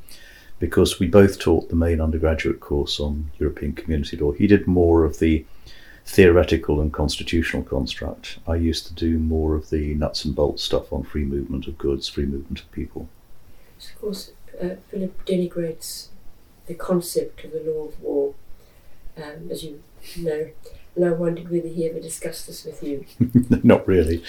because 0.58 1.00
we 1.00 1.08
both 1.08 1.38
taught 1.38 1.68
the 1.68 1.76
main 1.76 2.00
undergraduate 2.00 2.62
course 2.62 2.98
on 3.02 3.30
European 3.40 3.74
community 3.74 4.16
law. 4.16 4.32
He 4.32 4.48
did 4.48 4.68
more 4.68 5.04
of 5.04 5.20
the 5.20 5.46
theoretical 6.06 6.80
and 6.80 6.94
constitutional 6.94 7.64
construct. 7.64 8.40
I 8.48 8.56
used 8.56 8.88
to 8.88 8.94
do 8.94 9.20
more 9.20 9.54
of 9.56 9.70
the 9.70 9.94
nuts 9.96 10.24
and 10.24 10.34
bolts 10.34 10.64
stuff 10.64 10.94
on 10.94 11.04
free 11.04 11.26
movement 11.26 11.68
of 11.68 11.78
goods, 11.78 12.08
free 12.08 12.26
movement 12.26 12.62
of 12.62 12.72
people. 12.72 13.10
So 13.80 13.90
of 13.94 14.02
course, 14.02 14.32
uh, 14.62 14.76
Philip 14.90 15.26
denigrates 15.26 16.08
the 16.68 16.74
concept 16.74 17.44
of 17.44 17.52
the 17.52 17.70
law 17.70 17.88
of 17.90 18.00
war 18.00 18.34
um, 19.18 19.52
as 19.52 19.64
you 19.64 19.82
know. 20.16 20.52
And 20.96 21.06
I 21.06 21.12
wondered 21.12 21.50
whether 21.50 21.68
he 21.68 21.86
ever 21.86 22.00
discussed 22.00 22.48
this 22.48 22.66
with 22.66 22.84
you. 22.84 23.06
Not 23.64 23.88
really. 23.88 24.24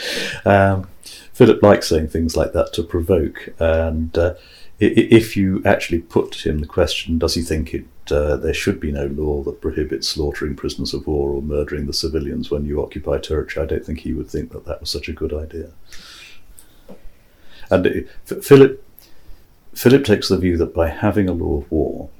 Um, 0.45 0.89
Philip 1.33 1.63
likes 1.63 1.89
saying 1.89 2.09
things 2.09 2.37
like 2.37 2.53
that 2.53 2.73
to 2.75 2.83
provoke, 2.83 3.49
and 3.59 4.17
uh, 4.17 4.35
if 4.79 5.37
you 5.37 5.63
actually 5.65 6.01
put 6.01 6.47
him 6.47 6.59
the 6.59 6.67
question, 6.67 7.19
does 7.19 7.35
he 7.35 7.43
think 7.43 7.75
it 7.75 7.87
uh, 8.11 8.37
there 8.37 8.55
should 8.55 8.81
be 8.81 8.91
no 8.91 9.07
law 9.07 9.43
that 9.43 9.61
prohibits 9.61 10.09
slaughtering 10.09 10.57
prisoners 10.57 10.95
of 10.95 11.07
war 11.07 11.31
or 11.31 11.43
murdering 11.43 11.87
the 11.87 11.93
civilians 11.93 12.51
when 12.51 12.65
you 12.65 12.83
occupy 12.83 13.19
territory, 13.19 13.65
I 13.65 13.69
don't 13.69 13.85
think 13.85 14.01
he 14.01 14.13
would 14.13 14.29
think 14.29 14.51
that 14.53 14.65
that 14.67 14.81
was 14.81 14.91
such 14.91 15.09
a 15.09 15.13
good 15.13 15.33
idea. 15.33 15.71
And 17.71 17.87
it, 17.87 18.09
Philip, 18.25 18.85
Philip 19.75 20.05
takes 20.05 20.29
the 20.29 20.39
view 20.39 20.57
that 20.57 20.75
by 20.75 20.89
having 20.89 21.29
a 21.29 21.33
law 21.33 21.59
of 21.59 21.71
war, 21.71 22.11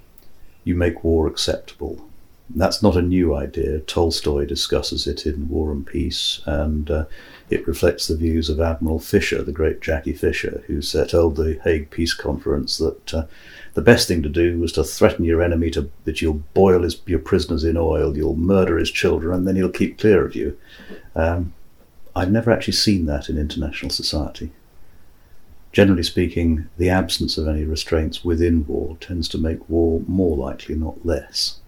you 0.63 0.75
make 0.75 1.03
war 1.03 1.27
acceptable. 1.27 2.09
That's 2.53 2.83
not 2.83 2.97
a 2.97 3.03
new 3.03 3.35
idea. 3.35 3.79
Tolstoy 3.81 4.45
discusses 4.45 5.07
it 5.07 5.25
in 5.25 5.49
War 5.49 5.71
and 5.71 5.87
Peace, 5.87 6.41
and 6.47 6.91
uh, 6.91 7.05
it 7.49 7.67
reflects 7.67 8.09
the 8.09 8.17
views 8.17 8.51
of 8.51 8.61
Admiral 8.61 8.99
Fisher, 8.99 9.43
the 9.43 9.53
great 9.53 9.81
Jackie 9.81 10.13
Fisher, 10.13 10.65
who 10.67 10.83
said, 10.83 11.11
told 11.11 11.37
the 11.37 11.61
Hague 11.63 11.91
Peace 11.91 12.13
Conference 12.13 12.79
that 12.79 13.15
uh, 13.15 13.27
the 13.75 13.83
best 13.83 14.09
thing 14.09 14.21
to 14.25 14.29
do 14.29 14.59
was 14.59 14.73
to 14.73 14.83
threaten 14.83 15.25
your 15.25 15.43
enemy 15.43 15.71
to, 15.71 15.89
that 16.05 16.21
you'll 16.21 16.43
boil 16.55 16.83
his, 16.83 17.01
your 17.07 17.21
prisoners 17.21 17.63
in 17.63 17.77
oil, 17.77 18.17
you'll 18.17 18.35
murder 18.35 18.79
his 18.79 18.91
children, 18.91 19.37
and 19.37 19.47
then 19.47 19.55
he'll 19.55 19.71
keep 19.71 19.99
clear 19.99 20.27
of 20.27 20.35
you. 20.35 20.59
Um, 21.15 21.53
I've 22.17 22.33
never 22.33 22.51
actually 22.51 22.75
seen 22.75 23.07
that 23.07 23.29
in 23.29 23.39
international 23.39 23.91
society. 23.91 24.51
Generally 25.71 26.03
speaking, 26.03 26.69
the 26.79 26.91
absence 26.91 27.39
of 27.39 27.47
any 27.47 27.65
restraints 27.65 28.25
within 28.25 28.67
war 28.67 28.97
tends 29.01 29.29
to 29.29 29.39
make 29.39 29.69
war 29.69 30.03
more 30.09 30.37
likely, 30.37 30.75
not 30.75 31.07
less. 31.07 31.60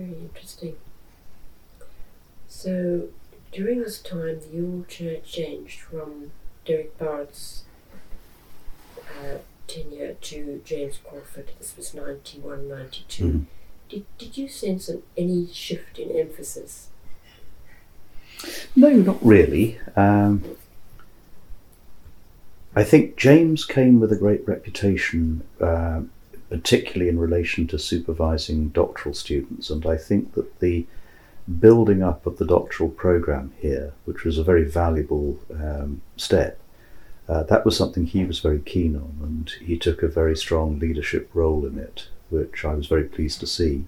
Very 0.00 0.18
interesting. 0.22 0.76
So, 2.48 3.08
during 3.52 3.80
this 3.80 4.00
time, 4.00 4.40
the 4.40 4.46
Whewell 4.46 4.84
Church 4.88 5.30
changed 5.30 5.80
from 5.80 6.30
Derek 6.64 6.96
Bowett's 6.98 7.64
uh, 8.98 9.38
tenure 9.66 10.14
to 10.14 10.62
James 10.64 10.98
Crawford. 11.04 11.50
This 11.58 11.76
was 11.76 11.92
91 11.92 12.66
92. 12.66 13.24
Mm. 13.24 13.44
Did, 13.90 14.06
did 14.16 14.38
you 14.38 14.48
sense 14.48 14.88
an, 14.88 15.02
any 15.18 15.48
shift 15.52 15.98
in 15.98 16.10
emphasis? 16.16 16.88
No, 18.74 18.88
not 18.92 19.18
really. 19.22 19.78
Um, 19.96 20.56
I 22.74 22.84
think 22.84 23.18
James 23.18 23.66
came 23.66 24.00
with 24.00 24.12
a 24.12 24.16
great 24.16 24.48
reputation, 24.48 25.42
uh, 25.60 26.02
particularly 26.50 27.08
in 27.08 27.18
relation 27.18 27.66
to 27.68 27.78
supervising 27.78 28.68
doctoral 28.68 29.14
students, 29.14 29.70
and 29.70 29.86
I 29.86 29.96
think 29.96 30.34
that 30.34 30.60
the 30.60 30.86
building 31.58 32.02
up 32.02 32.26
of 32.26 32.36
the 32.36 32.44
doctoral 32.44 32.90
program 32.90 33.52
here, 33.58 33.94
which 34.04 34.24
was 34.24 34.36
a 34.36 34.44
very 34.44 34.64
valuable 34.64 35.38
um, 35.54 36.02
step, 36.16 36.58
uh, 37.28 37.44
that 37.44 37.64
was 37.64 37.76
something 37.76 38.04
he 38.04 38.24
was 38.24 38.40
very 38.40 38.58
keen 38.58 38.96
on, 38.96 39.16
and 39.22 39.50
he 39.64 39.78
took 39.78 40.02
a 40.02 40.08
very 40.08 40.36
strong 40.36 40.78
leadership 40.78 41.30
role 41.32 41.64
in 41.64 41.78
it, 41.78 42.08
which 42.28 42.64
I 42.64 42.74
was 42.74 42.86
very 42.88 43.04
pleased 43.04 43.40
to 43.40 43.46
see. 43.46 43.84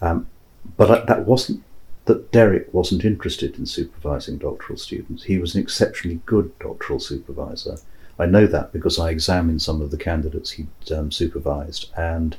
Um, 0.00 0.28
but 0.76 1.06
that 1.06 1.26
wasn't 1.26 1.62
that 2.04 2.32
Derek 2.32 2.72
wasn't 2.74 3.04
interested 3.04 3.58
in 3.58 3.66
supervising 3.66 4.38
doctoral 4.38 4.78
students. 4.78 5.24
He 5.24 5.38
was 5.38 5.54
an 5.54 5.62
exceptionally 5.62 6.20
good 6.26 6.56
doctoral 6.58 6.98
supervisor. 6.98 7.78
I 8.18 8.26
know 8.26 8.46
that 8.46 8.72
because 8.72 8.98
I 8.98 9.10
examined 9.10 9.62
some 9.62 9.80
of 9.80 9.90
the 9.90 9.96
candidates 9.96 10.50
he'd 10.50 10.68
um, 10.94 11.10
supervised, 11.10 11.90
and 11.96 12.36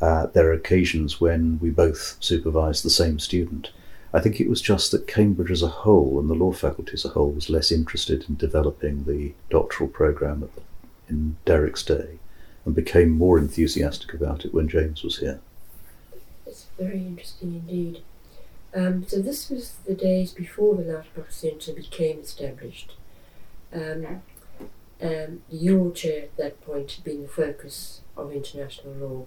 uh, 0.00 0.26
there 0.26 0.48
are 0.48 0.52
occasions 0.52 1.20
when 1.20 1.58
we 1.60 1.70
both 1.70 2.16
supervised 2.20 2.84
the 2.84 2.90
same 2.90 3.18
student. 3.18 3.70
I 4.12 4.20
think 4.20 4.40
it 4.40 4.48
was 4.50 4.60
just 4.60 4.90
that 4.90 5.06
Cambridge 5.06 5.50
as 5.50 5.62
a 5.62 5.68
whole 5.68 6.18
and 6.18 6.28
the 6.28 6.34
law 6.34 6.52
faculty 6.52 6.92
as 6.92 7.04
a 7.04 7.10
whole 7.10 7.30
was 7.30 7.48
less 7.48 7.72
interested 7.72 8.26
in 8.28 8.36
developing 8.36 9.04
the 9.04 9.32
doctoral 9.48 9.88
programme 9.88 10.50
in 11.08 11.36
Derek's 11.46 11.82
day 11.82 12.18
and 12.64 12.74
became 12.74 13.10
more 13.10 13.38
enthusiastic 13.38 14.12
about 14.12 14.44
it 14.44 14.52
when 14.52 14.68
James 14.68 15.02
was 15.02 15.18
here. 15.18 15.40
It's 16.46 16.66
very 16.78 16.98
interesting 16.98 17.54
indeed. 17.54 18.02
Um, 18.74 19.06
so 19.06 19.20
this 19.20 19.48
was 19.48 19.74
the 19.86 19.94
days 19.94 20.32
before 20.32 20.74
the 20.74 20.82
Lauterpacht 20.82 21.32
Centre 21.32 21.72
became 21.72 22.20
established. 22.20 22.92
Um, 23.72 24.22
um, 25.02 25.42
your 25.50 25.90
chair 25.90 26.22
at 26.22 26.36
that 26.36 26.64
point 26.64 27.00
been 27.04 27.22
the 27.22 27.28
focus 27.28 28.00
of 28.16 28.32
international 28.32 28.94
law. 28.94 29.26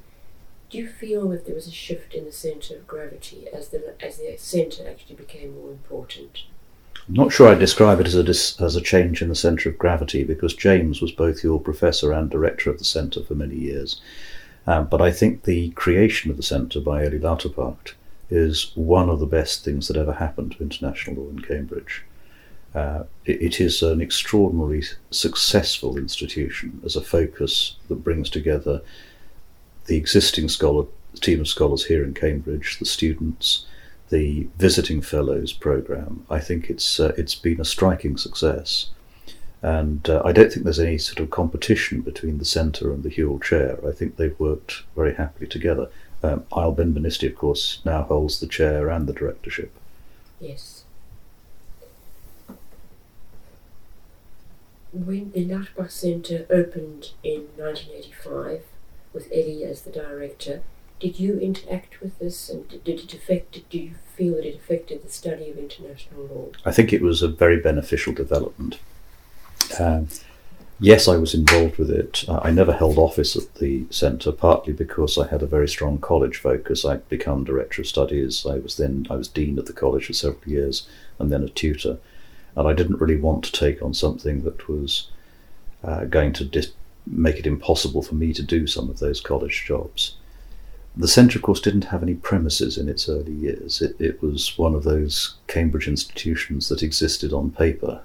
Do 0.69 0.77
you 0.77 0.87
feel 0.87 1.29
that 1.29 1.45
there 1.45 1.55
was 1.55 1.67
a 1.67 1.71
shift 1.71 2.13
in 2.13 2.25
the 2.25 2.31
centre 2.31 2.75
of 2.75 2.87
gravity 2.87 3.47
as 3.53 3.69
the 3.69 3.93
as 4.03 4.17
the 4.17 4.35
centre 4.37 4.87
actually 4.89 5.15
became 5.15 5.55
more 5.55 5.69
important? 5.69 6.43
I'm 7.07 7.13
not 7.13 7.31
sure 7.31 7.49
I'd 7.49 7.59
describe 7.59 7.99
it 7.99 8.07
as 8.07 8.15
a 8.15 8.63
as 8.63 8.75
a 8.75 8.81
change 8.81 9.21
in 9.21 9.29
the 9.29 9.35
centre 9.35 9.69
of 9.69 9.77
gravity 9.77 10.23
because 10.23 10.55
James 10.55 11.01
was 11.01 11.11
both 11.11 11.43
your 11.43 11.59
professor 11.59 12.11
and 12.11 12.29
director 12.29 12.69
of 12.69 12.79
the 12.79 12.85
centre 12.85 13.21
for 13.23 13.35
many 13.35 13.55
years. 13.55 14.01
Um, 14.65 14.87
but 14.87 15.01
I 15.01 15.11
think 15.11 15.43
the 15.43 15.69
creation 15.71 16.31
of 16.31 16.37
the 16.37 16.43
centre 16.43 16.79
by 16.79 17.05
Elly 17.05 17.19
Lauterpacht 17.19 17.93
is 18.31 18.71
one 18.73 19.09
of 19.09 19.19
the 19.19 19.27
best 19.27 19.63
things 19.63 19.87
that 19.87 19.97
ever 19.97 20.13
happened 20.13 20.53
to 20.53 20.63
international 20.63 21.23
law 21.23 21.29
in 21.29 21.39
Cambridge. 21.39 22.03
Uh, 22.75 23.05
it, 23.23 23.41
it 23.41 23.61
is 23.61 23.81
an 23.81 24.01
extraordinarily 24.01 24.83
successful 25.09 25.97
institution 25.97 26.81
as 26.83 26.97
a 26.97 27.01
focus 27.01 27.77
that 27.87 28.03
brings 28.03 28.29
together 28.29 28.81
the 29.85 29.95
existing 29.95 30.49
scholar 30.49 30.85
team 31.21 31.39
of 31.39 31.47
scholars 31.47 31.85
here 31.85 32.03
in 32.03 32.13
Cambridge, 32.13 32.77
the 32.77 32.85
students, 32.85 33.65
the 34.09 34.47
visiting 34.57 35.01
fellows 35.01 35.53
program. 35.53 36.25
I 36.29 36.39
think 36.39 36.69
it's 36.69 36.99
uh, 36.99 37.13
it's 37.17 37.35
been 37.35 37.61
a 37.61 37.65
striking 37.65 38.17
success, 38.17 38.89
and 39.61 40.07
uh, 40.09 40.21
I 40.25 40.33
don't 40.33 40.51
think 40.51 40.65
there's 40.65 40.79
any 40.79 40.97
sort 40.97 41.19
of 41.19 41.29
competition 41.29 42.01
between 42.01 42.39
the 42.39 42.45
centre 42.45 42.91
and 42.91 43.03
the 43.03 43.09
Whewell 43.09 43.39
Chair. 43.39 43.79
I 43.87 43.93
think 43.93 44.17
they've 44.17 44.39
worked 44.39 44.83
very 44.95 45.15
happily 45.15 45.47
together. 45.47 45.89
Um, 46.21 46.43
Eyal 46.51 46.75
Benvenisti, 46.75 47.29
of 47.29 47.35
course, 47.37 47.81
now 47.85 48.03
holds 48.03 48.39
the 48.39 48.47
chair 48.47 48.89
and 48.89 49.07
the 49.07 49.13
directorship. 49.13 49.71
Yes. 50.41 50.74
When 54.95 55.31
the 55.31 55.45
Lauterpacht 55.45 55.91
Centre 55.91 56.45
opened 56.49 57.11
in 57.21 57.47
1985, 57.57 58.61
with 59.11 59.27
Elly 59.29 59.65
as 59.65 59.81
the 59.81 59.91
director, 59.91 60.61
did 61.01 61.19
you 61.19 61.37
interact 61.37 61.99
with 61.99 62.17
this 62.19 62.49
and 62.49 62.69
did 62.69 63.01
it 63.01 63.13
affect, 63.13 63.69
do 63.69 63.77
you 63.77 63.95
feel 64.15 64.35
that 64.35 64.45
it 64.45 64.55
affected 64.55 65.03
the 65.03 65.11
study 65.11 65.49
of 65.49 65.57
international 65.57 66.27
law? 66.27 66.45
I 66.65 66.71
think 66.71 66.93
it 66.93 67.01
was 67.01 67.21
a 67.21 67.27
very 67.27 67.59
beneficial 67.59 68.13
development. 68.13 68.79
Um, 69.77 70.07
yes, 70.79 71.09
I 71.09 71.17
was 71.17 71.33
involved 71.33 71.75
with 71.75 71.91
it. 71.91 72.23
I 72.29 72.51
never 72.51 72.71
held 72.71 72.97
office 72.97 73.35
at 73.35 73.55
the 73.55 73.85
centre, 73.89 74.31
partly 74.31 74.71
because 74.71 75.17
I 75.17 75.27
had 75.27 75.43
a 75.43 75.47
very 75.47 75.67
strong 75.67 75.97
college 75.97 76.37
focus. 76.37 76.85
I'd 76.85 77.09
become 77.09 77.43
director 77.43 77.81
of 77.81 77.87
studies. 77.87 78.45
I 78.45 78.59
was 78.59 78.77
then 78.77 79.07
I 79.09 79.15
was 79.15 79.27
dean 79.27 79.59
of 79.59 79.65
the 79.65 79.73
college 79.73 80.07
for 80.07 80.13
several 80.13 80.49
years, 80.49 80.87
and 81.19 81.29
then 81.29 81.43
a 81.43 81.49
tutor. 81.49 81.97
And 82.55 82.67
I 82.67 82.73
didn't 82.73 83.01
really 83.01 83.19
want 83.19 83.43
to 83.45 83.51
take 83.51 83.81
on 83.81 83.93
something 83.93 84.43
that 84.43 84.67
was 84.67 85.09
uh, 85.83 86.05
going 86.05 86.33
to 86.33 86.45
dis- 86.45 86.73
make 87.05 87.37
it 87.37 87.45
impossible 87.45 88.01
for 88.01 88.15
me 88.15 88.33
to 88.33 88.43
do 88.43 88.65
some 88.67 88.89
of 88.89 88.99
those 88.99 89.21
college 89.21 89.65
jobs. 89.65 90.15
The 90.97 91.07
centre, 91.07 91.37
of 91.37 91.43
course, 91.43 91.59
didn't 91.59 91.85
have 91.85 92.01
any 92.01 92.13
premises 92.13 92.77
in 92.77 92.87
its 92.87 93.09
early 93.09 93.33
years. 93.33 93.81
It, 93.81 93.95
it 93.99 94.21
was 94.21 94.57
one 94.57 94.73
of 94.73 94.83
those 94.83 95.35
Cambridge 95.47 95.89
institutions 95.89 96.69
that 96.69 96.81
existed 96.81 97.33
on 97.33 97.51
paper, 97.51 98.01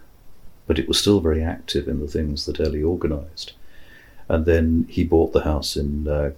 but 0.66 0.78
it 0.78 0.88
was 0.88 0.98
still 0.98 1.20
very 1.20 1.42
active 1.42 1.86
in 1.86 2.00
the 2.00 2.08
things 2.08 2.46
that 2.46 2.58
Elly 2.58 2.82
organised. 2.82 3.52
And 4.28 4.44
then 4.44 4.86
he 4.88 5.04
bought 5.04 5.32
the 5.32 5.42
house 5.42 5.76
in 5.76 6.08
uh, 6.08 6.32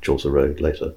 Chaucer 0.00 0.30
Road 0.30 0.60
later. 0.60 0.94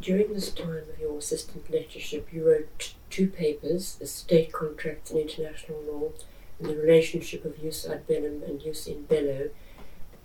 During 0.00 0.32
this 0.32 0.50
time 0.50 0.84
of 0.92 0.98
your 0.98 1.18
assistant 1.18 1.70
lectureship, 1.70 2.28
you 2.32 2.48
wrote 2.48 2.94
two 3.10 3.26
papers, 3.28 3.96
The 3.96 4.06
State 4.06 4.52
Contracts 4.52 5.10
and 5.10 5.20
International 5.20 5.82
Law 5.82 6.12
and 6.58 6.68
the 6.68 6.76
relationship 6.76 7.44
of 7.44 7.60
jus 7.60 7.86
ad 7.86 8.06
bellum 8.06 8.42
and 8.46 8.60
jus 8.60 8.86
in 8.86 9.02
bello. 9.04 9.50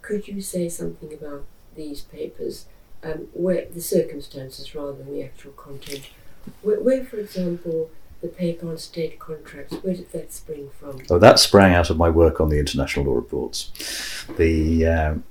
Could 0.01 0.27
you 0.27 0.41
say 0.41 0.69
something 0.69 1.13
about 1.13 1.45
these 1.75 2.01
papers, 2.01 2.67
um, 3.03 3.27
where 3.33 3.65
the 3.65 3.81
circumstances 3.81 4.75
rather 4.75 4.93
than 4.93 5.13
the 5.13 5.23
actual 5.23 5.51
content? 5.53 6.09
Where, 6.61 6.79
where, 6.79 7.03
for 7.03 7.17
example, 7.17 7.89
the 8.21 8.27
paper 8.27 8.69
on 8.69 8.77
state 8.77 9.19
contracts, 9.19 9.75
where 9.81 9.95
did 9.95 10.11
that 10.11 10.31
spring 10.31 10.69
from? 10.79 11.01
Oh, 11.09 11.19
that 11.19 11.39
sprang 11.39 11.73
out 11.73 11.89
of 11.89 11.97
my 11.97 12.09
work 12.09 12.39
on 12.39 12.49
the 12.49 12.59
international 12.59 13.05
law 13.05 13.15
reports. 13.15 13.71
The 14.37 14.85
um, 14.85 15.23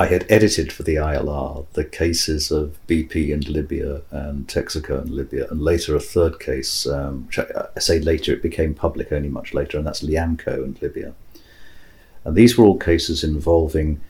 I 0.00 0.06
had 0.06 0.24
edited 0.30 0.72
for 0.72 0.82
the 0.82 0.94
ILR 0.94 1.66
the 1.74 1.84
cases 1.84 2.50
of 2.50 2.78
BP 2.86 3.34
and 3.34 3.46
Libya 3.46 4.00
and 4.10 4.48
Texaco 4.48 4.98
and 4.98 5.10
Libya, 5.10 5.46
and 5.50 5.60
later 5.60 5.94
a 5.94 6.00
third 6.00 6.40
case. 6.40 6.86
Um, 6.86 7.28
I 7.36 7.80
say 7.80 8.00
later, 8.00 8.32
it 8.32 8.42
became 8.42 8.72
public 8.72 9.12
only 9.12 9.28
much 9.28 9.52
later, 9.52 9.76
and 9.76 9.86
that's 9.86 10.02
Liamco 10.02 10.64
and 10.64 10.80
Libya. 10.80 11.12
And 12.24 12.34
these 12.34 12.56
were 12.56 12.64
all 12.64 12.78
cases 12.78 13.22
involving 13.22 14.00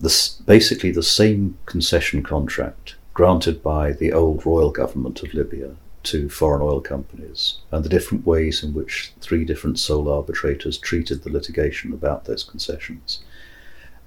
this, 0.00 0.30
basically 0.30 0.90
the 0.90 1.02
same 1.02 1.58
concession 1.66 2.22
contract 2.22 2.94
granted 3.12 3.62
by 3.62 3.92
the 3.92 4.14
old 4.14 4.46
royal 4.46 4.70
government 4.70 5.22
of 5.22 5.34
Libya 5.34 5.76
to 6.04 6.30
foreign 6.30 6.62
oil 6.62 6.80
companies, 6.80 7.58
and 7.70 7.84
the 7.84 7.90
different 7.90 8.24
ways 8.24 8.62
in 8.62 8.72
which 8.72 9.12
three 9.20 9.44
different 9.44 9.78
sole 9.78 10.08
arbitrators 10.08 10.78
treated 10.78 11.24
the 11.24 11.30
litigation 11.30 11.92
about 11.92 12.24
those 12.24 12.42
concessions. 12.42 13.20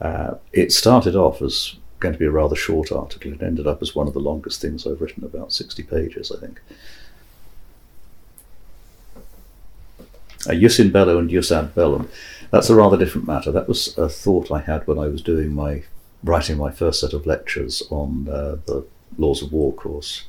Uh, 0.02 0.36
it 0.54 0.72
started 0.72 1.16
off 1.16 1.42
as 1.42 1.76
going 2.00 2.14
to 2.14 2.20
be 2.20 2.26
a 2.26 2.32
rather 2.32 2.56
short 2.56 2.92
article. 2.92 3.34
It 3.34 3.44
ended 3.44 3.68
up 3.68 3.82
as 3.82 3.94
one 3.94 4.08
of 4.08 4.14
the 4.14 4.20
longest 4.20 4.62
things 4.62 4.88
I've 4.88 5.02
written, 5.02 5.24
about 5.24 5.52
60 5.52 5.84
pages, 5.84 6.32
I 6.32 6.40
think. 6.40 6.62
Uh, 10.48 10.54
Jus 10.54 10.80
in 10.80 10.92
bello 10.92 11.18
and 11.18 11.30
Jus 11.30 11.52
ad 11.52 11.76
bellum. 11.76 12.10
That's 12.52 12.70
a 12.70 12.76
rather 12.76 12.98
different 12.98 13.28
matter. 13.28 13.52
That 13.52 13.68
was 13.68 13.98
a 13.98 14.08
thought 14.08 14.52
I 14.52 14.60
had 14.60 14.88
when 14.88 14.98
I 14.98 15.08
was 15.08 15.22
doing 15.22 15.54
my 15.54 15.84
writing 16.24 16.58
my 16.58 16.72
first 16.72 17.02
set 17.02 17.14
of 17.14 17.26
lectures 17.26 17.84
on 17.90 18.28
uh, 18.30 18.58
the 18.66 18.86
laws 19.18 19.42
of 19.42 19.52
war 19.52 19.74
course. 19.74 20.29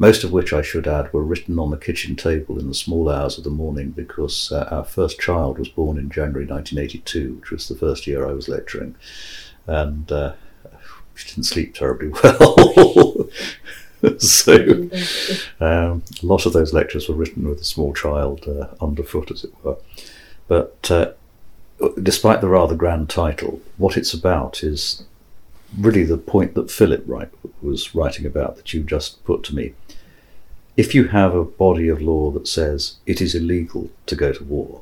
Most 0.00 0.24
of 0.24 0.32
which 0.32 0.54
I 0.54 0.62
should 0.62 0.88
add 0.88 1.12
were 1.12 1.22
written 1.22 1.58
on 1.58 1.70
the 1.70 1.76
kitchen 1.76 2.16
table 2.16 2.58
in 2.58 2.68
the 2.68 2.74
small 2.74 3.10
hours 3.10 3.36
of 3.36 3.44
the 3.44 3.50
morning 3.50 3.90
because 3.90 4.50
uh, 4.50 4.66
our 4.70 4.82
first 4.82 5.20
child 5.20 5.58
was 5.58 5.68
born 5.68 5.98
in 5.98 6.08
January 6.08 6.46
1982, 6.46 7.34
which 7.34 7.50
was 7.50 7.68
the 7.68 7.74
first 7.74 8.06
year 8.06 8.26
I 8.26 8.32
was 8.32 8.48
lecturing, 8.48 8.94
and 9.66 10.10
uh, 10.10 10.32
she 11.14 11.28
didn't 11.28 11.44
sleep 11.44 11.74
terribly 11.74 12.08
well. 12.24 13.28
so 14.16 14.88
um, 15.60 16.02
a 16.22 16.26
lot 16.26 16.46
of 16.46 16.54
those 16.54 16.72
lectures 16.72 17.06
were 17.06 17.14
written 17.14 17.46
with 17.46 17.60
a 17.60 17.64
small 17.64 17.92
child 17.92 18.48
uh, 18.48 18.68
underfoot, 18.82 19.30
as 19.30 19.44
it 19.44 19.52
were. 19.62 19.76
But 20.48 20.90
uh, 20.90 21.12
despite 22.02 22.40
the 22.40 22.48
rather 22.48 22.74
grand 22.74 23.10
title, 23.10 23.60
what 23.76 23.98
it's 23.98 24.14
about 24.14 24.62
is 24.62 25.04
really 25.78 26.04
the 26.04 26.16
point 26.16 26.54
that 26.54 26.70
Philip 26.70 27.06
was 27.62 27.94
writing 27.94 28.24
about 28.24 28.56
that 28.56 28.72
you 28.72 28.82
just 28.82 29.22
put 29.24 29.44
to 29.44 29.54
me. 29.54 29.74
If 30.80 30.94
you 30.94 31.08
have 31.08 31.34
a 31.34 31.44
body 31.44 31.90
of 31.90 32.00
law 32.00 32.30
that 32.30 32.48
says 32.48 32.94
it 33.04 33.20
is 33.20 33.34
illegal 33.34 33.90
to 34.06 34.16
go 34.16 34.32
to 34.32 34.42
war, 34.42 34.80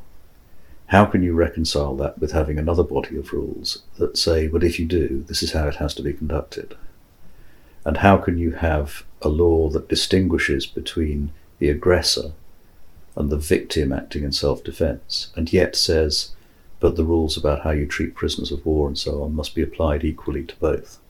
how 0.94 1.05
can 1.07 1.24
you 1.24 1.32
reconcile 1.32 1.96
that 1.96 2.20
with 2.20 2.30
having 2.30 2.57
another 2.57 2.84
body 2.84 3.16
of 3.16 3.32
rules 3.32 3.82
that 3.99 4.16
say, 4.16 4.46
but 4.46 4.62
if 4.62 4.78
you 4.78 4.86
do, 4.86 5.24
this 5.26 5.42
is 5.42 5.55
how 5.55 5.66
it 5.66 5.74
has 5.82 5.94
to 5.94 6.03
be 6.03 6.12
conducted? 6.12 6.76
And 7.84 7.96
how 7.96 8.16
can 8.16 8.38
you 8.38 8.53
have 8.53 9.03
a 9.22 9.28
law 9.28 9.70
that 9.70 9.88
distinguishes 9.88 10.66
between 10.66 11.32
the 11.59 11.68
aggressor 11.68 12.30
and 13.16 13.28
the 13.28 13.36
victim 13.36 13.92
acting 13.92 14.22
in 14.22 14.30
self 14.30 14.62
defense, 14.62 15.32
and 15.34 15.53
yet 15.53 15.74
says, 15.74 16.30
but 16.78 16.94
the 16.94 17.03
rules 17.03 17.36
about 17.36 17.62
how 17.62 17.70
you 17.72 17.88
treat 17.88 18.14
prisoners 18.14 18.53
of 18.53 18.64
war 18.64 18.86
and 18.86 18.96
so 18.96 19.24
on 19.24 19.34
must 19.34 19.53
be 19.53 19.62
applied 19.62 20.05
equally 20.05 20.44
to 20.44 20.55
both? 20.61 21.01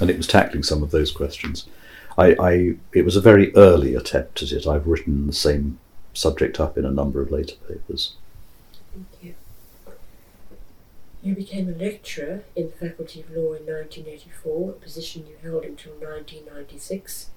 And 0.00 0.10
it 0.10 0.16
was 0.16 0.26
tackling 0.26 0.64
some 0.64 0.82
of 0.82 0.90
those 0.90 1.12
questions. 1.12 1.68
I, 2.16 2.36
I, 2.38 2.74
it 2.92 3.04
was 3.04 3.16
a 3.16 3.20
very 3.20 3.54
early 3.56 3.94
attempt 3.94 4.42
at 4.42 4.52
it. 4.52 4.66
I've 4.66 4.86
written 4.86 5.26
the 5.26 5.32
same 5.32 5.78
subject 6.12 6.60
up 6.60 6.78
in 6.78 6.84
a 6.84 6.90
number 6.90 7.20
of 7.20 7.30
later 7.30 7.56
papers. 7.68 8.14
Thank 8.92 9.06
you. 9.22 9.34
You 11.22 11.34
became 11.34 11.68
a 11.68 11.72
lecturer 11.72 12.44
in 12.54 12.70
the 12.70 12.88
Faculty 12.88 13.20
of 13.20 13.30
Law 13.30 13.54
in 13.54 13.66
1984, 13.66 14.70
a 14.70 14.72
position 14.74 15.26
you 15.26 15.36
held 15.42 15.64
until 15.64 15.92
1996. 15.92 17.30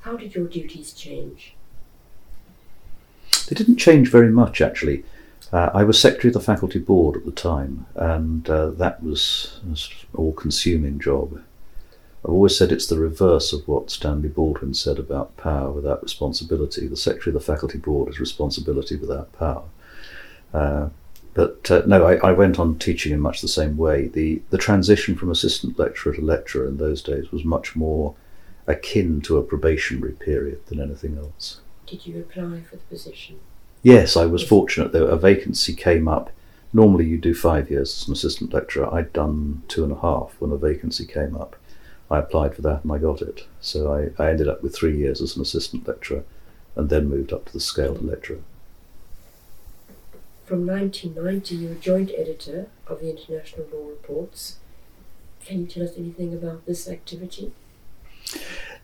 How 0.00 0.16
did 0.16 0.34
your 0.34 0.46
duties 0.46 0.92
change? 0.92 1.54
They 3.48 3.54
didn't 3.54 3.76
change 3.76 4.10
very 4.10 4.30
much, 4.30 4.60
actually. 4.60 5.04
Uh, 5.52 5.70
I 5.74 5.84
was 5.84 6.00
secretary 6.00 6.30
of 6.30 6.34
the 6.34 6.40
faculty 6.40 6.78
board 6.78 7.16
at 7.16 7.24
the 7.24 7.32
time, 7.32 7.86
and 7.94 8.48
uh, 8.48 8.70
that 8.70 9.02
was 9.02 9.60
an 9.64 9.76
all-consuming 10.14 10.98
job. 10.98 11.42
I've 12.24 12.30
always 12.30 12.56
said 12.56 12.70
it's 12.70 12.86
the 12.86 12.98
reverse 12.98 13.52
of 13.52 13.66
what 13.66 13.90
Stanley 13.90 14.28
Baldwin 14.28 14.74
said 14.74 14.98
about 14.98 15.36
power 15.36 15.72
without 15.72 16.02
responsibility. 16.02 16.86
The 16.86 16.96
secretary 16.96 17.34
of 17.34 17.42
the 17.42 17.52
faculty 17.52 17.78
board 17.78 18.10
is 18.10 18.20
responsibility 18.20 18.96
without 18.96 19.32
power. 19.32 19.64
Uh, 20.54 20.90
but 21.34 21.68
uh, 21.70 21.82
no, 21.86 22.06
I, 22.06 22.16
I, 22.16 22.32
went 22.32 22.58
on 22.58 22.78
teaching 22.78 23.12
in 23.12 23.20
much 23.20 23.40
the 23.40 23.48
same 23.48 23.76
way. 23.76 24.06
The 24.06 24.42
the 24.50 24.58
transition 24.58 25.16
from 25.16 25.30
assistant 25.30 25.78
lecturer 25.78 26.14
to 26.14 26.20
lecturer 26.20 26.66
in 26.66 26.76
those 26.76 27.02
days 27.02 27.32
was 27.32 27.44
much 27.44 27.74
more 27.74 28.14
akin 28.66 29.20
to 29.22 29.38
a 29.38 29.42
probationary 29.42 30.12
period 30.12 30.64
than 30.66 30.80
anything 30.80 31.16
else. 31.16 31.60
Did 31.86 32.06
you 32.06 32.20
apply 32.20 32.60
for 32.68 32.76
the 32.76 32.82
position? 32.82 33.40
Yes, 33.82 34.16
I 34.16 34.26
was 34.26 34.46
fortunate. 34.46 34.92
There 34.92 35.04
a 35.04 35.16
vacancy 35.16 35.74
came 35.74 36.06
up. 36.06 36.30
Normally, 36.72 37.06
you 37.06 37.18
do 37.18 37.34
five 37.34 37.70
years 37.70 38.02
as 38.02 38.08
an 38.08 38.12
assistant 38.12 38.52
lecturer. 38.52 38.92
I'd 38.94 39.12
done 39.12 39.62
two 39.68 39.84
and 39.84 39.92
a 39.92 40.00
half 40.00 40.36
when 40.38 40.52
a 40.52 40.56
vacancy 40.56 41.06
came 41.06 41.36
up. 41.36 41.56
I 42.12 42.18
applied 42.18 42.54
for 42.54 42.60
that 42.62 42.84
and 42.84 42.92
I 42.92 42.98
got 42.98 43.22
it. 43.22 43.46
So 43.62 43.90
I, 43.90 44.22
I 44.22 44.28
ended 44.28 44.46
up 44.46 44.62
with 44.62 44.76
three 44.76 44.96
years 44.96 45.22
as 45.22 45.34
an 45.34 45.42
assistant 45.42 45.88
lecturer, 45.88 46.24
and 46.76 46.90
then 46.90 47.08
moved 47.08 47.32
up 47.32 47.46
to 47.46 47.52
the 47.52 47.60
scaled 47.60 48.04
lecturer. 48.04 48.40
From 50.44 50.66
1990, 50.66 51.54
you 51.54 51.68
were 51.70 51.74
joint 51.76 52.10
editor 52.16 52.68
of 52.86 53.00
the 53.00 53.10
International 53.10 53.66
Law 53.72 53.88
Reports. 53.88 54.58
Can 55.44 55.60
you 55.62 55.66
tell 55.66 55.84
us 55.84 55.96
anything 55.96 56.34
about 56.34 56.66
this 56.66 56.86
activity? 56.86 57.52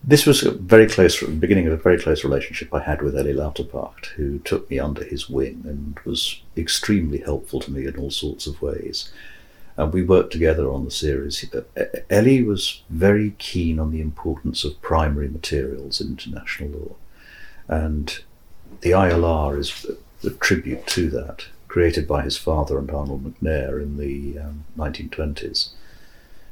This 0.03 0.24
was 0.24 0.43
a 0.43 0.53
very 0.53 0.89
close, 0.89 1.22
beginning 1.22 1.66
of 1.66 1.72
a 1.74 1.76
very 1.76 1.99
close 2.01 2.24
relationship 2.24 2.72
I 2.72 2.81
had 2.81 3.03
with 3.03 3.16
Ellie 3.16 3.35
Lauterpacht, 3.35 4.07
who 4.16 4.39
took 4.39 4.70
me 4.70 4.79
under 4.79 5.05
his 5.05 5.29
wing 5.29 5.64
and 5.66 5.99
was 6.05 6.41
extremely 6.57 7.18
helpful 7.18 7.61
to 7.61 7.70
me 7.70 7.87
in 7.87 7.97
all 7.97 8.11
sorts 8.11 8.47
of 8.47 8.62
ways. 8.62 9.12
And 9.79 9.93
we 9.93 10.03
worked 10.03 10.33
together 10.33 10.68
on 10.72 10.85
the 10.85 10.91
series. 10.91 11.45
Ellie 12.11 12.43
was 12.43 12.83
very 12.91 13.37
keen 13.39 13.79
on 13.79 13.93
the 13.93 14.01
importance 14.01 14.64
of 14.64 14.83
primary 14.83 15.29
materials 15.29 16.01
in 16.01 16.09
international 16.09 16.70
law. 16.70 16.97
And 17.68 18.18
the 18.81 18.91
ILR 18.91 19.57
is 19.57 19.87
the 20.22 20.31
tribute 20.31 20.85
to 20.89 21.09
that, 21.11 21.47
created 21.68 22.09
by 22.09 22.22
his 22.22 22.37
father 22.37 22.76
and 22.76 22.91
Arnold 22.91 23.22
McNair 23.22 23.81
in 23.81 23.99
the 23.99 24.41
um, 24.41 24.64
1920s. 24.76 25.70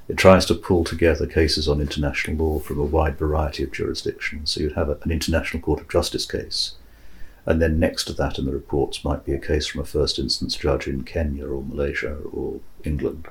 It 0.07 0.17
tries 0.17 0.47
to 0.47 0.55
pull 0.55 0.85
together 0.85 1.27
cases 1.27 1.69
on 1.69 1.81
international 1.81 2.37
law 2.37 2.61
from 2.61 2.79
a 2.79 2.85
wide 2.85 3.19
variety 3.19 3.65
of 3.65 3.73
jurisdictions. 3.73 4.53
So 4.53 4.61
you'd 4.61 4.75
have 4.75 4.89
a, 4.89 4.99
an 5.03 5.11
International 5.11 5.61
Court 5.61 5.81
of 5.81 5.89
Justice 5.89 6.27
case, 6.27 6.77
and 7.47 7.63
then 7.63 7.79
next 7.79 8.05
to 8.05 8.13
that 8.13 8.39
in 8.39 8.45
the 8.45 8.53
reports 8.53 9.05
might 9.05 9.25
be 9.25 9.33
a 9.33 9.39
case 9.39 9.67
from 9.67 9.81
a 9.81 9.85
first 9.85 10.19
instance 10.19 10.57
judge 10.57 10.89
in 10.89 11.05
Kenya 11.05 11.47
or 11.47 11.63
Malaysia 11.63 12.17
or 12.33 12.61
England. 12.85 13.29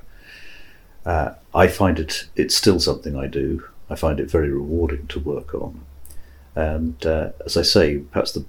Uh, 1.05 1.33
I 1.53 1.67
find 1.67 1.99
it, 1.99 2.27
it's 2.35 2.55
still 2.55 2.79
something 2.79 3.15
I 3.15 3.27
do. 3.27 3.65
I 3.89 3.95
find 3.95 4.19
it 4.19 4.31
very 4.31 4.49
rewarding 4.49 5.07
to 5.07 5.19
work 5.19 5.53
on. 5.53 5.81
And 6.55 7.05
uh, 7.05 7.31
as 7.45 7.57
I 7.57 7.61
say, 7.61 7.97
perhaps 7.97 8.31
the 8.31 8.45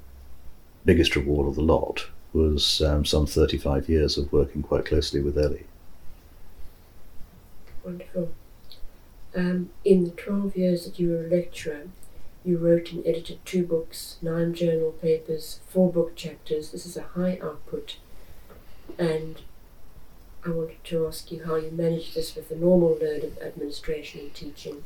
biggest 0.85 1.17
reward 1.17 1.49
of 1.49 1.57
the 1.57 1.63
lot 1.63 2.07
was 2.33 2.81
um, 2.81 3.05
some 3.05 3.27
35 3.27 3.89
years 3.89 4.17
of 4.17 4.33
working 4.33 4.63
quite 4.63 4.87
closely 4.87 5.21
with 5.21 5.37
Ellie. 5.37 5.67
Wonderful. 7.85 8.33
Um, 9.35 9.71
in 9.85 10.05
the 10.05 10.11
12 10.11 10.57
years 10.57 10.85
that 10.85 10.99
you 10.99 11.11
were 11.11 11.27
a 11.27 11.29
lecturer, 11.29 11.89
you 12.47 12.59
wrote 12.59 12.93
and 12.93 13.07
edited 13.07 13.45
two 13.45 13.65
books, 13.65 14.17
nine 14.23 14.55
journal 14.55 14.93
papers, 14.93 15.61
four 15.69 15.93
book 15.93 16.15
chapters. 16.15 16.71
This 16.71 16.87
is 16.87 16.97
a 16.97 17.03
high 17.03 17.39
output. 17.43 17.97
And 18.99 19.41
I 20.45 20.51
wanted 20.51 20.83
to 20.85 21.07
ask 21.07 21.33
you 21.33 21.45
how 21.45 21.57
you 21.57 21.71
manage 21.71 22.15
this 22.15 22.37
with 22.37 22.49
the 22.49 22.57
normal 22.57 22.97
load 23.01 23.25
of 23.25 23.39
administration 23.39 24.21
and 24.21 24.35
teaching. 24.35 24.85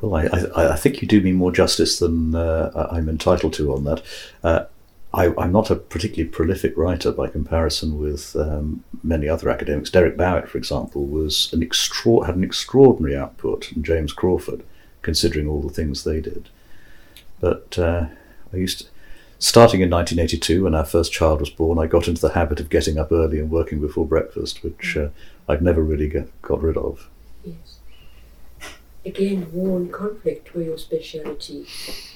Well, 0.00 0.14
I, 0.14 0.26
I, 0.54 0.72
I 0.72 0.76
think 0.76 1.00
you 1.00 1.08
do 1.08 1.20
me 1.20 1.32
more 1.32 1.52
justice 1.52 1.98
than 1.98 2.34
uh, 2.34 2.88
I'm 2.90 3.08
entitled 3.08 3.54
to 3.54 3.72
on 3.72 3.84
that. 3.84 4.02
Uh, 4.42 4.64
I, 5.14 5.26
am 5.26 5.52
not 5.52 5.70
a 5.70 5.76
particularly 5.76 6.30
prolific 6.30 6.76
writer 6.76 7.12
by 7.12 7.28
comparison 7.28 7.98
with 7.98 8.34
um, 8.34 8.82
many 9.02 9.28
other 9.28 9.50
academics. 9.50 9.90
Derek 9.90 10.16
Bowett, 10.16 10.48
for 10.48 10.58
example, 10.58 11.06
was 11.06 11.52
an 11.52 11.62
extra- 11.62 12.24
had 12.24 12.36
an 12.36 12.44
extraordinary 12.44 13.16
output, 13.16 13.72
and 13.72 13.84
James 13.84 14.12
Crawford, 14.12 14.64
considering 15.02 15.48
all 15.48 15.60
the 15.60 15.68
things 15.68 16.04
they 16.04 16.20
did. 16.20 16.48
But 17.40 17.78
uh, 17.78 18.06
I 18.52 18.56
used 18.56 18.80
to, 18.80 18.86
starting 19.38 19.80
in 19.80 19.90
1982, 19.90 20.64
when 20.64 20.74
our 20.74 20.84
first 20.84 21.12
child 21.12 21.40
was 21.40 21.50
born, 21.50 21.78
I 21.78 21.86
got 21.86 22.08
into 22.08 22.20
the 22.20 22.34
habit 22.34 22.60
of 22.60 22.70
getting 22.70 22.98
up 22.98 23.10
early 23.10 23.38
and 23.38 23.50
working 23.50 23.80
before 23.80 24.06
breakfast, 24.06 24.62
which 24.62 24.96
uh, 24.96 25.08
I've 25.48 25.62
never 25.62 25.82
really 25.82 26.08
get, 26.08 26.42
got 26.42 26.62
rid 26.62 26.76
of. 26.76 27.08
Yes. 27.44 27.78
Again, 29.04 29.50
war 29.52 29.78
and 29.78 29.92
conflict 29.92 30.54
were 30.54 30.62
your 30.62 30.78
speciality. 30.78 31.66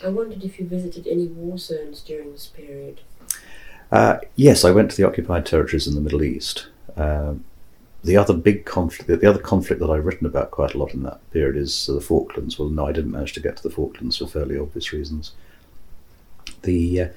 I 0.05 0.09
wondered 0.09 0.45
if 0.45 0.61
you 0.61 0.67
visited 0.67 1.09
any 1.09 1.27
war 1.27 1.59
zones 1.59 2.01
during 2.01 2.31
this 2.31 2.47
period. 2.47 3.01
Uh, 3.91 4.19
yes, 4.37 4.65
I 4.65 4.71
went 4.71 4.93
to 4.93 4.97
the 4.97 5.07
occupied 5.07 5.47
territories 5.47 5.89
in 5.89 5.97
the 5.97 6.01
Middle 6.01 6.23
East. 6.23 6.69
Uh, 6.97 7.35
the 8.05 8.17
other 8.17 8.35
big 8.35 8.65
conflict, 8.65 9.21
the 9.21 9.29
other 9.29 9.41
conflict 9.41 9.81
that 9.81 9.91
I've 9.91 10.07
written 10.07 10.27
about 10.27 10.51
quite 10.51 10.75
a 10.75 10.79
lot 10.79 10.95
in 10.95 11.03
that 11.03 11.29
period 11.33 11.57
is 11.57 11.87
the 11.87 12.01
Falklands. 12.01 12.59
Well, 12.59 12.69
no, 12.69 12.87
I 12.87 12.93
didn't 12.93 13.11
manage 13.11 13.33
to 13.35 13.41
get 13.41 13.57
to 13.57 13.63
the 13.63 13.75
Falklands 13.75 14.19
for 14.19 14.27
fairly 14.27 14.59
obvious 14.59 14.93
reasons. 14.93 15.33
The 16.63 17.01
uh, 17.01 17.09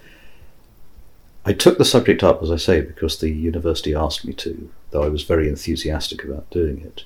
I 1.46 1.54
took 1.54 1.78
the 1.78 1.86
subject 1.86 2.24
up, 2.24 2.44
as 2.44 2.52
I 2.52 2.58
say, 2.58 2.82
because 2.82 3.20
the 3.20 3.30
university 3.30 3.96
asked 3.96 4.26
me 4.26 4.34
to, 4.34 4.70
though 4.92 5.04
I 5.04 5.10
was 5.10 5.24
very 5.24 5.48
enthusiastic 5.48 6.24
about 6.24 6.50
doing 6.50 6.82
it. 6.82 7.06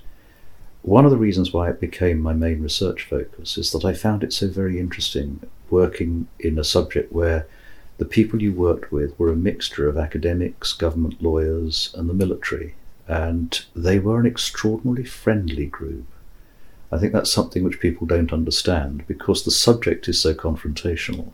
One 0.81 1.05
of 1.05 1.11
the 1.11 1.17
reasons 1.17 1.53
why 1.53 1.69
it 1.69 1.79
became 1.79 2.19
my 2.19 2.33
main 2.33 2.61
research 2.61 3.03
focus 3.03 3.57
is 3.57 3.71
that 3.71 3.85
I 3.85 3.93
found 3.93 4.23
it 4.23 4.33
so 4.33 4.49
very 4.49 4.79
interesting 4.79 5.39
working 5.69 6.27
in 6.39 6.59
a 6.59 6.63
subject 6.63 7.13
where 7.13 7.47
the 7.99 8.05
people 8.05 8.41
you 8.41 8.51
worked 8.51 8.91
with 8.91 9.17
were 9.17 9.31
a 9.31 9.35
mixture 9.35 9.87
of 9.87 9.97
academics, 9.97 10.73
government 10.73 11.21
lawyers, 11.21 11.93
and 11.97 12.09
the 12.09 12.13
military. 12.13 12.75
And 13.07 13.65
they 13.75 13.99
were 13.99 14.19
an 14.19 14.25
extraordinarily 14.25 15.05
friendly 15.05 15.65
group. 15.65 16.05
I 16.91 16.97
think 16.97 17.11
that's 17.11 17.33
something 17.33 17.63
which 17.63 17.79
people 17.79 18.05
don't 18.05 18.31
understand 18.31 19.05
because 19.07 19.43
the 19.43 19.51
subject 19.51 20.07
is 20.07 20.21
so 20.21 20.33
confrontational. 20.33 21.31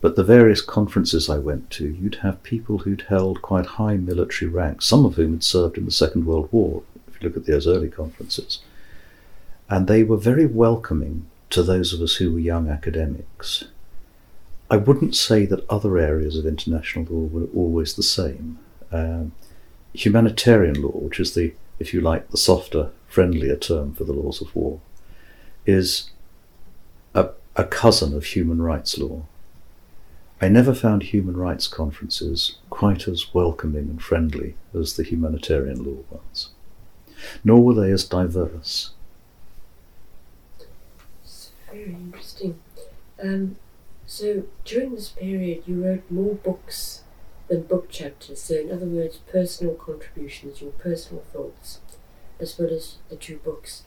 But 0.00 0.16
the 0.16 0.24
various 0.24 0.62
conferences 0.62 1.28
I 1.28 1.38
went 1.38 1.70
to, 1.70 1.88
you'd 1.88 2.16
have 2.16 2.42
people 2.42 2.78
who'd 2.78 3.02
held 3.08 3.42
quite 3.42 3.66
high 3.66 3.96
military 3.96 4.50
ranks, 4.50 4.86
some 4.86 5.04
of 5.04 5.16
whom 5.16 5.32
had 5.32 5.44
served 5.44 5.76
in 5.76 5.84
the 5.84 5.90
Second 5.90 6.24
World 6.26 6.48
War, 6.52 6.82
if 7.08 7.20
you 7.20 7.28
look 7.28 7.36
at 7.36 7.46
those 7.46 7.66
early 7.66 7.88
conferences. 7.88 8.60
And 9.68 9.86
they 9.86 10.02
were 10.02 10.16
very 10.16 10.46
welcoming 10.46 11.26
to 11.50 11.62
those 11.62 11.92
of 11.92 12.00
us 12.00 12.14
who 12.14 12.32
were 12.32 12.38
young 12.38 12.68
academics. 12.68 13.64
I 14.70 14.76
wouldn't 14.76 15.16
say 15.16 15.46
that 15.46 15.68
other 15.68 15.98
areas 15.98 16.36
of 16.36 16.46
international 16.46 17.04
law 17.06 17.26
were 17.26 17.48
always 17.54 17.94
the 17.94 18.02
same. 18.02 18.58
Um, 18.92 19.32
humanitarian 19.92 20.80
law, 20.80 20.90
which 20.90 21.20
is 21.20 21.34
the, 21.34 21.54
if 21.78 21.92
you 21.92 22.00
like, 22.00 22.30
the 22.30 22.36
softer, 22.36 22.90
friendlier 23.08 23.56
term 23.56 23.94
for 23.94 24.04
the 24.04 24.12
laws 24.12 24.40
of 24.40 24.54
war, 24.54 24.80
is 25.66 26.10
a, 27.14 27.30
a 27.56 27.64
cousin 27.64 28.16
of 28.16 28.24
human 28.24 28.62
rights 28.62 28.98
law. 28.98 29.22
I 30.40 30.48
never 30.48 30.74
found 30.74 31.02
human 31.02 31.36
rights 31.36 31.66
conferences 31.68 32.56
quite 32.70 33.06
as 33.06 33.34
welcoming 33.34 33.90
and 33.90 34.02
friendly 34.02 34.54
as 34.74 34.96
the 34.96 35.02
humanitarian 35.02 35.84
law 35.84 36.02
ones, 36.10 36.50
nor 37.44 37.62
were 37.62 37.74
they 37.74 37.90
as 37.90 38.04
diverse. 38.04 38.92
Very 41.70 41.92
interesting. 41.92 42.58
Um, 43.22 43.56
so 44.06 44.44
during 44.64 44.94
this 44.94 45.10
period, 45.10 45.64
you 45.66 45.84
wrote 45.84 46.10
more 46.10 46.34
books 46.36 47.02
than 47.50 47.62
book 47.62 47.90
chapters. 47.90 48.40
So, 48.40 48.54
in 48.54 48.72
other 48.72 48.86
words, 48.86 49.18
personal 49.30 49.74
contributions, 49.74 50.62
your 50.62 50.70
personal 50.70 51.24
thoughts, 51.32 51.80
as 52.38 52.58
well 52.58 52.70
as 52.70 52.96
the 53.10 53.16
two 53.16 53.38
books. 53.38 53.82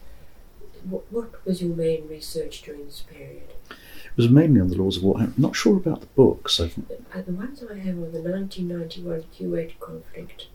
What, 0.88 1.10
what 1.10 1.44
was 1.46 1.62
your 1.62 1.74
main 1.74 2.06
research 2.06 2.62
during 2.62 2.84
this 2.84 3.00
period? 3.00 3.54
It 3.70 4.16
was 4.16 4.28
mainly 4.28 4.60
on 4.60 4.68
the 4.68 4.76
laws 4.76 4.98
of 4.98 5.02
war. 5.02 5.16
I'm 5.18 5.34
not 5.36 5.56
sure 5.56 5.78
about 5.78 6.02
the 6.02 6.06
books. 6.08 6.60
I've... 6.60 6.78
Uh, 7.12 7.22
the 7.22 7.32
ones 7.32 7.64
I 7.64 7.78
have 7.78 7.96
are 7.96 8.10
the 8.10 8.20
1991 8.20 9.24
Kuwait 9.34 9.80
conflict, 9.80 10.48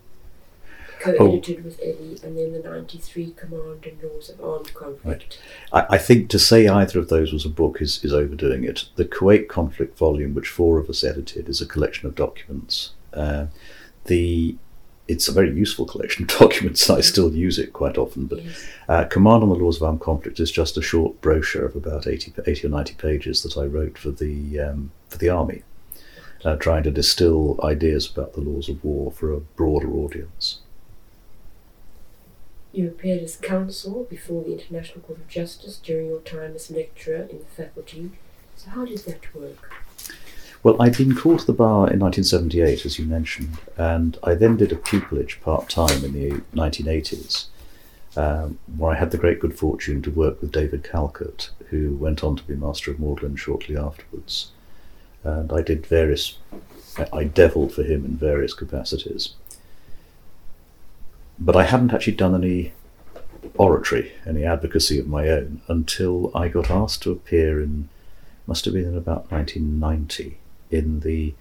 co-edited 0.99 1.59
oh. 1.59 1.63
with 1.63 1.79
Eddie, 1.81 2.19
and 2.23 2.37
then 2.37 2.53
the 2.53 2.61
93 2.63 3.31
Command 3.31 3.85
and 3.85 4.03
Laws 4.03 4.29
of 4.29 4.39
Armed 4.39 4.73
Conflict. 4.75 5.39
Right. 5.73 5.87
I, 5.89 5.95
I, 5.95 5.97
think 5.97 6.29
to 6.29 6.39
say 6.39 6.67
either 6.67 6.99
of 6.99 7.09
those 7.09 7.33
was 7.33 7.43
a 7.43 7.49
book 7.49 7.81
is, 7.81 8.05
is 8.05 8.13
overdoing 8.13 8.63
it. 8.63 8.85
The 8.97 9.05
Kuwait 9.05 9.47
conflict 9.47 9.97
volume, 9.97 10.35
which 10.35 10.47
four 10.47 10.77
of 10.77 10.89
us 10.89 11.03
edited, 11.03 11.49
is 11.49 11.59
a 11.59 11.65
collection 11.65 12.07
of 12.07 12.13
documents. 12.13 12.91
Uh, 13.13 13.47
the 14.05 14.55
it's 15.09 15.27
a 15.27 15.31
very 15.31 15.51
useful 15.51 15.85
collection 15.85 16.23
of 16.23 16.29
documents. 16.39 16.89
I 16.89 17.01
still 17.01 17.33
use 17.33 17.57
it 17.57 17.73
quite 17.73 17.97
often. 17.97 18.27
But 18.27 18.41
uh, 18.87 19.05
Command 19.05 19.41
on 19.41 19.49
the 19.49 19.55
Laws 19.55 19.77
of 19.77 19.83
Armed 19.83 20.01
Conflict 20.01 20.39
is 20.39 20.51
just 20.51 20.77
a 20.77 20.83
short 20.83 21.19
brochure 21.19 21.65
of 21.65 21.75
about 21.75 22.05
80, 22.05 22.33
80 22.45 22.67
or 22.67 22.69
90 22.69 22.93
pages 22.93 23.41
that 23.41 23.57
I 23.57 23.65
wrote 23.65 23.97
for 23.97 24.11
the, 24.11 24.59
um, 24.59 24.91
for 25.09 25.17
the 25.17 25.29
Army, 25.29 25.63
uh, 26.45 26.57
trying 26.57 26.83
to 26.83 26.91
distill 26.91 27.59
ideas 27.63 28.09
about 28.09 28.33
the 28.33 28.41
laws 28.41 28.69
of 28.69 28.83
war 28.83 29.11
for 29.11 29.33
a 29.33 29.39
broader 29.39 29.91
audience. 29.91 30.59
You 32.71 32.87
appeared 32.89 33.23
as 33.23 33.35
counsel 33.35 34.03
before 34.03 34.43
the 34.43 34.53
International 34.53 35.01
Court 35.01 35.17
of 35.17 35.27
Justice 35.27 35.77
during 35.77 36.07
your 36.07 36.19
time 36.19 36.53
as 36.53 36.69
lecturer 36.69 37.23
in 37.23 37.39
the 37.39 37.45
faculty. 37.45 38.11
So, 38.55 38.69
how 38.69 38.85
did 38.85 38.99
that 38.99 39.33
work? 39.33 39.73
Well, 40.61 40.81
I'd 40.81 40.97
been 40.97 41.15
called 41.15 41.39
to 41.39 41.45
the 41.45 41.53
bar 41.53 41.89
in 41.89 41.99
1978, 41.99 42.85
as 42.85 42.99
you 42.99 43.05
mentioned, 43.05 43.57
and 43.77 44.17
I 44.23 44.33
then 44.33 44.57
did 44.57 44.71
a 44.71 44.75
pupillage 44.75 45.39
part 45.41 45.69
time 45.69 46.03
in 46.03 46.13
the 46.13 46.41
1980s, 46.53 47.45
um, 48.17 48.59
where 48.75 48.91
I 48.91 48.95
had 48.95 49.11
the 49.11 49.17
great 49.17 49.39
good 49.39 49.57
fortune 49.57 50.01
to 50.01 50.11
work 50.11 50.41
with 50.41 50.51
David 50.51 50.83
Calcutt, 50.83 51.51
who 51.69 51.95
went 51.95 52.23
on 52.23 52.35
to 52.35 52.43
be 52.43 52.55
Master 52.55 52.91
of 52.91 52.99
Magdalene 52.99 53.37
shortly 53.37 53.77
afterwards. 53.77 54.51
And 55.23 55.53
I 55.53 55.61
did 55.61 55.85
various, 55.85 56.37
I 57.13 57.23
devilled 57.23 57.73
for 57.73 57.83
him 57.83 58.03
in 58.03 58.17
various 58.17 58.53
capacities 58.53 59.35
but 61.39 61.55
I 61.55 61.63
hadn't 61.63 61.93
actually 61.93 62.13
done 62.13 62.35
any 62.35 62.73
oratory, 63.55 64.11
any 64.27 64.43
advocacy 64.43 64.99
of 64.99 65.07
my 65.07 65.29
own, 65.29 65.61
until 65.67 66.31
I 66.35 66.49
got 66.49 66.69
asked 66.69 67.03
to 67.03 67.11
appear 67.11 67.61
in, 67.61 67.89
must 68.45 68.65
have 68.65 68.73
been 68.73 68.85
in 68.85 68.97
about 68.97 69.31
1990, 69.31 70.37
in 70.69 71.01
the 71.01 71.33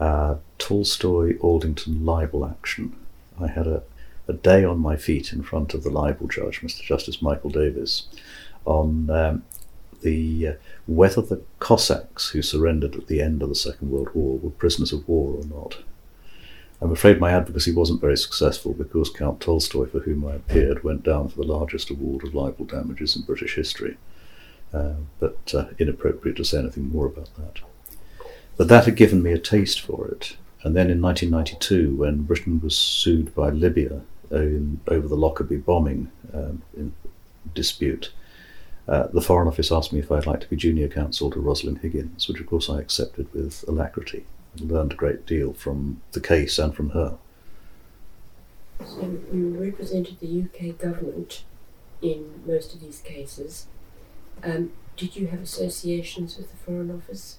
uh, 0.00 0.36
Tolstoy 0.58 1.38
Aldington 1.38 2.04
libel 2.04 2.44
action. 2.44 2.96
I 3.40 3.46
had 3.48 3.66
a, 3.66 3.82
a 4.28 4.32
day 4.32 4.64
on 4.64 4.78
my 4.78 4.96
feet 4.96 5.32
in 5.32 5.42
front 5.42 5.74
of 5.74 5.82
the 5.82 5.90
libel 5.90 6.28
judge, 6.28 6.60
Mr. 6.60 6.82
Justice 6.82 7.22
Michael 7.22 7.50
Davies, 7.50 8.04
on 8.64 9.10
um, 9.10 9.44
the 10.02 10.48
uh, 10.48 10.52
whether 10.86 11.22
the 11.22 11.42
Cossacks 11.60 12.30
who 12.30 12.42
surrendered 12.42 12.96
at 12.96 13.06
the 13.06 13.22
end 13.22 13.42
of 13.42 13.48
the 13.48 13.54
Second 13.54 13.90
World 13.90 14.10
War 14.14 14.38
were 14.38 14.50
prisoners 14.50 14.92
of 14.92 15.08
war 15.08 15.36
or 15.36 15.44
not. 15.44 15.78
I'm 16.80 16.90
afraid 16.90 17.20
my 17.20 17.30
advocacy 17.30 17.72
wasn't 17.72 18.00
very 18.00 18.16
successful 18.16 18.74
because 18.74 19.08
Count 19.08 19.40
Tolstoy, 19.40 19.86
for 19.86 20.00
whom 20.00 20.26
I 20.26 20.34
appeared, 20.34 20.82
went 20.82 21.04
down 21.04 21.28
for 21.28 21.36
the 21.36 21.52
largest 21.52 21.90
award 21.90 22.24
of 22.24 22.34
libel 22.34 22.64
damages 22.64 23.14
in 23.14 23.22
British 23.22 23.54
history. 23.54 23.96
Uh, 24.74 24.94
but 25.20 25.54
uh, 25.54 25.66
inappropriate 25.78 26.36
to 26.38 26.44
say 26.44 26.58
anything 26.58 26.90
more 26.90 27.06
about 27.06 27.32
that. 27.36 27.60
But 28.56 28.68
that 28.68 28.84
had 28.84 28.96
given 28.96 29.22
me 29.22 29.32
a 29.32 29.38
taste 29.38 29.80
for 29.80 30.08
it. 30.08 30.36
And 30.62 30.76
then 30.76 30.90
in 30.90 31.00
1992, 31.00 31.96
when 31.96 32.22
Britain 32.22 32.60
was 32.60 32.76
sued 32.76 33.34
by 33.34 33.50
Libya 33.50 34.02
in, 34.30 34.80
over 34.86 35.08
the 35.08 35.16
Lockerbie 35.16 35.56
bombing 35.56 36.10
um, 36.32 36.62
dispute, 37.54 38.12
uh, 38.86 39.08
the 39.08 39.22
Foreign 39.22 39.48
Office 39.48 39.72
asked 39.72 39.92
me 39.92 39.98
if 39.98 40.12
I'd 40.12 40.26
like 40.26 40.40
to 40.40 40.48
be 40.48 40.56
junior 40.56 40.88
counsel 40.88 41.30
to 41.30 41.40
Rosalind 41.40 41.78
Higgins, 41.78 42.28
which 42.28 42.40
of 42.40 42.46
course 42.46 42.70
I 42.70 42.78
accepted 42.78 43.32
with 43.32 43.64
alacrity 43.66 44.24
learned 44.60 44.92
a 44.92 44.96
great 44.96 45.26
deal 45.26 45.52
from 45.52 46.02
the 46.12 46.20
case 46.20 46.58
and 46.58 46.74
from 46.74 46.90
her. 46.90 47.16
So 48.84 49.18
you 49.32 49.56
represented 49.58 50.18
the 50.20 50.42
UK 50.42 50.78
government 50.78 51.44
in 52.00 52.42
most 52.46 52.74
of 52.74 52.80
these 52.80 53.00
cases. 53.00 53.66
Um, 54.42 54.72
did 54.96 55.16
you 55.16 55.28
have 55.28 55.40
associations 55.40 56.36
with 56.36 56.50
the 56.50 56.56
Foreign 56.56 56.90
Office? 56.90 57.38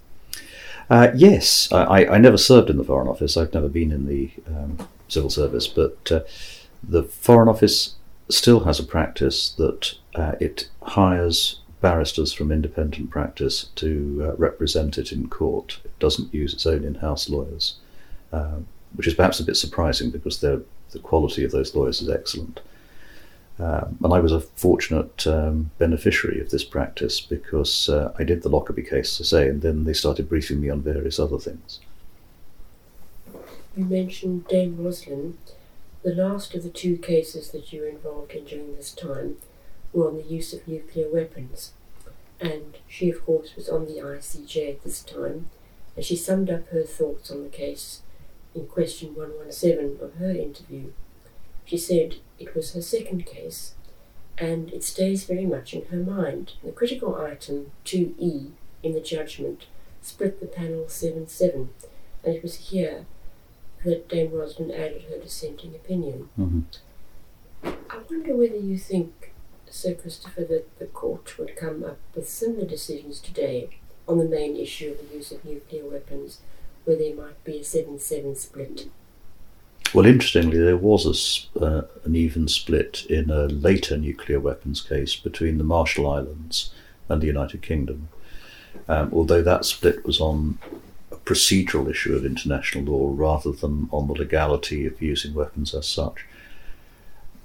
Uh, 0.89 1.11
yes, 1.15 1.71
I, 1.71 2.05
I, 2.05 2.17
never 2.17 2.37
served 2.37 2.69
in 2.69 2.77
the 2.77 2.83
Foreign 2.83 3.07
Office. 3.07 3.37
I've 3.37 3.53
never 3.53 3.69
been 3.69 3.91
in 3.91 4.05
the 4.05 4.31
um, 4.47 4.87
civil 5.07 5.29
service, 5.29 5.67
but 5.67 6.11
uh, 6.11 6.21
the 6.83 7.03
Foreign 7.03 7.47
Office 7.47 7.95
still 8.29 8.61
has 8.61 8.79
a 8.79 8.83
practice 8.83 9.51
that 9.51 9.93
uh, 10.15 10.33
it 10.39 10.69
hires 10.81 11.61
barristers 11.81 12.33
from 12.33 12.51
independent 12.51 13.09
practice 13.09 13.69
to 13.75 14.21
uh, 14.23 14.35
represent 14.35 14.97
it 14.97 15.11
in 15.11 15.29
court. 15.29 15.79
It 15.83 15.97
doesn't 15.99 16.33
use 16.33 16.53
its 16.53 16.65
own 16.65 16.83
in 16.83 16.95
house 16.95 17.29
lawyers, 17.29 17.75
uh, 18.31 18.59
which 18.95 19.07
is 19.07 19.13
perhaps 19.13 19.39
a 19.39 19.45
bit 19.45 19.57
surprising 19.57 20.09
because 20.09 20.39
the 20.39 20.63
quality 21.01 21.43
of 21.43 21.51
those 21.51 21.75
lawyers 21.75 22.01
is 22.01 22.09
excellent. 22.09 22.61
Um, 23.59 23.99
and 24.03 24.13
I 24.13 24.19
was 24.19 24.31
a 24.31 24.39
fortunate 24.39 25.27
um, 25.27 25.71
beneficiary 25.77 26.41
of 26.41 26.49
this 26.49 26.63
practice 26.63 27.21
because 27.21 27.87
uh, 27.87 28.13
I 28.17 28.23
did 28.23 28.41
the 28.41 28.49
Lockerbie 28.49 28.83
case, 28.83 29.21
I 29.21 29.23
say, 29.23 29.47
and 29.47 29.61
then 29.61 29.83
they 29.83 29.93
started 29.93 30.27
briefing 30.27 30.59
me 30.59 30.69
on 30.69 30.81
various 30.81 31.19
other 31.19 31.37
things. 31.37 31.79
You 33.75 33.85
mentioned 33.85 34.47
Dame 34.47 34.77
Rosalyn. 34.77 35.35
The 36.03 36.15
last 36.15 36.53
of 36.55 36.63
the 36.63 36.69
two 36.69 36.97
cases 36.97 37.51
that 37.51 37.71
you 37.71 37.81
were 37.81 37.87
involved 37.87 38.31
in 38.31 38.45
during 38.45 38.75
this 38.75 38.91
time 38.91 39.37
were 39.93 40.07
on 40.07 40.17
the 40.17 40.23
use 40.23 40.51
of 40.53 40.67
nuclear 40.67 41.09
weapons. 41.09 41.73
And 42.39 42.77
she, 42.87 43.09
of 43.09 43.25
course, 43.25 43.55
was 43.55 43.69
on 43.69 43.85
the 43.85 43.99
ICJ 43.99 44.69
at 44.69 44.83
this 44.83 45.01
time, 45.01 45.49
and 45.95 46.03
she 46.03 46.15
summed 46.15 46.49
up 46.49 46.67
her 46.69 46.83
thoughts 46.83 47.31
on 47.31 47.43
the 47.43 47.49
case 47.49 48.01
in 48.53 48.67
question 48.67 49.15
117 49.15 49.99
of 50.01 50.15
her 50.15 50.31
interview. 50.31 50.91
She 51.65 51.77
said 51.77 52.15
it 52.43 52.55
was 52.55 52.73
her 52.73 52.81
second 52.81 53.25
case, 53.25 53.73
and 54.37 54.71
it 54.71 54.83
stays 54.83 55.25
very 55.25 55.45
much 55.45 55.73
in 55.73 55.85
her 55.85 55.97
mind. 55.97 56.53
The 56.63 56.71
critical 56.71 57.15
item 57.15 57.71
2E 57.85 58.51
in 58.81 58.93
the 58.93 59.01
judgment 59.01 59.65
split 60.01 60.39
the 60.39 60.47
panel 60.47 60.87
7 60.87 61.27
7, 61.27 61.69
and 62.23 62.35
it 62.35 62.43
was 62.43 62.69
here 62.69 63.05
that 63.83 64.07
Dame 64.07 64.31
Rosalyn 64.31 64.71
added 64.71 65.03
her 65.09 65.17
dissenting 65.17 65.75
opinion. 65.75 66.29
Mm-hmm. 66.39 66.61
I 67.89 67.97
wonder 68.09 68.35
whether 68.35 68.57
you 68.57 68.77
think 68.77 69.33
Sir 69.69 69.93
Christopher 69.93 70.43
that 70.45 70.79
the 70.79 70.85
court 70.85 71.37
would 71.37 71.55
come 71.55 71.83
up 71.83 71.97
with 72.13 72.29
similar 72.29 72.65
decisions 72.65 73.19
today 73.19 73.69
on 74.07 74.17
the 74.17 74.25
main 74.25 74.55
issue 74.55 74.91
of 74.91 75.09
the 75.09 75.15
use 75.15 75.31
of 75.31 75.43
nuclear 75.45 75.85
weapons, 75.85 76.39
where 76.85 76.97
there 76.97 77.15
might 77.15 77.43
be 77.43 77.59
a 77.59 77.63
7 77.63 77.99
7 77.99 78.35
split. 78.35 78.89
Well, 79.93 80.07
interestingly, 80.07 80.57
there 80.57 80.77
was 80.77 81.49
a, 81.55 81.63
uh, 81.63 81.83
an 82.03 82.15
even 82.15 82.47
split 82.47 83.05
in 83.09 83.29
a 83.29 83.43
later 83.45 83.95
nuclear 83.95 84.39
weapons 84.39 84.81
case 84.81 85.15
between 85.15 85.59
the 85.59 85.63
Marshall 85.63 86.09
Islands 86.09 86.73
and 87.09 87.21
the 87.21 87.27
United 87.27 87.61
Kingdom. 87.61 88.09
Um, 88.87 89.11
although 89.13 89.43
that 89.43 89.65
split 89.65 90.03
was 90.03 90.19
on 90.19 90.57
a 91.11 91.15
procedural 91.17 91.89
issue 91.89 92.15
of 92.15 92.25
international 92.25 92.85
law 92.85 93.13
rather 93.15 93.51
than 93.51 93.87
on 93.91 94.07
the 94.07 94.13
legality 94.13 94.87
of 94.87 94.99
using 94.99 95.35
weapons 95.35 95.75
as 95.75 95.87
such. 95.87 96.25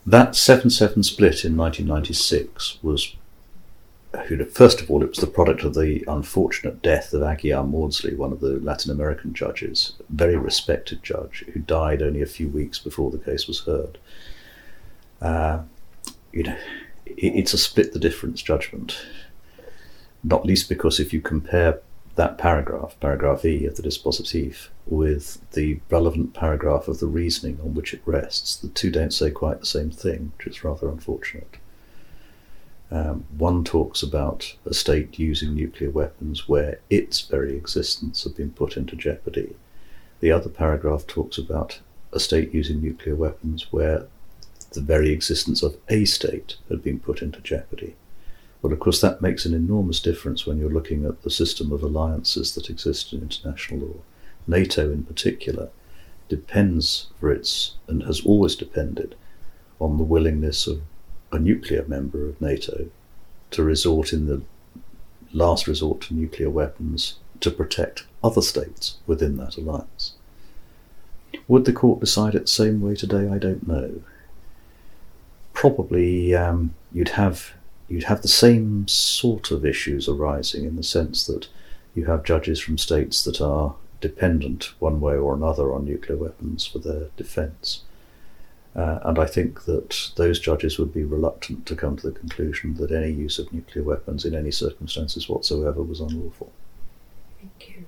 that 0.07 0.35
7 0.35 0.71
7 0.71 1.03
split 1.03 1.45
in 1.45 1.55
1996 1.55 2.79
was, 2.83 3.15
first 4.51 4.81
of 4.81 4.91
all, 4.91 5.03
it 5.03 5.11
was 5.11 5.19
the 5.19 5.27
product 5.27 5.63
of 5.65 5.75
the 5.75 6.05
unfortunate 6.09 6.83
death 6.83 7.13
of 7.13 7.23
Aguilar 7.23 7.65
Mawdsley, 7.65 8.15
one 8.15 8.33
of 8.33 8.41
the 8.41 8.59
Latin 8.61 8.91
American 8.91 9.35
judges, 9.35 9.93
a 10.01 10.13
very 10.13 10.37
respected 10.37 11.03
judge, 11.03 11.45
who 11.53 11.61
died 11.61 12.03
only 12.03 12.23
a 12.23 12.27
few 12.27 12.49
weeks 12.49 12.79
before 12.79 13.11
the 13.11 13.19
case 13.19 13.47
was 13.47 13.61
heard. 13.61 13.99
Uh, 15.21 15.61
you 16.33 16.45
know, 16.45 16.57
it, 17.05 17.35
it's 17.35 17.53
a 17.53 17.59
split 17.59 17.93
the 17.93 17.99
difference 17.99 18.41
judgment, 18.43 18.99
not 20.23 20.47
least 20.47 20.69
because 20.69 20.99
if 20.99 21.13
you 21.13 21.21
compare 21.21 21.81
that 22.17 22.39
paragraph, 22.39 22.97
paragraph 23.01 23.45
E 23.45 23.65
of 23.67 23.77
the 23.77 23.83
dispositif, 23.83 24.69
with 24.87 25.39
the 25.53 25.81
relevant 25.91 26.35
paragraph 26.35 26.89
of 26.89 26.99
the 26.99 27.07
reasoning 27.07 27.61
on 27.63 27.75
which 27.75 27.93
it 27.95 28.03
rests, 28.07 28.57
the 28.57 28.69
two 28.69 28.91
don't 28.91 29.13
say 29.13 29.31
quite 29.31 29.61
the 29.61 29.67
same 29.67 29.91
thing, 29.91 30.33
which 30.39 30.47
is 30.47 30.65
rather 30.65 30.89
unfortunate. 30.89 31.59
Um, 32.91 33.27
one 33.37 33.65
talks 33.65 34.03
about 34.03 34.55
a 34.65 34.73
state 34.73 35.19
using 35.19 35.55
nuclear 35.55 35.91
weapons 35.91 36.49
where 36.49 36.81
its 36.89 37.21
very 37.21 37.55
existence 37.55 38.25
had 38.25 38.35
been 38.35 38.51
put 38.51 38.77
into 38.77 38.97
jeopardy. 38.97 39.57
The 40.21 40.33
other 40.33 40.49
paragraph 40.49 41.07
talks 41.07 41.37
about 41.37 41.81
a 42.13 42.21
state 42.21 42.55
using 42.55 42.81
nuclear 42.81 43.15
weapons 43.15 43.71
where 43.71 44.07
the 44.73 44.81
very 44.81 45.11
existence 45.11 45.63
of 45.63 45.77
a 45.89 46.05
state 46.05 46.57
had 46.69 46.83
been 46.83 46.99
put 46.99 47.23
into 47.23 47.41
jeopardy. 47.41 47.95
Well, 48.61 48.73
of 48.73 48.81
course, 48.81 49.01
that 49.01 49.23
makes 49.23 49.45
an 49.45 49.55
enormous 49.55 50.01
difference 50.01 50.47
when 50.47 50.59
you're 50.59 50.71
looking 50.71 51.05
at 51.05 51.23
the 51.23 51.31
system 51.31 51.71
of 51.73 51.83
alliances 51.83 52.55
that 52.55 52.71
exist 52.71 53.13
in 53.13 53.23
international 53.23 53.87
law. 53.87 53.97
NATO, 54.47 54.91
in 54.91 55.05
particular, 55.05 55.69
depends 56.29 57.07
for 57.21 57.31
its, 57.31 57.75
and 57.87 58.03
has 58.03 58.25
always 58.25 58.57
depended, 58.57 59.15
on 59.79 59.97
the 59.97 60.05
willingness 60.05 60.67
of 60.67 60.83
a 61.33 61.39
nuclear 61.39 61.85
member 61.87 62.29
of 62.29 62.41
NATO 62.41 62.87
to 63.51 63.63
resort 63.63 64.13
in 64.13 64.27
the 64.27 64.43
last 65.33 65.67
resort 65.67 66.01
to 66.03 66.15
nuclear 66.15 66.51
weapons 66.51 67.19
to 67.41 67.51
protect 67.51 68.05
other 68.23 68.43
states 68.43 68.97
within 69.07 69.37
that 69.37 69.57
alliance. 69.57 70.15
Would 71.47 71.65
the 71.65 71.73
court 71.73 72.01
decide 72.01 72.35
it 72.35 72.43
the 72.43 72.47
same 72.47 72.81
way 72.81 72.95
today? 72.95 73.29
I 73.29 73.39
don't 73.39 73.67
know. 73.67 74.03
Probably 75.53 76.35
um, 76.35 76.75
you'd 76.93 77.11
have 77.11 77.53
you'd 77.89 78.05
have 78.05 78.23
the 78.23 78.29
same 78.29 78.87
sort 78.87 79.51
of 79.51 79.65
issues 79.65 80.09
arising 80.09 80.65
in 80.65 80.77
the 80.77 80.83
sense 80.83 81.27
that 81.27 81.49
you 81.95 82.05
have 82.05 82.23
judges 82.23 82.61
from 82.61 82.77
states 82.77 83.25
that 83.25 83.41
are 83.41 83.75
dependent 84.01 84.73
one 84.79 85.01
way 85.01 85.17
or 85.17 85.35
another 85.35 85.73
on 85.73 85.85
nuclear 85.85 86.17
weapons 86.17 86.67
for 86.67 86.79
their 86.79 87.09
defence. 87.17 87.83
Uh, 88.77 88.99
and 89.03 89.19
I 89.19 89.27
think 89.27 89.65
that 89.65 90.11
those 90.17 90.39
judges 90.39 90.79
would 90.79 90.93
be 90.93 91.05
reluctant 91.05 91.67
to 91.67 91.75
come 91.75 91.97
to 91.97 92.11
the 92.11 92.19
conclusion 92.19 92.75
that 92.75 92.93
any 92.93 93.11
use 93.11 93.39
of 93.39 93.53
nuclear 93.53 93.85
weapons 93.85 94.25
in 94.25 94.35
any 94.35 94.51
circumstances 94.51 95.29
whatsoever 95.29 95.83
was 95.83 96.01
unlawful. 96.01 96.53
Thank 97.41 97.77
you. 97.77 97.85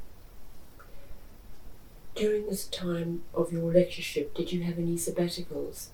During 2.15 2.47
this 2.47 2.67
time 2.67 3.23
of 3.35 3.53
your 3.53 3.73
lectureship, 3.73 4.35
did 4.35 4.53
you 4.53 4.63
have 4.65 4.79
any 4.79 4.97
sabbaticals? 4.97 5.89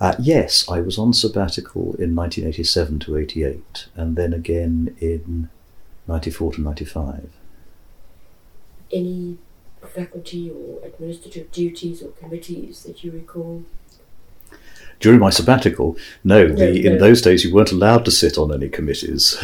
Uh, 0.00 0.14
yes, 0.18 0.68
I 0.68 0.80
was 0.80 0.98
on 0.98 1.12
sabbatical 1.12 1.94
in 1.94 2.14
1987 2.16 2.98
to 3.00 3.16
88, 3.16 3.86
and 3.94 4.16
then 4.16 4.32
again 4.32 4.96
in 5.00 5.48
94 6.08 6.54
to 6.54 6.60
95. 6.60 7.30
Any 8.92 9.38
faculty 9.86 10.50
or 10.50 10.84
administrative 10.84 11.50
duties 11.50 12.02
or 12.02 12.08
committees 12.10 12.82
that 12.84 13.02
you 13.04 13.12
recall? 13.12 13.64
During 15.02 15.18
my 15.18 15.30
sabbatical, 15.30 15.96
no, 16.22 16.48
the, 16.48 16.86
in 16.86 16.98
those 16.98 17.20
days 17.20 17.44
you 17.44 17.52
weren't 17.52 17.72
allowed 17.72 18.04
to 18.04 18.12
sit 18.12 18.38
on 18.38 18.54
any 18.54 18.68
committees. 18.68 19.36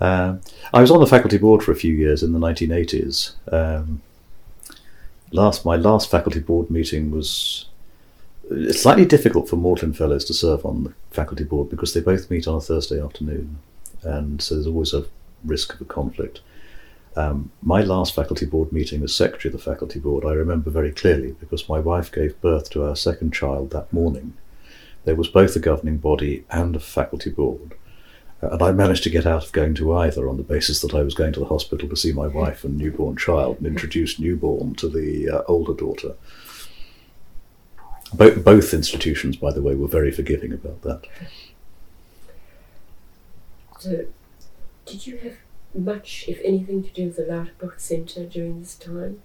uh, 0.00 0.36
I 0.72 0.80
was 0.80 0.92
on 0.92 1.00
the 1.00 1.06
faculty 1.06 1.36
board 1.36 1.64
for 1.64 1.72
a 1.72 1.76
few 1.76 1.92
years 1.92 2.22
in 2.22 2.32
the 2.32 2.38
1980s. 2.38 3.34
Um, 3.52 4.02
last 5.32 5.64
my 5.64 5.74
last 5.74 6.10
faculty 6.10 6.38
board 6.38 6.70
meeting 6.70 7.10
was 7.10 7.66
it's 8.50 8.82
slightly 8.82 9.04
difficult 9.04 9.48
for 9.48 9.56
Magdalene 9.56 9.92
Fellows 9.94 10.24
to 10.26 10.34
serve 10.34 10.64
on 10.64 10.84
the 10.84 10.92
faculty 11.10 11.44
board 11.44 11.70
because 11.70 11.92
they 11.92 12.00
both 12.00 12.30
meet 12.30 12.46
on 12.46 12.56
a 12.56 12.60
Thursday 12.60 13.02
afternoon, 13.02 13.58
and 14.02 14.40
so 14.40 14.54
there's 14.54 14.66
always 14.66 14.94
a 14.94 15.06
risk 15.44 15.74
of 15.74 15.80
a 15.80 15.84
conflict. 15.84 16.40
Um, 17.16 17.50
my 17.60 17.82
last 17.82 18.14
faculty 18.14 18.46
board 18.46 18.72
meeting 18.72 19.02
as 19.02 19.14
secretary 19.14 19.52
of 19.52 19.58
the 19.58 19.70
faculty 19.70 19.98
board, 19.98 20.24
I 20.24 20.32
remember 20.32 20.70
very 20.70 20.92
clearly 20.92 21.32
because 21.40 21.68
my 21.68 21.80
wife 21.80 22.12
gave 22.12 22.40
birth 22.40 22.70
to 22.70 22.84
our 22.84 22.94
second 22.94 23.32
child 23.32 23.70
that 23.70 23.92
morning. 23.92 24.34
There 25.04 25.16
was 25.16 25.28
both 25.28 25.56
a 25.56 25.60
governing 25.60 25.98
body 25.98 26.44
and 26.50 26.76
a 26.76 26.80
faculty 26.80 27.30
board, 27.30 27.74
uh, 28.42 28.50
and 28.50 28.62
I 28.62 28.70
managed 28.70 29.02
to 29.04 29.10
get 29.10 29.26
out 29.26 29.44
of 29.44 29.52
going 29.52 29.74
to 29.76 29.92
either 29.94 30.28
on 30.28 30.36
the 30.36 30.44
basis 30.44 30.80
that 30.82 30.94
I 30.94 31.02
was 31.02 31.14
going 31.14 31.32
to 31.32 31.40
the 31.40 31.46
hospital 31.46 31.88
to 31.88 31.96
see 31.96 32.12
my 32.12 32.28
wife 32.28 32.62
and 32.64 32.78
newborn 32.78 33.16
child 33.16 33.58
and 33.58 33.66
introduce 33.66 34.20
newborn 34.20 34.76
to 34.76 34.88
the 34.88 35.28
uh, 35.28 35.42
older 35.48 35.74
daughter. 35.74 36.14
Both, 38.14 38.44
both 38.44 38.74
institutions, 38.74 39.36
by 39.36 39.52
the 39.52 39.62
way, 39.62 39.74
were 39.74 39.88
very 39.88 40.12
forgiving 40.12 40.52
about 40.52 40.82
that. 40.82 41.04
So, 43.78 44.06
did 44.84 45.06
you 45.06 45.16
have 45.18 45.36
much, 45.74 46.24
if 46.28 46.40
anything, 46.44 46.82
to 46.82 46.90
do 46.90 47.06
with 47.06 47.16
the 47.16 47.22
Lauterpacht 47.22 47.80
Centre 47.80 48.26
during 48.26 48.60
this 48.60 48.74
time? 48.74 49.20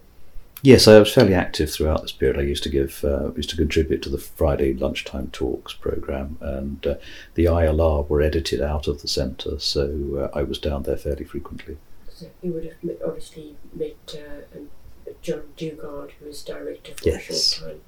Yes, 0.62 0.88
I 0.88 0.98
was 0.98 1.14
fairly 1.14 1.34
active 1.34 1.72
throughout 1.72 2.02
this 2.02 2.12
period. 2.12 2.40
I 2.40 2.44
used 2.44 2.64
to 2.64 2.70
give, 2.70 3.04
uh, 3.04 3.32
used 3.34 3.50
to 3.52 3.56
contribute 3.56 4.02
to 4.04 4.10
the 4.10 4.18
Friday 4.18 4.74
lunchtime 4.74 5.30
talks 5.32 5.74
program, 5.74 6.38
and 6.42 6.86
uh, 6.88 6.96
the 7.36 7.46
ILR 7.46 8.08
were 8.10 8.22
edited 8.22 8.62
out 8.62 8.88
of 8.88 9.02
the 9.02 9.08
centre, 9.08 9.60
so 9.60 10.32
uh, 10.34 10.38
I 10.38 10.44
was 10.44 10.58
down 10.58 10.84
there 10.84 10.98
fairly 10.98 11.26
frequently. 11.26 11.78
So 12.10 12.28
you 12.42 12.54
would 12.54 12.64
have 12.64 12.84
met, 12.84 13.00
obviously 13.06 13.58
met 13.74 14.16
uh, 14.16 14.60
John 15.22 15.44
Dugard, 15.58 16.12
who 16.12 16.26
was 16.26 16.42
director 16.42 16.94
for 16.96 17.10
yes. 17.10 17.30
a 17.30 17.34
short 17.34 17.72
time. 17.72 17.82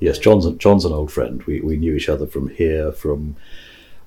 Yes, 0.00 0.18
John's 0.18 0.50
John's 0.56 0.84
an 0.84 0.92
old 0.92 1.12
friend. 1.12 1.42
We 1.44 1.60
we 1.60 1.76
knew 1.76 1.94
each 1.94 2.08
other 2.08 2.26
from 2.26 2.48
here. 2.48 2.92
From 2.92 3.36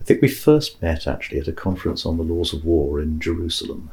I 0.06 0.08
think 0.08 0.22
we 0.22 0.28
first 0.28 0.84
met 0.84 1.08
actually 1.08 1.40
at 1.40 1.48
a 1.48 1.52
conference 1.52 2.06
on 2.06 2.18
the 2.18 2.24
laws 2.24 2.54
of 2.54 2.64
war 2.64 3.02
in 3.02 3.20
Jerusalem 3.20 3.90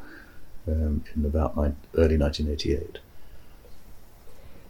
um, 0.69 1.05
in 1.17 1.25
about 1.25 1.53
early 1.97 2.19
1988. 2.19 2.99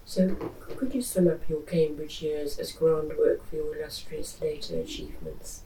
So, 0.05 0.37
could 0.77 0.95
you 0.95 1.03
sum 1.03 1.27
up 1.27 1.41
your 1.49 1.63
Cambridge 1.63 2.23
years 2.23 2.61
as 2.61 2.71
groundwork 2.71 3.45
for 3.51 3.57
your 3.57 3.77
illustrious 3.77 4.41
later 4.41 4.79
achievements? 4.79 5.63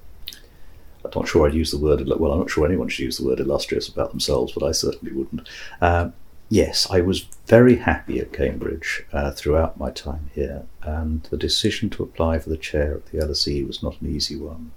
I'm 1.04 1.10
not 1.14 1.28
sure 1.28 1.46
I'd 1.46 1.52
use 1.52 1.72
the 1.72 1.78
word. 1.78 2.08
Well, 2.08 2.32
I'm 2.32 2.38
not 2.38 2.48
sure 2.48 2.64
anyone 2.64 2.88
should 2.88 3.04
use 3.04 3.18
the 3.18 3.26
word 3.26 3.40
illustrious 3.40 3.86
about 3.86 4.12
themselves, 4.12 4.54
but 4.54 4.62
I 4.66 4.72
certainly 4.72 5.14
wouldn't. 5.14 5.46
Um, 5.82 6.14
yes, 6.48 6.90
I 6.90 7.02
was 7.02 7.26
very 7.44 7.76
happy 7.76 8.18
at 8.18 8.32
Cambridge 8.32 9.04
uh, 9.12 9.30
throughout 9.32 9.78
my 9.78 9.90
time 9.90 10.30
here, 10.34 10.64
and 10.80 11.24
the 11.24 11.36
decision 11.36 11.90
to 11.90 12.02
apply 12.02 12.38
for 12.38 12.48
the 12.48 12.56
chair 12.56 12.94
at 12.94 13.06
the 13.12 13.18
LSE 13.18 13.66
was 13.66 13.82
not 13.82 14.00
an 14.00 14.08
easy 14.08 14.36
one. 14.36 14.72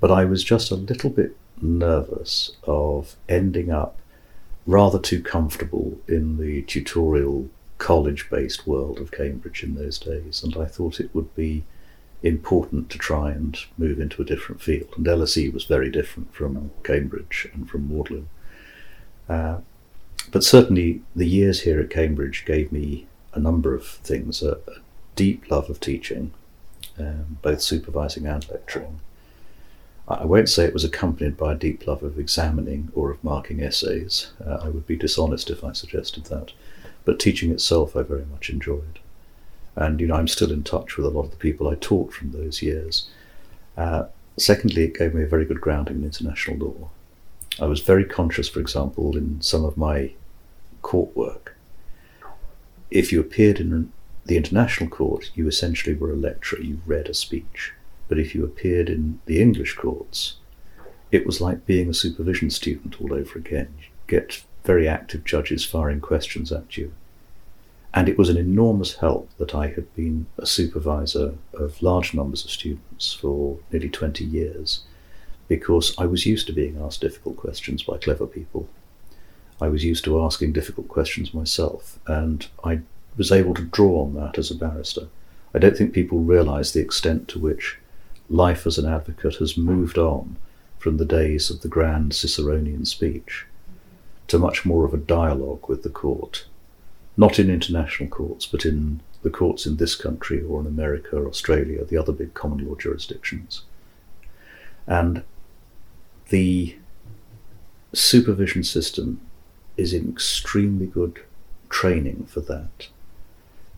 But 0.00 0.10
I 0.10 0.24
was 0.24 0.42
just 0.42 0.70
a 0.70 0.76
little 0.76 1.10
bit 1.10 1.36
nervous 1.60 2.52
of 2.64 3.16
ending 3.28 3.70
up 3.70 3.98
rather 4.66 4.98
too 4.98 5.22
comfortable 5.22 5.98
in 6.08 6.38
the 6.38 6.62
tutorial 6.62 7.48
college 7.78 8.28
based 8.30 8.66
world 8.66 8.98
of 8.98 9.10
Cambridge 9.10 9.62
in 9.62 9.74
those 9.74 9.98
days, 9.98 10.42
and 10.42 10.56
I 10.56 10.66
thought 10.66 11.00
it 11.00 11.14
would 11.14 11.34
be 11.34 11.64
important 12.22 12.90
to 12.90 12.98
try 12.98 13.30
and 13.30 13.56
move 13.78 13.98
into 13.98 14.20
a 14.20 14.24
different 14.24 14.60
field. 14.60 14.90
And 14.96 15.06
LSE 15.06 15.52
was 15.52 15.64
very 15.64 15.90
different 15.90 16.34
from 16.34 16.70
Cambridge 16.84 17.48
and 17.52 17.68
from 17.68 17.88
Magdalene. 17.88 18.28
Uh, 19.28 19.58
but 20.30 20.44
certainly, 20.44 21.02
the 21.16 21.26
years 21.26 21.62
here 21.62 21.80
at 21.80 21.90
Cambridge 21.90 22.44
gave 22.44 22.70
me 22.70 23.06
a 23.32 23.40
number 23.40 23.74
of 23.74 23.86
things 23.86 24.42
a, 24.42 24.52
a 24.52 24.80
deep 25.16 25.50
love 25.50 25.70
of 25.70 25.80
teaching, 25.80 26.32
um, 26.98 27.38
both 27.42 27.62
supervising 27.62 28.26
and 28.26 28.48
lecturing. 28.50 29.00
I 30.10 30.24
won't 30.24 30.48
say 30.48 30.64
it 30.64 30.74
was 30.74 30.84
accompanied 30.84 31.36
by 31.36 31.52
a 31.52 31.56
deep 31.56 31.86
love 31.86 32.02
of 32.02 32.18
examining 32.18 32.90
or 32.94 33.12
of 33.12 33.22
marking 33.22 33.62
essays. 33.62 34.32
Uh, 34.44 34.58
I 34.62 34.68
would 34.68 34.86
be 34.86 34.96
dishonest 34.96 35.50
if 35.50 35.62
I 35.62 35.72
suggested 35.72 36.24
that. 36.24 36.52
But 37.04 37.20
teaching 37.20 37.52
itself, 37.52 37.94
I 37.94 38.02
very 38.02 38.24
much 38.24 38.50
enjoyed. 38.50 38.98
And, 39.76 40.00
you 40.00 40.08
know, 40.08 40.16
I'm 40.16 40.28
still 40.28 40.50
in 40.50 40.64
touch 40.64 40.96
with 40.96 41.06
a 41.06 41.10
lot 41.10 41.26
of 41.26 41.30
the 41.30 41.36
people 41.36 41.68
I 41.68 41.76
taught 41.76 42.12
from 42.12 42.32
those 42.32 42.60
years. 42.60 43.08
Uh, 43.76 44.06
secondly, 44.36 44.84
it 44.84 44.98
gave 44.98 45.14
me 45.14 45.22
a 45.22 45.28
very 45.28 45.44
good 45.44 45.60
grounding 45.60 45.96
in 45.98 46.04
international 46.04 46.56
law. 46.56 46.90
I 47.60 47.66
was 47.66 47.80
very 47.80 48.04
conscious, 48.04 48.48
for 48.48 48.60
example, 48.60 49.16
in 49.16 49.40
some 49.40 49.64
of 49.64 49.76
my 49.76 50.12
court 50.82 51.16
work. 51.16 51.56
If 52.90 53.12
you 53.12 53.20
appeared 53.20 53.60
in 53.60 53.92
the 54.26 54.36
international 54.36 54.90
court, 54.90 55.30
you 55.34 55.46
essentially 55.46 55.94
were 55.94 56.12
a 56.12 56.16
lecturer, 56.16 56.60
you 56.60 56.80
read 56.84 57.08
a 57.08 57.14
speech. 57.14 57.72
But 58.10 58.18
if 58.18 58.34
you 58.34 58.44
appeared 58.44 58.90
in 58.90 59.20
the 59.26 59.40
English 59.40 59.76
courts, 59.76 60.34
it 61.12 61.24
was 61.24 61.40
like 61.40 61.64
being 61.64 61.88
a 61.88 61.94
supervision 61.94 62.50
student 62.50 63.00
all 63.00 63.14
over 63.14 63.38
again. 63.38 63.68
You 63.78 63.86
get 64.08 64.42
very 64.64 64.88
active 64.88 65.24
judges 65.24 65.64
firing 65.64 66.00
questions 66.00 66.50
at 66.50 66.76
you. 66.76 66.92
And 67.94 68.08
it 68.08 68.18
was 68.18 68.28
an 68.28 68.36
enormous 68.36 68.96
help 68.96 69.30
that 69.38 69.54
I 69.54 69.68
had 69.68 69.94
been 69.94 70.26
a 70.36 70.44
supervisor 70.44 71.36
of 71.54 71.80
large 71.82 72.12
numbers 72.12 72.44
of 72.44 72.50
students 72.50 73.12
for 73.12 73.58
nearly 73.70 73.88
20 73.88 74.24
years 74.24 74.80
because 75.46 75.94
I 75.96 76.06
was 76.06 76.26
used 76.26 76.48
to 76.48 76.52
being 76.52 76.82
asked 76.82 77.02
difficult 77.02 77.36
questions 77.36 77.84
by 77.84 77.98
clever 77.98 78.26
people. 78.26 78.68
I 79.60 79.68
was 79.68 79.84
used 79.84 80.04
to 80.06 80.20
asking 80.20 80.52
difficult 80.52 80.88
questions 80.88 81.32
myself, 81.32 82.00
and 82.08 82.48
I 82.64 82.80
was 83.16 83.30
able 83.30 83.54
to 83.54 83.62
draw 83.62 84.02
on 84.02 84.14
that 84.14 84.36
as 84.36 84.50
a 84.50 84.56
barrister. 84.56 85.06
I 85.54 85.60
don't 85.60 85.76
think 85.76 85.92
people 85.92 86.18
realise 86.18 86.72
the 86.72 86.80
extent 86.80 87.28
to 87.28 87.38
which 87.38 87.78
life 88.30 88.66
as 88.66 88.78
an 88.78 88.86
advocate 88.86 89.36
has 89.36 89.56
moved 89.56 89.98
on 89.98 90.36
from 90.78 90.96
the 90.96 91.04
days 91.04 91.50
of 91.50 91.60
the 91.60 91.68
grand 91.68 92.12
Ciceronian 92.12 92.86
speech 92.86 93.44
to 94.28 94.38
much 94.38 94.64
more 94.64 94.84
of 94.84 94.94
a 94.94 94.98
dialogue 94.98 95.68
with 95.68 95.82
the 95.82 95.90
court, 95.90 96.46
not 97.16 97.38
in 97.38 97.50
international 97.50 98.08
courts, 98.08 98.46
but 98.46 98.64
in 98.64 99.00
the 99.22 99.30
courts 99.30 99.66
in 99.66 99.76
this 99.76 99.96
country 99.96 100.40
or 100.42 100.60
in 100.60 100.66
America, 100.66 101.16
or 101.16 101.26
Australia, 101.26 101.84
the 101.84 101.98
other 101.98 102.12
big 102.12 102.32
common 102.32 102.66
law 102.66 102.76
jurisdictions. 102.76 103.62
And 104.86 105.22
the 106.30 106.76
supervision 107.92 108.62
system 108.62 109.20
is 109.76 109.92
an 109.92 110.08
extremely 110.08 110.86
good 110.86 111.20
training 111.68 112.26
for 112.26 112.40
that 112.40 112.88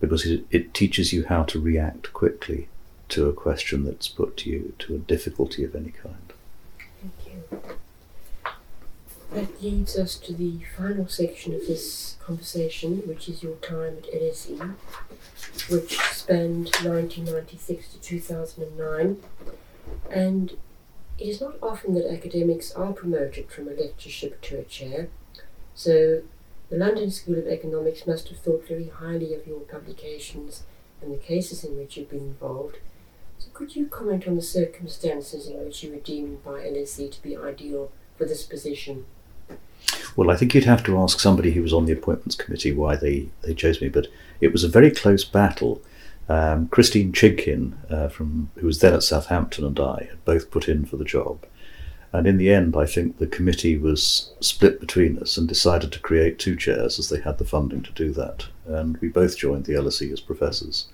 because 0.00 0.26
it, 0.26 0.44
it 0.50 0.74
teaches 0.74 1.12
you 1.12 1.24
how 1.24 1.42
to 1.44 1.58
react 1.58 2.12
quickly 2.12 2.68
to 3.12 3.28
a 3.28 3.32
question 3.34 3.84
that's 3.84 4.08
put 4.08 4.38
to 4.38 4.48
you, 4.48 4.72
to 4.78 4.94
a 4.94 4.98
difficulty 4.98 5.64
of 5.64 5.76
any 5.76 5.90
kind. 5.90 6.32
Thank 6.78 7.34
you. 7.52 7.60
That 9.32 9.62
leads 9.62 9.98
us 9.98 10.16
to 10.16 10.32
the 10.32 10.60
final 10.78 11.06
section 11.08 11.54
of 11.54 11.66
this 11.66 12.16
conversation, 12.24 13.02
which 13.06 13.28
is 13.28 13.42
your 13.42 13.56
time 13.56 13.98
at 13.98 14.12
LSE, 14.12 14.74
which 15.68 15.98
spanned 15.98 16.70
1996 16.82 17.92
to 17.92 18.00
2009. 18.00 19.22
And 20.10 20.52
it 21.18 21.24
is 21.28 21.40
not 21.40 21.56
often 21.62 21.92
that 21.94 22.10
academics 22.10 22.72
are 22.72 22.94
promoted 22.94 23.50
from 23.50 23.68
a 23.68 23.72
lectureship 23.72 24.40
to 24.42 24.58
a 24.58 24.64
chair, 24.64 25.10
so 25.74 26.22
the 26.70 26.78
London 26.78 27.10
School 27.10 27.38
of 27.38 27.46
Economics 27.46 28.06
must 28.06 28.28
have 28.28 28.38
thought 28.38 28.66
very 28.66 28.88
highly 28.88 29.34
of 29.34 29.46
your 29.46 29.60
publications 29.60 30.62
and 31.02 31.12
the 31.12 31.18
cases 31.18 31.62
in 31.62 31.76
which 31.76 31.98
you've 31.98 32.08
been 32.08 32.20
involved. 32.20 32.78
Could 33.54 33.76
you 33.76 33.86
comment 33.86 34.26
on 34.26 34.36
the 34.36 34.42
circumstances 34.42 35.46
in 35.46 35.64
which 35.64 35.82
you 35.82 35.90
were 35.90 35.98
deemed 35.98 36.42
by 36.44 36.60
LSE 36.60 37.12
to 37.12 37.22
be 37.22 37.36
ideal 37.36 37.92
for 38.16 38.24
this 38.24 38.44
position? 38.44 39.04
Well, 40.16 40.30
I 40.30 40.36
think 40.36 40.54
you'd 40.54 40.64
have 40.64 40.84
to 40.84 40.98
ask 40.98 41.20
somebody 41.20 41.52
who 41.52 41.62
was 41.62 41.72
on 41.72 41.86
the 41.86 41.92
appointments 41.92 42.34
committee 42.34 42.72
why 42.72 42.96
they, 42.96 43.28
they 43.42 43.54
chose 43.54 43.80
me, 43.80 43.88
but 43.88 44.08
it 44.40 44.52
was 44.52 44.64
a 44.64 44.68
very 44.68 44.90
close 44.90 45.24
battle. 45.24 45.82
Um, 46.28 46.68
Christine 46.68 47.12
Chinkin, 47.12 47.74
uh, 47.90 48.08
from 48.08 48.50
who 48.56 48.66
was 48.66 48.80
then 48.80 48.94
at 48.94 49.02
Southampton, 49.02 49.64
and 49.64 49.78
I 49.78 50.06
had 50.10 50.24
both 50.24 50.50
put 50.50 50.68
in 50.68 50.84
for 50.84 50.96
the 50.96 51.04
job. 51.04 51.44
And 52.12 52.26
in 52.26 52.36
the 52.36 52.52
end, 52.52 52.76
I 52.76 52.86
think 52.86 53.18
the 53.18 53.26
committee 53.26 53.78
was 53.78 54.32
split 54.40 54.80
between 54.80 55.18
us 55.18 55.36
and 55.36 55.48
decided 55.48 55.92
to 55.92 55.98
create 55.98 56.38
two 56.38 56.56
chairs 56.56 56.98
as 56.98 57.08
they 57.08 57.20
had 57.20 57.38
the 57.38 57.44
funding 57.44 57.82
to 57.82 57.92
do 57.92 58.12
that. 58.12 58.46
And 58.66 58.98
we 58.98 59.08
both 59.08 59.38
joined 59.38 59.64
the 59.64 59.72
LSE 59.72 60.12
as 60.12 60.20
professors 60.20 60.86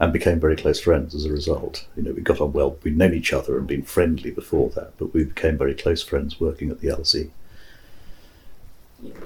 and 0.00 0.12
became 0.12 0.38
very 0.38 0.56
close 0.56 0.80
friends 0.80 1.14
as 1.14 1.24
a 1.24 1.32
result. 1.32 1.86
You 1.96 2.04
know, 2.04 2.12
we 2.12 2.22
got 2.22 2.40
on 2.40 2.52
well, 2.52 2.76
we'd 2.82 2.96
known 2.96 3.14
each 3.14 3.32
other 3.32 3.58
and 3.58 3.66
been 3.66 3.82
friendly 3.82 4.30
before 4.30 4.70
that, 4.70 4.92
but 4.98 5.12
we 5.12 5.24
became 5.24 5.58
very 5.58 5.74
close 5.74 6.02
friends 6.02 6.38
working 6.38 6.70
at 6.70 6.80
the 6.80 6.88
LSE. 6.88 7.30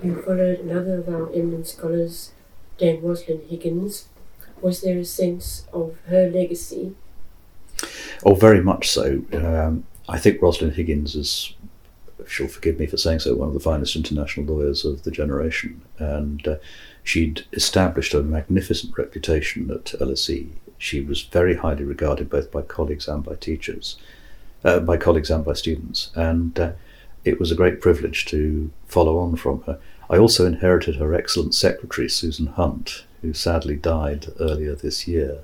You 0.02 0.22
followed 0.22 0.60
another 0.60 0.98
of 0.98 1.08
our 1.08 1.30
eminent 1.32 1.66
scholars, 1.66 2.32
Dame 2.78 3.02
Rosalind 3.02 3.48
Higgins. 3.48 4.08
Was 4.60 4.82
there 4.82 4.98
a 4.98 5.04
sense 5.04 5.66
of 5.72 5.96
her 6.08 6.28
legacy? 6.28 6.94
Oh, 8.24 8.34
very 8.34 8.62
much 8.62 8.88
so. 8.90 9.22
Um, 9.32 9.84
I 10.08 10.18
think 10.18 10.40
Rosalind 10.40 10.74
Higgins 10.74 11.14
is, 11.14 11.54
if 12.18 12.30
she'll 12.30 12.48
forgive 12.48 12.78
me 12.78 12.86
for 12.86 12.96
saying 12.96 13.20
so, 13.20 13.34
one 13.34 13.48
of 13.48 13.54
the 13.54 13.60
finest 13.60 13.96
international 13.96 14.46
lawyers 14.46 14.84
of 14.84 15.02
the 15.02 15.10
generation. 15.10 15.82
And 15.98 16.46
uh, 16.46 16.56
she'd 17.02 17.44
established 17.52 18.14
a 18.14 18.22
magnificent 18.22 18.96
reputation 18.96 19.70
at 19.70 19.86
LSE. 20.00 20.48
She 20.78 21.00
was 21.00 21.22
very 21.22 21.56
highly 21.56 21.84
regarded 21.84 22.30
both 22.30 22.50
by 22.50 22.62
colleagues 22.62 23.08
and 23.08 23.22
by 23.22 23.34
teachers, 23.36 23.96
uh, 24.64 24.80
by 24.80 24.96
colleagues 24.96 25.30
and 25.30 25.44
by 25.44 25.54
students. 25.54 26.10
And 26.14 26.58
uh, 26.58 26.72
it 27.24 27.38
was 27.38 27.50
a 27.50 27.56
great 27.56 27.80
privilege 27.80 28.24
to 28.26 28.70
follow 28.86 29.18
on 29.18 29.36
from 29.36 29.62
her. 29.62 29.78
I 30.10 30.18
also 30.18 30.44
inherited 30.44 30.96
her 30.96 31.14
excellent 31.14 31.54
secretary, 31.54 32.08
Susan 32.08 32.46
Hunt, 32.46 33.04
who 33.22 33.32
sadly 33.32 33.76
died 33.76 34.26
earlier 34.40 34.74
this 34.74 35.06
year. 35.06 35.38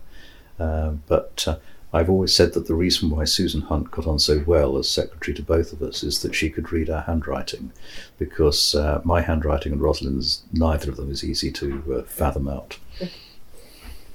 Uh, 0.59 0.91
but 1.07 1.45
uh, 1.47 1.57
I've 1.93 2.11
always 2.11 2.35
said 2.35 2.53
that 2.53 2.67
the 2.67 2.75
reason 2.75 3.09
why 3.09 3.25
Susan 3.25 3.63
Hunt 3.63 3.91
got 3.91 4.07
on 4.07 4.19
so 4.19 4.45
well 4.47 4.77
as 4.77 4.89
secretary 4.89 5.35
to 5.35 5.43
both 5.43 5.73
of 5.73 5.81
us 5.81 6.03
is 6.03 6.21
that 6.21 6.35
she 6.35 6.51
could 6.51 6.71
read 6.71 6.91
our 6.91 7.03
handwriting, 7.03 7.73
because 8.19 8.75
uh, 8.75 9.01
my 9.05 9.23
handwriting 9.23 9.73
and 9.73 9.81
Rosalind's, 9.81 10.43
neither 10.53 10.91
of 10.91 10.97
them 10.97 11.11
is 11.11 11.25
easy 11.25 11.51
to 11.53 11.99
uh, 11.99 12.03
fathom 12.03 12.47
out. 12.47 12.79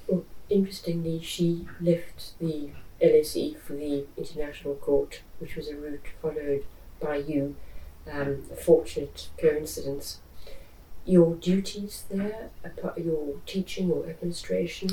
Well, 0.07 0.23
interestingly, 0.49 1.21
she 1.23 1.67
left 1.81 2.37
the 2.39 2.69
LSE 3.01 3.57
for 3.59 3.73
the 3.73 4.05
International 4.17 4.75
Court, 4.75 5.21
which 5.39 5.55
was 5.55 5.67
a 5.67 5.75
route 5.75 6.05
followed 6.21 6.65
by 7.01 7.17
you. 7.17 7.55
Um, 8.11 8.43
a 8.51 8.55
fortunate 8.55 9.29
coincidence. 9.39 10.19
Your 11.05 11.35
duties 11.35 12.03
there, 12.09 12.49
your 12.97 13.35
teaching 13.45 13.89
or 13.91 14.09
administration? 14.09 14.89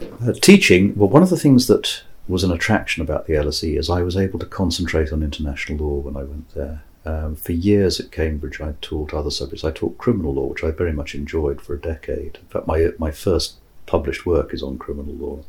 Uh, 0.00 0.32
teaching, 0.32 0.94
well, 0.96 1.08
one 1.08 1.22
of 1.22 1.30
the 1.30 1.36
things 1.36 1.66
that 1.66 2.02
was 2.26 2.42
an 2.42 2.50
attraction 2.50 3.02
about 3.02 3.26
the 3.26 3.34
LSE 3.34 3.78
is 3.78 3.90
I 3.90 4.02
was 4.02 4.16
able 4.16 4.38
to 4.38 4.46
concentrate 4.46 5.12
on 5.12 5.22
international 5.22 5.86
law 5.86 6.00
when 6.00 6.16
I 6.16 6.24
went 6.24 6.54
there. 6.54 6.82
Um, 7.06 7.36
for 7.36 7.52
years 7.52 8.00
at 8.00 8.10
Cambridge, 8.10 8.60
I 8.60 8.74
taught 8.80 9.12
other 9.12 9.30
subjects. 9.30 9.64
I 9.64 9.70
taught 9.70 9.98
criminal 9.98 10.34
law, 10.34 10.46
which 10.46 10.64
I 10.64 10.70
very 10.70 10.92
much 10.92 11.14
enjoyed 11.14 11.60
for 11.60 11.74
a 11.74 11.80
decade. 11.80 12.38
In 12.40 12.48
fact, 12.48 12.66
my 12.66 12.92
my 12.98 13.10
first 13.10 13.56
published 13.84 14.24
work 14.24 14.54
is 14.54 14.62
on 14.62 14.78
criminal 14.78 15.14
law, 15.14 15.44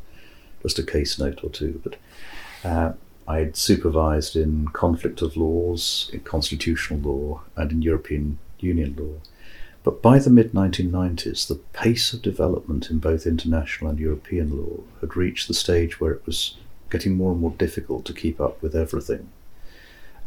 just 0.62 0.80
a 0.80 0.84
case 0.84 1.18
note 1.18 1.44
or 1.44 1.50
two. 1.50 1.82
But 1.82 1.96
uh, 2.70 2.94
I 3.26 3.40
had 3.40 3.56
supervised 3.56 4.36
in 4.36 4.68
conflict 4.70 5.22
of 5.22 5.38
laws, 5.38 6.10
in 6.12 6.20
constitutional 6.22 7.00
law, 7.00 7.42
and 7.56 7.72
in 7.72 7.82
European 7.82 8.38
Union 8.60 8.96
law. 9.00 9.22
But 9.86 10.02
by 10.02 10.18
the 10.18 10.32
mid 10.32 10.52
1990s, 10.54 11.48
the 11.48 11.62
pace 11.72 12.12
of 12.12 12.24
development 12.24 12.90
in 12.90 12.98
both 12.98 13.28
international 13.28 13.92
and 13.92 14.00
European 14.00 14.58
law 14.58 14.80
had 15.00 15.16
reached 15.16 15.48
the 15.48 15.54
stage 15.54 16.02
where 16.02 16.12
it 16.12 16.26
was 16.26 16.58
getting 16.90 17.16
more 17.16 17.32
and 17.32 17.40
more 17.40 17.52
difficult 17.52 18.04
to 18.06 18.14
keep 18.14 18.42
up 18.42 18.60
with 18.64 18.76
everything. 18.76 19.30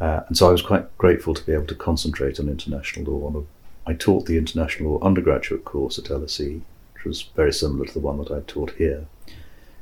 Uh, 0.00 0.20
and 0.28 0.38
so 0.38 0.48
I 0.48 0.52
was 0.52 0.62
quite 0.62 0.96
grateful 0.96 1.34
to 1.34 1.44
be 1.44 1.52
able 1.52 1.66
to 1.66 1.74
concentrate 1.74 2.38
on 2.38 2.48
international 2.48 3.12
law. 3.12 3.44
I 3.84 3.94
taught 3.94 4.26
the 4.26 4.38
international 4.38 4.92
law 4.92 5.00
undergraduate 5.04 5.64
course 5.64 5.98
at 5.98 6.04
LSE, 6.04 6.60
which 6.94 7.04
was 7.04 7.22
very 7.22 7.52
similar 7.52 7.86
to 7.86 7.92
the 7.92 7.98
one 7.98 8.18
that 8.18 8.30
I 8.30 8.42
taught 8.46 8.70
here, 8.74 9.06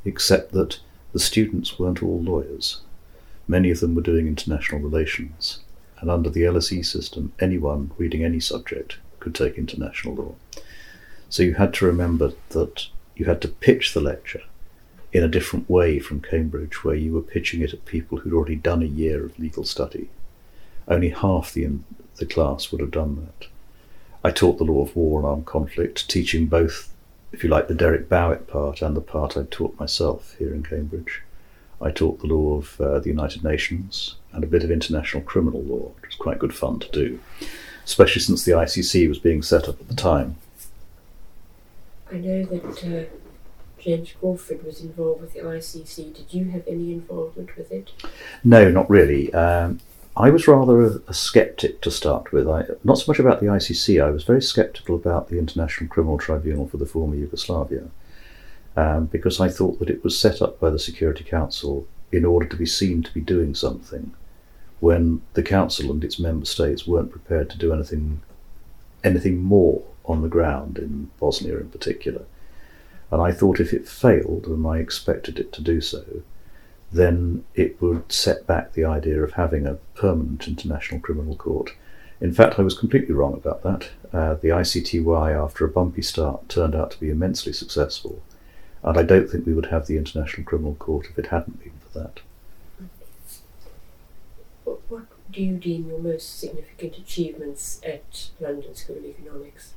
except 0.06 0.52
that 0.52 0.78
the 1.12 1.18
students 1.18 1.78
weren't 1.78 2.02
all 2.02 2.22
lawyers. 2.22 2.80
Many 3.46 3.70
of 3.70 3.80
them 3.80 3.94
were 3.94 4.00
doing 4.00 4.26
international 4.26 4.80
relations. 4.80 5.60
And 5.98 6.10
under 6.10 6.30
the 6.30 6.42
LSE 6.42 6.84
system, 6.86 7.34
anyone 7.40 7.90
reading 7.98 8.24
any 8.24 8.40
subject 8.40 8.96
could 9.26 9.34
take 9.34 9.58
international 9.58 10.14
law. 10.14 10.34
So 11.28 11.42
you 11.42 11.54
had 11.54 11.74
to 11.74 11.84
remember 11.84 12.34
that 12.50 12.86
you 13.16 13.26
had 13.26 13.42
to 13.42 13.48
pitch 13.48 13.92
the 13.92 14.00
lecture 14.00 14.42
in 15.12 15.24
a 15.24 15.28
different 15.28 15.68
way 15.68 15.98
from 15.98 16.20
Cambridge, 16.20 16.84
where 16.84 16.94
you 16.94 17.12
were 17.12 17.22
pitching 17.22 17.60
it 17.60 17.72
at 17.72 17.84
people 17.86 18.18
who'd 18.18 18.32
already 18.32 18.54
done 18.54 18.84
a 18.84 18.86
year 19.02 19.24
of 19.24 19.36
legal 19.36 19.64
study. 19.64 20.10
Only 20.86 21.08
half 21.08 21.52
the, 21.52 21.68
the 22.18 22.26
class 22.26 22.70
would 22.70 22.80
have 22.80 22.92
done 22.92 23.16
that. 23.16 23.48
I 24.22 24.30
taught 24.30 24.58
the 24.58 24.64
law 24.64 24.82
of 24.82 24.94
war 24.94 25.18
and 25.18 25.26
armed 25.26 25.46
conflict, 25.46 26.08
teaching 26.08 26.46
both, 26.46 26.92
if 27.32 27.42
you 27.42 27.50
like, 27.50 27.66
the 27.66 27.74
Derek 27.74 28.08
Bowett 28.08 28.46
part 28.46 28.80
and 28.80 28.96
the 28.96 29.00
part 29.00 29.36
I 29.36 29.42
taught 29.50 29.80
myself 29.80 30.36
here 30.38 30.54
in 30.54 30.62
Cambridge. 30.62 31.22
I 31.82 31.90
taught 31.90 32.20
the 32.20 32.28
law 32.28 32.58
of 32.58 32.80
uh, 32.80 33.00
the 33.00 33.08
United 33.08 33.42
Nations 33.42 34.14
and 34.32 34.44
a 34.44 34.46
bit 34.46 34.62
of 34.62 34.70
international 34.70 35.24
criminal 35.24 35.64
law, 35.64 35.90
which 35.96 36.10
was 36.10 36.16
quite 36.16 36.38
good 36.38 36.54
fun 36.54 36.78
to 36.78 36.88
do 36.92 37.18
especially 37.86 38.20
since 38.20 38.44
the 38.44 38.52
ICC 38.52 39.08
was 39.08 39.18
being 39.18 39.42
set 39.42 39.68
up 39.68 39.80
at 39.80 39.88
the 39.88 39.94
time. 39.94 40.36
I 42.12 42.16
know 42.16 42.44
that 42.44 42.84
uh, 42.84 43.16
James 43.80 44.12
Crawford 44.12 44.64
was 44.64 44.80
involved 44.80 45.22
with 45.22 45.34
the 45.34 45.40
ICC. 45.40 46.14
Did 46.14 46.34
you 46.34 46.46
have 46.50 46.64
any 46.66 46.92
involvement 46.92 47.56
with 47.56 47.70
it? 47.70 47.92
No, 48.44 48.70
not 48.70 48.90
really. 48.90 49.32
Um, 49.32 49.80
I 50.16 50.30
was 50.30 50.48
rather 50.48 50.82
a, 50.82 51.00
a 51.08 51.14
skeptic 51.14 51.80
to 51.82 51.90
start 51.90 52.32
with. 52.32 52.48
I, 52.48 52.64
not 52.82 52.98
so 52.98 53.10
much 53.10 53.20
about 53.20 53.40
the 53.40 53.46
ICC, 53.46 54.02
I 54.02 54.10
was 54.10 54.24
very 54.24 54.42
skeptical 54.42 54.96
about 54.96 55.28
the 55.28 55.38
International 55.38 55.88
Criminal 55.88 56.18
Tribunal 56.18 56.68
for 56.68 56.78
the 56.78 56.86
former 56.86 57.14
Yugoslavia, 57.14 57.84
um, 58.76 59.06
because 59.06 59.40
I 59.40 59.48
thought 59.48 59.78
that 59.78 59.90
it 59.90 60.02
was 60.02 60.18
set 60.18 60.42
up 60.42 60.58
by 60.58 60.70
the 60.70 60.78
Security 60.78 61.22
Council 61.22 61.86
in 62.10 62.24
order 62.24 62.46
to 62.46 62.56
be 62.56 62.66
seen 62.66 63.02
to 63.02 63.12
be 63.12 63.20
doing 63.20 63.54
something 63.54 64.14
when 64.80 65.22
the 65.34 65.42
council 65.42 65.90
and 65.90 66.04
its 66.04 66.18
member 66.18 66.46
states 66.46 66.86
weren't 66.86 67.10
prepared 67.10 67.50
to 67.50 67.58
do 67.58 67.72
anything 67.72 68.20
anything 69.04 69.42
more 69.42 69.82
on 70.04 70.22
the 70.22 70.28
ground 70.28 70.78
in 70.78 71.10
Bosnia 71.18 71.58
in 71.58 71.68
particular. 71.68 72.24
And 73.10 73.22
I 73.22 73.30
thought 73.30 73.60
if 73.60 73.72
it 73.72 73.88
failed, 73.88 74.46
and 74.46 74.66
I 74.66 74.78
expected 74.78 75.38
it 75.38 75.52
to 75.52 75.62
do 75.62 75.80
so, 75.80 76.04
then 76.92 77.44
it 77.54 77.80
would 77.80 78.10
set 78.10 78.46
back 78.46 78.72
the 78.72 78.84
idea 78.84 79.22
of 79.22 79.32
having 79.32 79.66
a 79.66 79.78
permanent 79.94 80.48
international 80.48 81.00
criminal 81.00 81.36
court. 81.36 81.70
In 82.20 82.32
fact, 82.32 82.58
I 82.58 82.62
was 82.62 82.78
completely 82.78 83.14
wrong 83.14 83.34
about 83.34 83.62
that. 83.62 83.90
Uh, 84.12 84.34
the 84.34 84.48
ICTY, 84.48 85.32
after 85.32 85.64
a 85.64 85.68
bumpy 85.68 86.02
start, 86.02 86.48
turned 86.48 86.74
out 86.74 86.90
to 86.92 87.00
be 87.00 87.10
immensely 87.10 87.52
successful, 87.52 88.22
and 88.82 88.96
I 88.96 89.02
don't 89.02 89.28
think 89.28 89.46
we 89.46 89.54
would 89.54 89.66
have 89.66 89.86
the 89.86 89.98
International 89.98 90.44
Criminal 90.44 90.74
Court 90.76 91.06
if 91.10 91.18
it 91.18 91.26
hadn't 91.26 91.62
been 91.62 91.72
for 91.80 91.98
that. 91.98 92.20
Do 95.30 95.42
you 95.42 95.56
deem 95.56 95.88
your 95.88 95.98
most 95.98 96.38
significant 96.38 96.98
achievements 96.98 97.80
at 97.84 98.30
London 98.40 98.74
School 98.74 98.96
of 98.96 99.04
Economics? 99.04 99.74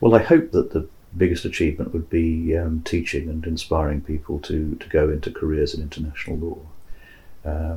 Well, 0.00 0.14
I 0.14 0.22
hope 0.22 0.52
that 0.52 0.72
the 0.72 0.88
biggest 1.16 1.44
achievement 1.44 1.92
would 1.92 2.10
be 2.10 2.56
um, 2.56 2.82
teaching 2.82 3.28
and 3.28 3.44
inspiring 3.46 4.00
people 4.00 4.38
to, 4.40 4.74
to 4.76 4.88
go 4.88 5.08
into 5.10 5.30
careers 5.30 5.74
in 5.74 5.82
international 5.82 6.36
law. 6.36 6.58
Uh, 7.44 7.76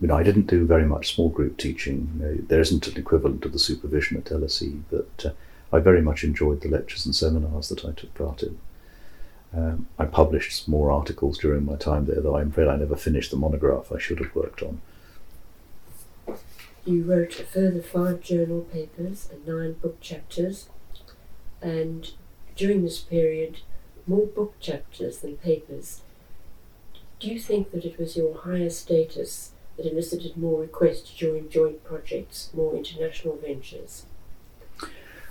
you 0.00 0.08
know, 0.08 0.16
I 0.16 0.22
didn't 0.22 0.46
do 0.46 0.66
very 0.66 0.84
much 0.84 1.14
small 1.14 1.28
group 1.28 1.58
teaching. 1.58 2.10
You 2.14 2.24
know, 2.24 2.36
there 2.48 2.60
isn't 2.60 2.88
an 2.88 2.96
equivalent 2.96 3.44
of 3.44 3.52
the 3.52 3.58
supervision 3.58 4.16
at 4.16 4.24
LSE, 4.24 4.82
but 4.90 5.26
uh, 5.26 5.30
I 5.72 5.80
very 5.80 6.02
much 6.02 6.24
enjoyed 6.24 6.60
the 6.60 6.68
lectures 6.68 7.06
and 7.06 7.14
seminars 7.14 7.68
that 7.68 7.84
I 7.84 7.92
took 7.92 8.12
part 8.14 8.42
in. 8.42 8.58
Um, 9.54 9.86
I 9.98 10.06
published 10.06 10.66
more 10.66 10.90
articles 10.90 11.38
during 11.38 11.64
my 11.64 11.76
time 11.76 12.06
there, 12.06 12.20
though 12.20 12.36
I'm 12.36 12.48
afraid 12.48 12.68
I 12.68 12.76
never 12.76 12.96
finished 12.96 13.30
the 13.30 13.36
monograph 13.36 13.92
I 13.92 13.98
should 13.98 14.18
have 14.18 14.34
worked 14.34 14.62
on. 14.62 14.80
You 16.84 17.04
wrote 17.04 17.38
a 17.38 17.44
further 17.44 17.82
five 17.82 18.22
journal 18.22 18.62
papers 18.62 19.28
and 19.30 19.46
nine 19.46 19.74
book 19.74 20.00
chapters, 20.00 20.68
and 21.60 22.10
during 22.56 22.82
this 22.82 23.00
period, 23.00 23.58
more 24.06 24.26
book 24.26 24.58
chapters 24.58 25.18
than 25.18 25.36
papers. 25.36 26.00
Do 27.20 27.28
you 27.28 27.38
think 27.38 27.70
that 27.70 27.84
it 27.84 27.98
was 27.98 28.16
your 28.16 28.36
higher 28.38 28.70
status 28.70 29.52
that 29.76 29.86
elicited 29.86 30.36
more 30.36 30.60
requests 30.60 31.10
to 31.10 31.16
join 31.16 31.48
joint 31.50 31.84
projects, 31.84 32.50
more 32.52 32.74
international 32.74 33.36
ventures? 33.36 34.06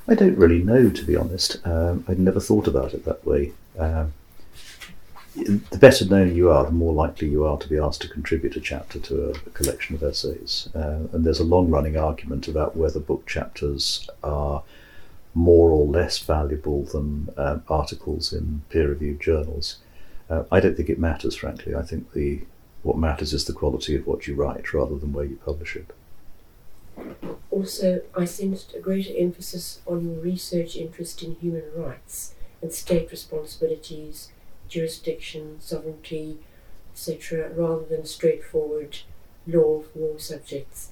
I 0.08 0.16
don't 0.16 0.38
really 0.38 0.64
know, 0.64 0.90
to 0.90 1.06
be 1.06 1.16
honest. 1.16 1.60
Um, 1.66 2.06
I'd 2.08 2.20
never 2.20 2.40
thought 2.40 2.68
about 2.68 2.94
it 2.94 3.04
that 3.06 3.26
way. 3.26 3.54
Um, 3.78 4.14
the 5.36 5.78
better 5.78 6.06
known 6.06 6.36
you 6.36 6.50
are, 6.50 6.66
the 6.66 6.72
more 6.72 6.94
likely 6.94 7.30
you 7.30 7.46
are 7.46 7.58
to 7.58 7.70
be 7.70 7.78
asked 7.78 8.02
to 8.02 8.10
contribute 8.10 8.58
a 8.58 8.60
chapter 8.60 9.00
to 9.00 9.28
a, 9.28 9.30
a 9.30 9.50
collection 9.54 9.96
of 9.96 10.04
essays. 10.04 10.68
Uh, 10.76 11.08
and 11.14 11.24
there's 11.24 11.40
a 11.40 11.46
long 11.46 11.70
running 11.70 11.96
argument 11.96 12.48
about 12.48 12.76
whether 12.76 13.00
book 13.00 13.26
chapters 13.26 14.10
are 14.24 14.64
more 15.34 15.72
or 15.72 15.86
less 15.86 16.20
valuable 16.20 16.84
than 16.84 17.30
um, 17.38 17.64
articles 17.70 18.34
in 18.34 18.62
peer 18.70 18.90
reviewed 18.90 19.22
journals. 19.22 19.78
Uh, 20.30 20.44
I 20.52 20.60
don't 20.60 20.76
think 20.76 20.90
it 20.90 21.00
matters, 21.00 21.36
frankly. 21.36 21.76
I 21.76 21.82
think 21.82 22.12
the 22.12 22.42
what 22.84 22.98
matters 22.98 23.32
is 23.32 23.46
the 23.46 23.54
quality 23.54 23.96
of 23.96 24.08
what 24.08 24.28
you 24.28 24.34
write 24.34 24.74
rather 24.74 24.98
than 24.98 25.14
where 25.14 25.26
you 25.26 25.40
publish 25.46 25.76
it. 25.76 25.94
Also, 27.52 28.02
I 28.18 28.26
sensed 28.26 28.74
a 28.74 28.80
greater 28.80 29.14
emphasis 29.16 29.82
on 29.86 30.04
your 30.04 30.20
research 30.20 30.76
interest 30.76 31.22
in 31.22 31.36
human 31.36 31.64
rights 31.76 32.34
and 32.62 32.72
state 32.72 33.10
responsibilities, 33.12 34.32
jurisdiction, 34.68 35.60
sovereignty, 35.60 36.40
etc., 36.94 37.50
rather 37.56 37.86
than 37.86 38.06
straightforward 38.06 39.00
law 39.48 39.80
of 39.80 39.96
war 39.96 40.20
subjects. 40.20 40.92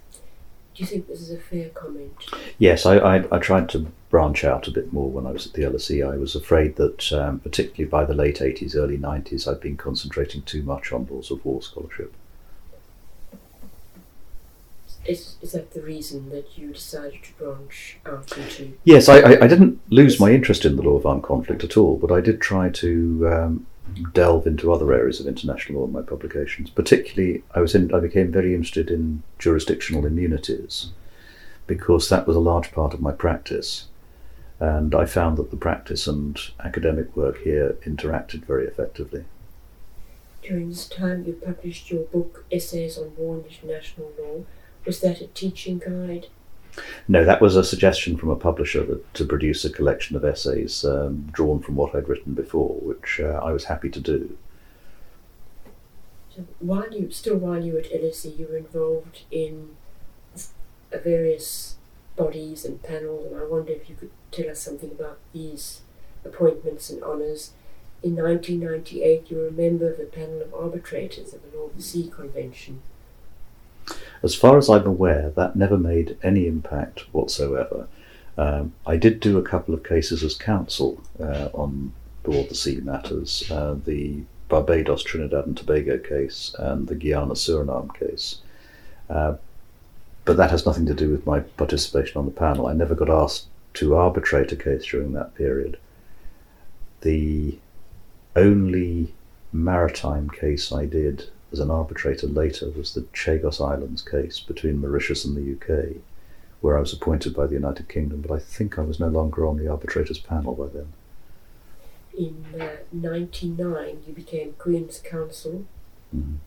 Do 0.73 0.83
you 0.83 0.87
think 0.87 1.07
this 1.07 1.21
is 1.21 1.31
a 1.31 1.37
fair 1.37 1.69
comment? 1.69 2.13
Yes, 2.57 2.85
I, 2.85 2.97
I, 2.97 3.35
I 3.35 3.39
tried 3.39 3.69
to 3.69 3.87
branch 4.09 4.43
out 4.43 4.67
a 4.67 4.71
bit 4.71 4.93
more 4.93 5.09
when 5.09 5.27
I 5.27 5.31
was 5.31 5.47
at 5.47 5.53
the 5.53 5.63
LSE. 5.63 6.09
I 6.09 6.17
was 6.17 6.35
afraid 6.35 6.77
that, 6.77 7.11
um, 7.11 7.39
particularly 7.39 7.89
by 7.89 8.05
the 8.05 8.13
late 8.13 8.37
80s, 8.37 8.75
early 8.75 8.97
90s, 8.97 9.47
I'd 9.47 9.59
been 9.59 9.77
concentrating 9.77 10.41
too 10.43 10.63
much 10.63 10.91
on 10.91 11.07
laws 11.09 11.31
of 11.31 11.43
war 11.43 11.61
scholarship. 11.61 12.13
Is, 15.09 15.37
is 15.41 15.53
that 15.53 15.71
the 15.71 15.81
reason 15.81 16.29
that 16.29 16.55
you 16.55 16.73
decided 16.73 17.23
to 17.23 17.33
branch 17.33 17.97
out 18.05 18.37
into? 18.37 18.77
Yes, 18.83 19.09
I, 19.09 19.17
I, 19.19 19.43
I 19.45 19.47
didn't 19.47 19.81
lose 19.89 20.19
my 20.19 20.31
interest 20.31 20.65
in 20.65 20.75
the 20.75 20.83
law 20.83 20.97
of 20.97 21.05
armed 21.05 21.23
conflict 21.23 21.63
at 21.63 21.77
all, 21.77 21.97
but 21.97 22.11
I 22.11 22.21
did 22.21 22.39
try 22.39 22.69
to 22.69 23.27
um, 23.27 23.67
delve 24.13 24.45
into 24.45 24.71
other 24.71 24.93
areas 24.93 25.19
of 25.19 25.25
international 25.25 25.79
law 25.79 25.87
in 25.87 25.93
my 25.93 26.03
publications. 26.03 26.69
Particularly, 26.69 27.41
I 27.55 27.59
was 27.59 27.73
in, 27.73 27.91
I 27.91 27.99
became 27.99 28.31
very 28.31 28.53
interested 28.53 28.91
in 28.91 29.23
jurisdictional 29.39 30.05
immunities 30.05 30.91
because 31.65 32.09
that 32.09 32.27
was 32.27 32.35
a 32.35 32.39
large 32.51 32.71
part 32.71 32.93
of 32.93 33.01
my 33.01 33.11
practice. 33.11 33.87
And 34.59 34.93
I 34.93 35.05
found 35.05 35.37
that 35.37 35.49
the 35.49 35.57
practice 35.57 36.05
and 36.05 36.37
academic 36.63 37.15
work 37.15 37.41
here 37.43 37.77
interacted 37.83 38.45
very 38.45 38.67
effectively. 38.67 39.23
During 40.43 40.69
this 40.69 40.87
time, 40.87 41.25
you 41.25 41.33
published 41.33 41.89
your 41.89 42.03
book, 42.03 42.45
Essays 42.51 42.97
on 42.97 43.15
War 43.17 43.37
and 43.37 43.45
International 43.45 44.11
Law. 44.19 44.45
Was 44.89 45.01
that 45.01 45.21
a 45.21 45.27
teaching 45.27 45.77
guide? 45.77 46.29
No, 47.07 47.23
that 47.23 47.41
was 47.41 47.55
a 47.55 47.63
suggestion 47.63 48.17
from 48.17 48.31
a 48.31 48.35
publisher 48.35 48.83
that, 48.85 49.13
to 49.13 49.23
produce 49.23 49.63
a 49.63 49.69
collection 49.69 50.15
of 50.15 50.25
essays 50.25 50.83
um, 50.83 51.29
drawn 51.31 51.59
from 51.59 51.75
what 51.75 51.93
I'd 51.93 52.09
written 52.09 52.33
before, 52.33 52.73
which 52.81 53.19
uh, 53.19 53.39
I 53.43 53.51
was 53.51 53.65
happy 53.65 53.91
to 53.91 53.99
do. 53.99 54.35
So 56.35 56.47
while 56.57 56.91
you, 56.91 57.11
still 57.11 57.37
while 57.37 57.63
you 57.63 57.73
were 57.73 57.81
at 57.81 57.91
LSE, 57.91 58.39
you 58.39 58.47
were 58.47 58.57
involved 58.57 59.25
in 59.29 59.75
various 60.91 61.75
bodies 62.15 62.65
and 62.65 62.81
panels, 62.81 63.27
and 63.27 63.39
I 63.39 63.43
wonder 63.43 63.73
if 63.73 63.91
you 63.91 63.95
could 63.95 64.09
tell 64.31 64.49
us 64.49 64.59
something 64.59 64.89
about 64.89 65.19
these 65.33 65.81
appointments 66.25 66.89
and 66.89 67.03
honours. 67.03 67.51
In 68.01 68.15
1998, 68.15 69.29
you 69.29 69.37
were 69.37 69.49
a 69.49 69.51
member 69.51 69.91
of 69.91 69.99
the 69.99 70.05
panel 70.05 70.41
of 70.41 70.51
arbitrators 70.51 71.31
of 71.31 71.43
the 71.43 71.55
Law 71.55 71.65
of 71.65 71.75
the 71.75 71.83
Sea 71.83 72.09
Convention. 72.09 72.81
As 74.21 74.35
far 74.35 74.57
as 74.57 74.69
I'm 74.69 74.85
aware, 74.85 75.31
that 75.31 75.55
never 75.55 75.77
made 75.77 76.17
any 76.23 76.47
impact 76.47 77.01
whatsoever. 77.13 77.87
Um, 78.37 78.73
I 78.85 78.97
did 78.97 79.19
do 79.19 79.37
a 79.37 79.43
couple 79.43 79.73
of 79.73 79.83
cases 79.83 80.23
as 80.23 80.35
counsel 80.35 81.01
uh, 81.19 81.49
on 81.53 81.93
the 82.23 82.55
Sea 82.55 82.79
matters, 82.81 83.49
uh, 83.49 83.75
the 83.85 84.21
Barbados, 84.49 85.03
Trinidad 85.03 85.45
and 85.45 85.57
Tobago 85.57 85.97
case, 85.97 86.55
and 86.59 86.87
the 86.87 86.95
Guyana 86.95 87.33
Suriname 87.33 87.93
case. 87.97 88.41
Uh, 89.09 89.35
but 90.25 90.37
that 90.37 90.51
has 90.51 90.65
nothing 90.65 90.85
to 90.85 90.93
do 90.93 91.09
with 91.09 91.25
my 91.25 91.39
participation 91.39 92.17
on 92.17 92.25
the 92.25 92.31
panel. 92.31 92.67
I 92.67 92.73
never 92.73 92.93
got 92.93 93.09
asked 93.09 93.47
to 93.75 93.95
arbitrate 93.95 94.51
a 94.51 94.55
case 94.55 94.85
during 94.85 95.13
that 95.13 95.35
period. 95.35 95.77
The 97.01 97.57
only 98.35 99.13
maritime 99.51 100.29
case 100.29 100.71
I 100.71 100.85
did 100.85 101.29
as 101.51 101.59
an 101.59 101.71
arbitrator 101.71 102.27
later 102.27 102.69
was 102.71 102.93
the 102.93 103.01
Chagos 103.13 103.59
Islands 103.59 104.01
case 104.01 104.39
between 104.39 104.79
Mauritius 104.79 105.25
and 105.25 105.35
the 105.35 105.53
UK, 105.53 105.97
where 106.61 106.77
I 106.77 106.81
was 106.81 106.93
appointed 106.93 107.35
by 107.35 107.47
the 107.47 107.55
United 107.55 107.89
Kingdom, 107.89 108.21
but 108.21 108.33
I 108.33 108.39
think 108.39 108.77
I 108.77 108.81
was 108.81 108.99
no 108.99 109.07
longer 109.07 109.45
on 109.47 109.57
the 109.57 109.67
arbitrators 109.67 110.19
panel 110.19 110.53
by 110.55 110.67
then. 110.67 110.93
In 112.17 112.61
uh, 112.61 112.67
99, 112.91 114.03
you 114.05 114.13
became 114.13 114.53
Queen's 114.57 114.99
Counsel. 114.99 115.65
Mm. 116.15 116.37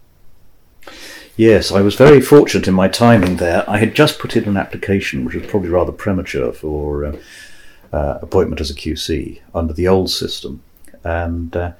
Yes, 1.36 1.72
I 1.72 1.80
was 1.80 1.94
very 1.94 2.20
fortunate 2.20 2.68
in 2.68 2.74
my 2.74 2.88
timing 2.88 3.36
there. 3.36 3.68
I 3.68 3.78
had 3.78 3.94
just 3.94 4.18
put 4.18 4.36
in 4.36 4.44
an 4.44 4.56
application, 4.56 5.24
which 5.24 5.34
was 5.34 5.46
probably 5.46 5.70
rather 5.70 5.92
premature, 5.92 6.52
for 6.52 7.04
uh, 7.06 7.16
uh, 7.92 8.18
appointment 8.20 8.60
as 8.60 8.70
a 8.70 8.74
QC 8.74 9.40
under 9.54 9.72
the 9.72 9.88
old 9.88 10.10
system. 10.10 10.62
And 11.04 11.56
uh, 11.56 11.72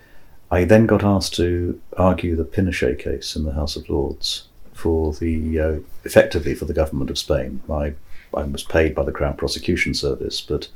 I 0.52 0.64
then 0.64 0.84
got 0.84 1.02
asked 1.02 1.34
to 1.36 1.80
argue 1.96 2.36
the 2.36 2.44
Pinochet 2.44 2.98
case 2.98 3.34
in 3.34 3.44
the 3.44 3.54
House 3.54 3.74
of 3.74 3.88
Lords 3.88 4.48
for 4.74 5.14
the 5.14 5.58
uh, 5.58 5.76
effectively 6.04 6.54
for 6.54 6.66
the 6.66 6.74
government 6.74 7.08
of 7.08 7.18
Spain. 7.18 7.62
I, 7.70 7.94
I 8.34 8.42
was 8.42 8.62
paid 8.62 8.94
by 8.94 9.02
the 9.02 9.12
Crown 9.12 9.34
Prosecution 9.34 9.94
Service, 9.94 10.42
but 10.42 10.68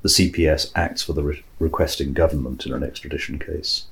the 0.00 0.08
CPS 0.08 0.72
acts 0.74 1.02
for 1.02 1.12
the 1.12 1.22
re- 1.22 1.44
requesting 1.58 2.14
government 2.14 2.64
in 2.64 2.72
an 2.72 2.82
extradition 2.82 3.38
case. 3.38 3.84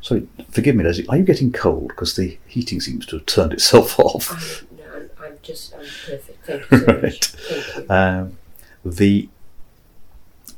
So, 0.00 0.26
forgive 0.48 0.74
me, 0.74 0.84
Lesley, 0.84 1.06
are 1.08 1.18
you 1.18 1.24
getting 1.24 1.52
cold? 1.52 1.88
Because 1.88 2.16
the 2.16 2.38
heating 2.46 2.80
seems 2.80 3.04
to 3.06 3.18
have 3.18 3.26
turned 3.26 3.52
itself 3.52 3.98
off. 4.00 4.32
I, 4.32 4.76
no, 4.76 4.84
I'm, 4.94 5.10
I'm 5.22 5.38
just, 5.42 5.74
I'm 5.74 5.80
perfect. 5.80 6.46
Thank 6.46 6.70
you 6.70 6.78
so 6.78 6.86
right. 6.86 7.02
much. 7.02 7.34
You. 7.76 7.86
Um, 7.90 8.38
the, 8.86 9.28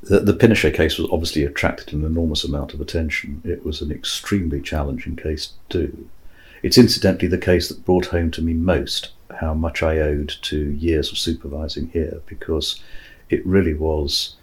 the, 0.04 0.20
the 0.20 0.34
Pinochet 0.34 0.74
case 0.74 0.98
was 0.98 1.08
obviously 1.10 1.44
attracted 1.44 1.92
an 1.92 2.04
enormous 2.04 2.44
amount 2.44 2.74
of 2.74 2.80
attention. 2.80 3.42
It 3.44 3.64
was 3.64 3.80
an 3.80 3.90
extremely 3.90 4.60
challenging 4.60 5.16
case 5.16 5.52
to 5.70 5.86
do. 5.86 6.08
It's 6.62 6.78
incidentally 6.78 7.28
the 7.28 7.38
case 7.38 7.68
that 7.68 7.84
brought 7.84 8.06
home 8.06 8.30
to 8.32 8.42
me 8.42 8.54
most 8.54 9.10
how 9.40 9.54
much 9.54 9.82
I 9.82 9.98
owed 9.98 10.34
to 10.42 10.70
years 10.72 11.10
of 11.10 11.18
supervising 11.18 11.88
here 11.88 12.20
because 12.26 12.80
it 13.30 13.44
really 13.44 13.74
was 13.74 14.36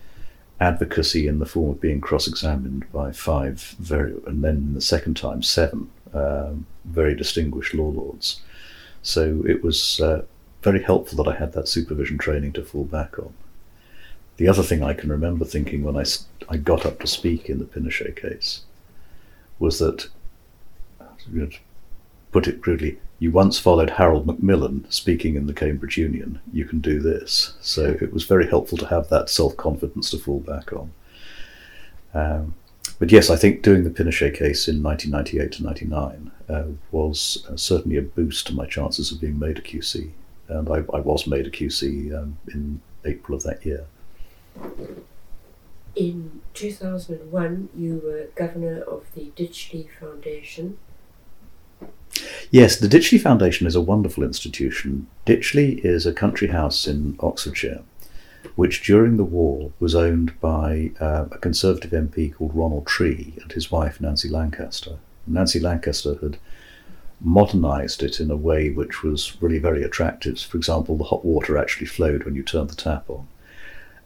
advocacy 0.59 1.28
in 1.28 1.39
the 1.39 1.45
form 1.45 1.72
of 1.72 1.82
being 1.82 2.01
cross-examined 2.01 2.91
by 2.91 3.12
five 3.12 3.76
very, 3.80 4.14
and 4.28 4.43
then 4.43 4.74
the 4.74 4.82
second 4.82 5.16
time 5.16 5.41
seven 5.41 5.89
um, 6.14 6.66
very 6.86 7.16
distinguished 7.16 7.74
law 7.74 7.89
lords. 7.89 8.41
So 9.01 9.43
it 9.47 9.64
was 9.64 9.99
uh, 9.99 10.24
very 10.62 10.84
helpful 10.84 11.24
that 11.24 11.32
I 11.32 11.38
had 11.38 11.53
that 11.53 11.68
supervision 11.68 12.18
training 12.18 12.53
to 12.53 12.64
fall 12.64 12.84
back 12.84 13.18
on. 13.18 13.34
The 14.38 14.47
other 14.47 14.63
thing 14.63 14.84
I 14.84 14.93
can 14.93 15.09
remember 15.11 15.45
thinking 15.45 15.84
when 15.84 15.97
I, 15.97 16.05
I 16.49 16.57
got 16.57 16.86
up 16.86 16.99
to 16.99 17.07
speak 17.07 17.49
in 17.49 17.59
the 17.59 17.65
Pinochet 17.65 18.15
case 18.15 18.61
was 19.59 19.79
that, 19.79 20.07
to 20.99 21.49
put 22.32 22.47
it 22.47 22.61
crudely, 22.61 22.99
you 23.19 23.29
once 23.29 23.59
followed 23.59 23.91
Harold 23.91 24.25
Macmillan 24.25 24.89
speaking 24.89 25.36
in 25.36 25.45
the 25.45 25.53
Cambridge 25.53 25.97
Union. 25.97 26.41
You 26.51 26.65
can 26.65 26.79
do 26.79 26.99
this. 26.99 27.53
So 27.61 27.95
it 28.01 28.11
was 28.11 28.23
very 28.23 28.47
helpful 28.47 28.79
to 28.79 28.88
have 28.88 29.09
that 29.09 29.29
self 29.29 29.55
confidence 29.57 30.09
to 30.09 30.17
fall 30.17 30.39
back 30.39 30.73
on. 30.73 30.91
Um, 32.15 32.55
but 32.97 33.11
yes, 33.11 33.29
I 33.29 33.36
think 33.36 33.61
doing 33.61 33.84
the 33.84 33.91
Pinochet 33.91 34.36
case 34.36 34.67
in 34.67 34.82
1998 34.82 35.51
to 35.53 35.63
99 35.63 36.32
uh, 36.49 36.63
was 36.91 37.45
uh, 37.49 37.55
certainly 37.55 37.97
a 37.97 38.01
boost 38.01 38.47
to 38.47 38.53
my 38.53 38.65
chances 38.65 39.11
of 39.11 39.21
being 39.21 39.38
made 39.38 39.59
a 39.59 39.61
QC. 39.61 40.11
And 40.47 40.69
I, 40.69 40.77
I 40.93 40.99
was 40.99 41.27
made 41.27 41.47
a 41.47 41.51
QC 41.51 42.15
um, 42.15 42.38
in 42.51 42.82
April 43.05 43.38
of 43.38 43.43
that 43.43 43.65
year. 43.65 43.86
In 45.95 46.41
2001, 46.54 47.70
you 47.76 48.02
were 48.04 48.28
governor 48.36 48.82
of 48.82 49.06
the 49.14 49.32
Ditchley 49.36 49.89
Foundation. 49.99 50.78
Yes, 52.49 52.78
the 52.78 52.88
Ditchley 52.88 53.20
Foundation 53.20 53.68
is 53.68 53.76
a 53.76 53.82
wonderful 53.82 54.24
institution. 54.24 55.08
Ditchley 55.26 55.84
is 55.84 56.06
a 56.06 56.14
country 56.14 56.49
house 56.49 56.88
in 56.88 57.16
Oxfordshire, 57.20 57.82
which 58.56 58.84
during 58.84 59.18
the 59.18 59.24
war 59.24 59.72
was 59.80 59.95
owned 59.95 60.39
by 60.39 60.91
uh, 60.99 61.26
a 61.32 61.38
Conservative 61.38 61.91
MP 61.91 62.34
called 62.34 62.56
Ronald 62.56 62.88
Tree 62.88 63.34
and 63.41 63.52
his 63.52 63.72
wife 63.72 64.02
Nancy 64.02 64.30
Lancaster. 64.30 64.97
Nancy 65.28 65.60
Lancaster 65.60 66.16
had 66.16 66.38
modernised 67.24 68.02
it 68.02 68.20
in 68.20 68.32
a 68.32 68.36
way 68.36 68.70
which 68.70 69.04
was 69.04 69.38
really 69.41 69.60
very 69.60 69.84
attractive. 69.84 70.39
For 70.39 70.58
example, 70.58 70.97
the 70.97 71.06
hot 71.06 71.24
water 71.24 71.58
actually 71.58 71.88
flowed 71.88 72.24
when 72.24 72.36
you 72.36 72.43
turned 72.43 72.70
the 72.70 72.76
tap 72.76 73.10
on. 73.10 73.28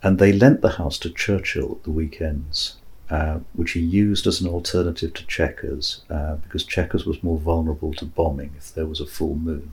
And 0.06 0.20
they 0.20 0.32
lent 0.32 0.62
the 0.62 0.78
house 0.78 1.00
to 1.00 1.10
Churchill 1.10 1.78
at 1.80 1.84
the 1.84 1.90
weekends, 1.90 2.76
uh, 3.10 3.40
which 3.54 3.72
he 3.72 3.80
used 3.80 4.28
as 4.28 4.40
an 4.40 4.48
alternative 4.48 5.16
to 5.16 5.26
Chequers, 5.26 6.04
uh, 6.12 6.36
because 6.36 6.64
Chequers 6.64 7.08
was 7.08 7.24
more 7.24 7.40
vulnerable 7.40 7.92
to 7.96 8.06
bombing 8.06 8.54
if 8.56 8.72
there 8.72 8.86
was 8.86 9.02
a 9.02 9.08
full 9.08 9.34
moon. 9.34 9.72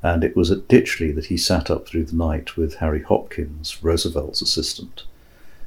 And 0.00 0.22
it 0.22 0.36
was 0.36 0.52
at 0.52 0.68
Ditchley 0.68 1.12
that 1.12 1.24
he 1.24 1.36
sat 1.36 1.70
up 1.70 1.88
through 1.88 2.04
the 2.04 2.14
night 2.14 2.56
with 2.56 2.76
Harry 2.76 3.02
Hopkins, 3.02 3.82
Roosevelt's 3.82 4.42
assistant, 4.42 5.02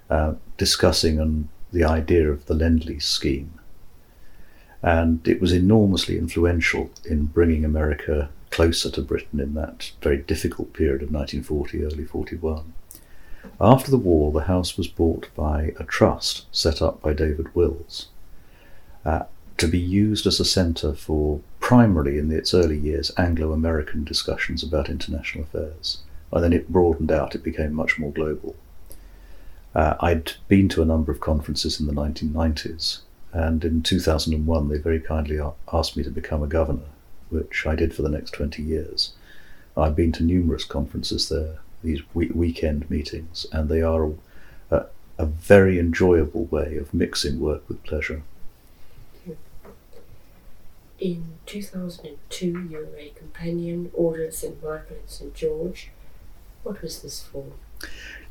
uh, 0.10 0.36
discussing 0.56 1.20
an, 1.20 1.50
the 1.74 1.84
idea 1.84 2.32
of 2.32 2.46
the 2.46 2.54
Lend 2.54 2.86
Lease 2.86 3.10
scheme. 3.10 3.60
And 4.82 5.28
it 5.28 5.42
was 5.42 5.52
enormously 5.52 6.18
influential 6.18 6.92
in 7.04 7.26
bringing 7.26 7.66
America 7.66 8.30
closer 8.52 8.90
to 8.92 9.02
Britain 9.02 9.42
in 9.42 9.54
that 9.56 9.92
very 10.02 10.18
difficult 10.18 10.72
period 10.72 11.02
of 11.02 11.12
1940, 11.12 11.84
early 11.84 12.06
41. 12.06 12.74
After 13.62 13.92
the 13.92 13.98
war, 13.98 14.32
the 14.32 14.46
house 14.46 14.78
was 14.78 14.88
bought 14.88 15.30
by 15.36 15.74
a 15.78 15.84
trust 15.84 16.46
set 16.52 16.82
up 16.82 17.02
by 17.02 17.14
David 17.14 17.54
Wills 17.56 18.08
uh, 19.06 19.24
to 19.58 19.68
be 19.68 19.80
used 19.80 20.26
as 20.26 20.40
a 20.40 20.46
centre 20.46 20.94
for 20.94 21.42
primarily 21.60 22.18
in 22.18 22.32
its 22.32 22.54
early 22.54 22.78
years 22.78 23.12
Anglo 23.18 23.52
American 23.52 24.04
discussions 24.04 24.64
about 24.64 24.90
international 24.90 25.44
affairs. 25.44 26.00
And 26.32 26.44
then 26.44 26.54
it 26.54 26.72
broadened 26.72 27.12
out, 27.12 27.36
it 27.36 27.44
became 27.44 27.74
much 27.74 28.00
more 28.00 28.12
global. 28.12 28.56
Uh, 29.76 29.96
I'd 30.00 30.34
been 30.48 30.70
to 30.70 30.82
a 30.82 30.86
number 30.86 31.12
of 31.12 31.20
conferences 31.20 31.80
in 31.80 31.88
the 31.88 31.94
1990s, 31.94 33.00
and 33.34 33.64
in 33.64 33.84
2001 33.84 34.70
they 34.70 34.78
very 34.78 35.00
kindly 35.00 35.40
asked 35.72 35.96
me 35.96 36.04
to 36.04 36.10
become 36.10 36.42
a 36.42 36.48
governor, 36.48 36.90
which 37.30 37.66
I 37.68 37.76
did 37.76 37.94
for 37.94 38.02
the 38.02 38.10
next 38.10 38.32
20 38.32 38.64
years. 38.64 39.14
I've 39.78 39.96
been 39.96 40.12
to 40.14 40.24
numerous 40.24 40.64
conferences 40.64 41.30
there, 41.30 41.60
these 41.84 42.02
weekend 42.14 42.90
meetings, 42.90 43.46
and 43.52 43.70
they 43.70 43.82
are 43.82 44.06
a, 44.06 44.14
uh, 44.72 44.86
a 45.18 45.26
very 45.26 45.80
enjoyable 45.80 46.46
way 46.46 46.78
of 46.78 46.94
mixing 46.94 47.40
work 47.40 47.68
with 47.68 47.84
pleasure. 47.84 48.24
In 51.00 51.38
2002, 51.46 52.46
you 52.46 52.78
were 52.78 52.98
a 52.98 53.14
companion 53.16 53.90
order 53.94 54.26
at 54.26 54.34
St 54.34 54.62
Michael 54.62 54.98
and 55.00 55.10
St 55.10 55.34
George. 55.34 55.92
What 56.64 56.82
was 56.82 57.02
this 57.02 57.24
for? 57.24 57.46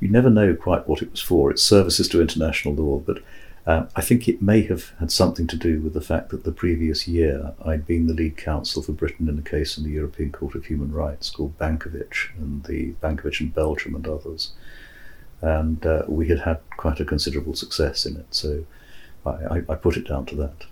You 0.00 0.08
never 0.08 0.28
know 0.28 0.54
quite 0.54 0.86
what 0.86 1.00
it 1.00 1.10
was 1.10 1.22
for. 1.22 1.50
It's 1.50 1.62
services 1.62 2.08
to 2.08 2.20
international 2.20 2.74
law, 2.74 2.98
but 2.98 3.22
uh, 3.68 3.86
I 3.94 4.00
think 4.00 4.26
it 4.26 4.40
may 4.40 4.62
have 4.62 4.94
had 4.98 5.12
something 5.12 5.46
to 5.46 5.56
do 5.56 5.82
with 5.82 5.92
the 5.92 6.00
fact 6.00 6.30
that 6.30 6.44
the 6.44 6.52
previous 6.52 7.06
year 7.06 7.52
I'd 7.62 7.86
been 7.86 8.06
the 8.06 8.14
lead 8.14 8.38
counsel 8.38 8.82
for 8.82 8.92
Britain 8.92 9.28
in 9.28 9.38
a 9.38 9.42
case 9.42 9.76
in 9.76 9.84
the 9.84 9.90
European 9.90 10.32
Court 10.32 10.54
of 10.54 10.64
Human 10.64 10.90
Rights 10.90 11.28
called 11.28 11.58
Bankovic 11.58 12.30
and 12.38 12.64
the 12.64 12.92
Bankovic 13.02 13.42
in 13.42 13.50
Belgium 13.50 13.94
and 13.94 14.08
others. 14.08 14.52
And 15.42 15.84
uh, 15.84 16.04
we 16.08 16.28
had 16.28 16.40
had 16.40 16.60
quite 16.78 16.98
a 16.98 17.04
considerable 17.04 17.54
success 17.54 18.06
in 18.06 18.16
it, 18.16 18.26
so 18.30 18.64
I, 19.26 19.62
I, 19.68 19.74
put 19.74 19.98
it 19.98 20.08
down 20.08 20.24
to 20.26 20.34
that. 20.36 20.64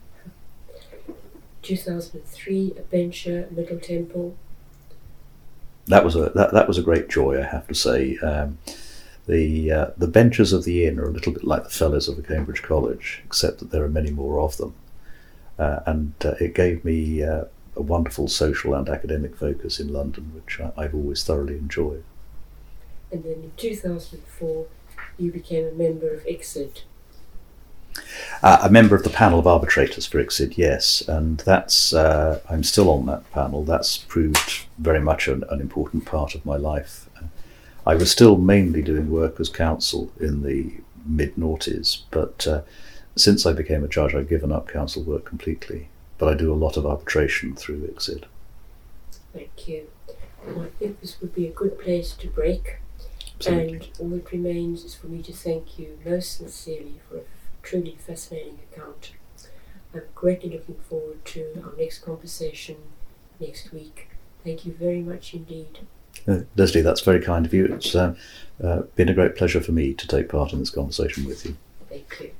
2003, 1.61 2.77
A 2.79 2.81
bencher, 2.81 3.47
Middle 3.51 3.79
Temple. 3.79 4.37
That 5.87 6.03
was 6.03 6.17
a 6.17 6.31
that, 6.31 6.55
that 6.55 6.67
was 6.67 6.79
a 6.79 6.83
great 6.83 7.11
joy, 7.11 7.41
I 7.41 7.45
have 7.45 7.69
to 7.69 7.75
say. 7.75 8.17
Um, 8.19 8.57
the 9.27 9.73
uh, 9.73 9.91
the 9.97 10.07
benches 10.07 10.53
of 10.53 10.65
the 10.65 10.87
inn 10.87 10.99
are 10.99 11.09
a 11.09 11.13
little 11.13 11.33
bit 11.33 11.45
like 11.45 11.65
the 11.65 11.71
fellows 11.71 12.09
of 12.09 12.19
a 12.19 12.23
Cambridge 12.23 12.63
college, 12.63 13.23
except 13.25 13.59
that 13.59 13.71
there 13.71 13.85
are 13.85 13.89
many 13.89 14.11
more 14.11 14.41
of 14.41 14.57
them, 14.57 14.75
uh, 15.59 15.81
and 15.87 16.15
uh, 16.25 16.35
it 16.41 16.55
gave 16.55 16.85
me 16.85 17.23
uh, 17.23 17.45
a 17.75 17.83
wonderful 17.83 18.29
social 18.29 18.75
and 18.75 18.89
academic 18.89 19.37
focus 19.37 19.81
in 19.81 19.93
London, 19.93 20.33
which 20.35 20.61
I, 20.61 20.83
have 20.83 20.95
always 20.95 21.25
thoroughly 21.25 21.57
enjoyed. 21.57 22.05
And 23.13 23.25
then 23.25 23.33
in 23.33 23.53
2004, 23.57 24.67
you 25.19 25.33
became 25.33 25.67
a 25.67 25.73
member 25.73 26.13
of 26.13 26.25
ICSID. 26.25 26.83
Uh, 28.43 28.59
a 28.63 28.71
member 28.71 28.95
of 28.95 29.03
the 29.03 29.11
panel 29.11 29.39
of 29.39 29.47
arbitrators 29.47 30.07
for 30.07 30.23
ICSID, 30.23 30.57
yes, 30.57 31.03
and 31.09 31.39
that's 31.39 31.93
uh, 31.93 32.41
I'm 32.49 32.63
still 32.63 32.91
on 32.91 33.07
that 33.07 33.31
panel. 33.33 33.65
That's 33.65 33.99
proved 33.99 34.67
very 34.79 35.01
much 35.01 35.27
an, 35.27 35.45
an 35.51 35.61
important 35.61 36.05
part 36.05 36.35
of 36.35 36.45
my 36.45 36.57
life 36.57 37.06
I 37.87 37.95
was 37.95 38.11
still 38.11 38.37
mainly 38.37 38.83
doing 38.83 39.11
work 39.11 39.39
as 39.39 39.49
counsel 39.49 40.11
in 40.19 40.43
the 40.43 40.73
mid 41.05 41.37
noughties, 41.37 42.03
but 42.11 42.47
uh, 42.47 42.63
since 43.15 43.47
I 43.47 43.53
became 43.53 43.85
a 43.85 43.89
judge, 43.89 44.15
I've 44.15 44.29
given 44.29 44.51
up 44.53 44.69
counsel 44.69 45.03
work 45.03 45.25
completely. 45.25 45.89
But 46.19 46.29
I 46.29 46.35
do 46.35 46.53
a 46.53 46.55
lot 46.55 46.77
of 46.77 46.87
arbitration 46.87 47.55
through 47.55 47.87
ICSID. 47.87 48.25
Thank 49.33 49.69
you. 49.69 49.89
Well, 50.47 50.63
I 50.63 50.69
think 50.79 51.01
this 51.01 51.21
would 51.21 51.35
be 51.35 51.47
a 51.47 51.53
good 51.53 51.79
place 51.79 52.13
to 52.15 52.29
break. 52.29 52.79
Absolutely. 53.37 53.77
And 53.77 53.91
all 54.01 54.09
that 54.11 54.33
remains 54.33 54.83
is 54.85 54.95
for 54.95 55.09
me 55.09 55.23
to 55.23 55.33
thank 55.33 55.79
you 55.79 55.99
most 56.05 56.39
sincerely 56.39 57.01
for 57.09 57.19
a 57.19 57.23
truly 57.63 57.99
fascinating 58.05 58.61
account. 58.73 59.13
I'm 59.95 60.03
greatly 60.15 60.51
looking 60.51 60.77
forward 60.89 61.25
to 61.27 61.63
our 61.65 61.73
next 61.79 61.99
conversation 61.99 62.77
next 63.39 63.73
week. 63.73 64.09
Thank 64.43 64.65
you 64.65 64.73
very 64.73 65.03
much 65.03 65.35
indeed. 65.35 65.81
Uh, 66.29 66.41
Lesley, 66.57 66.83
that's 66.83 67.01
very 67.01 67.21
kind 67.21 67.47
of 67.47 67.55
you. 67.55 67.67
It's 67.67 67.95
uh, 67.95 68.15
uh, 68.63 68.83
been 68.95 69.09
a 69.09 69.15
great 69.15 69.37
pleasure 69.37 69.61
for 69.61 69.73
me 69.73 69.95
to 69.95 70.09
take 70.09 70.29
part 70.29 70.53
in 70.53 70.59
this 70.59 70.71
conversation 70.71 71.25
with 71.25 71.45
you. 71.45 71.57
Thank 71.89 72.21
you. 72.21 72.31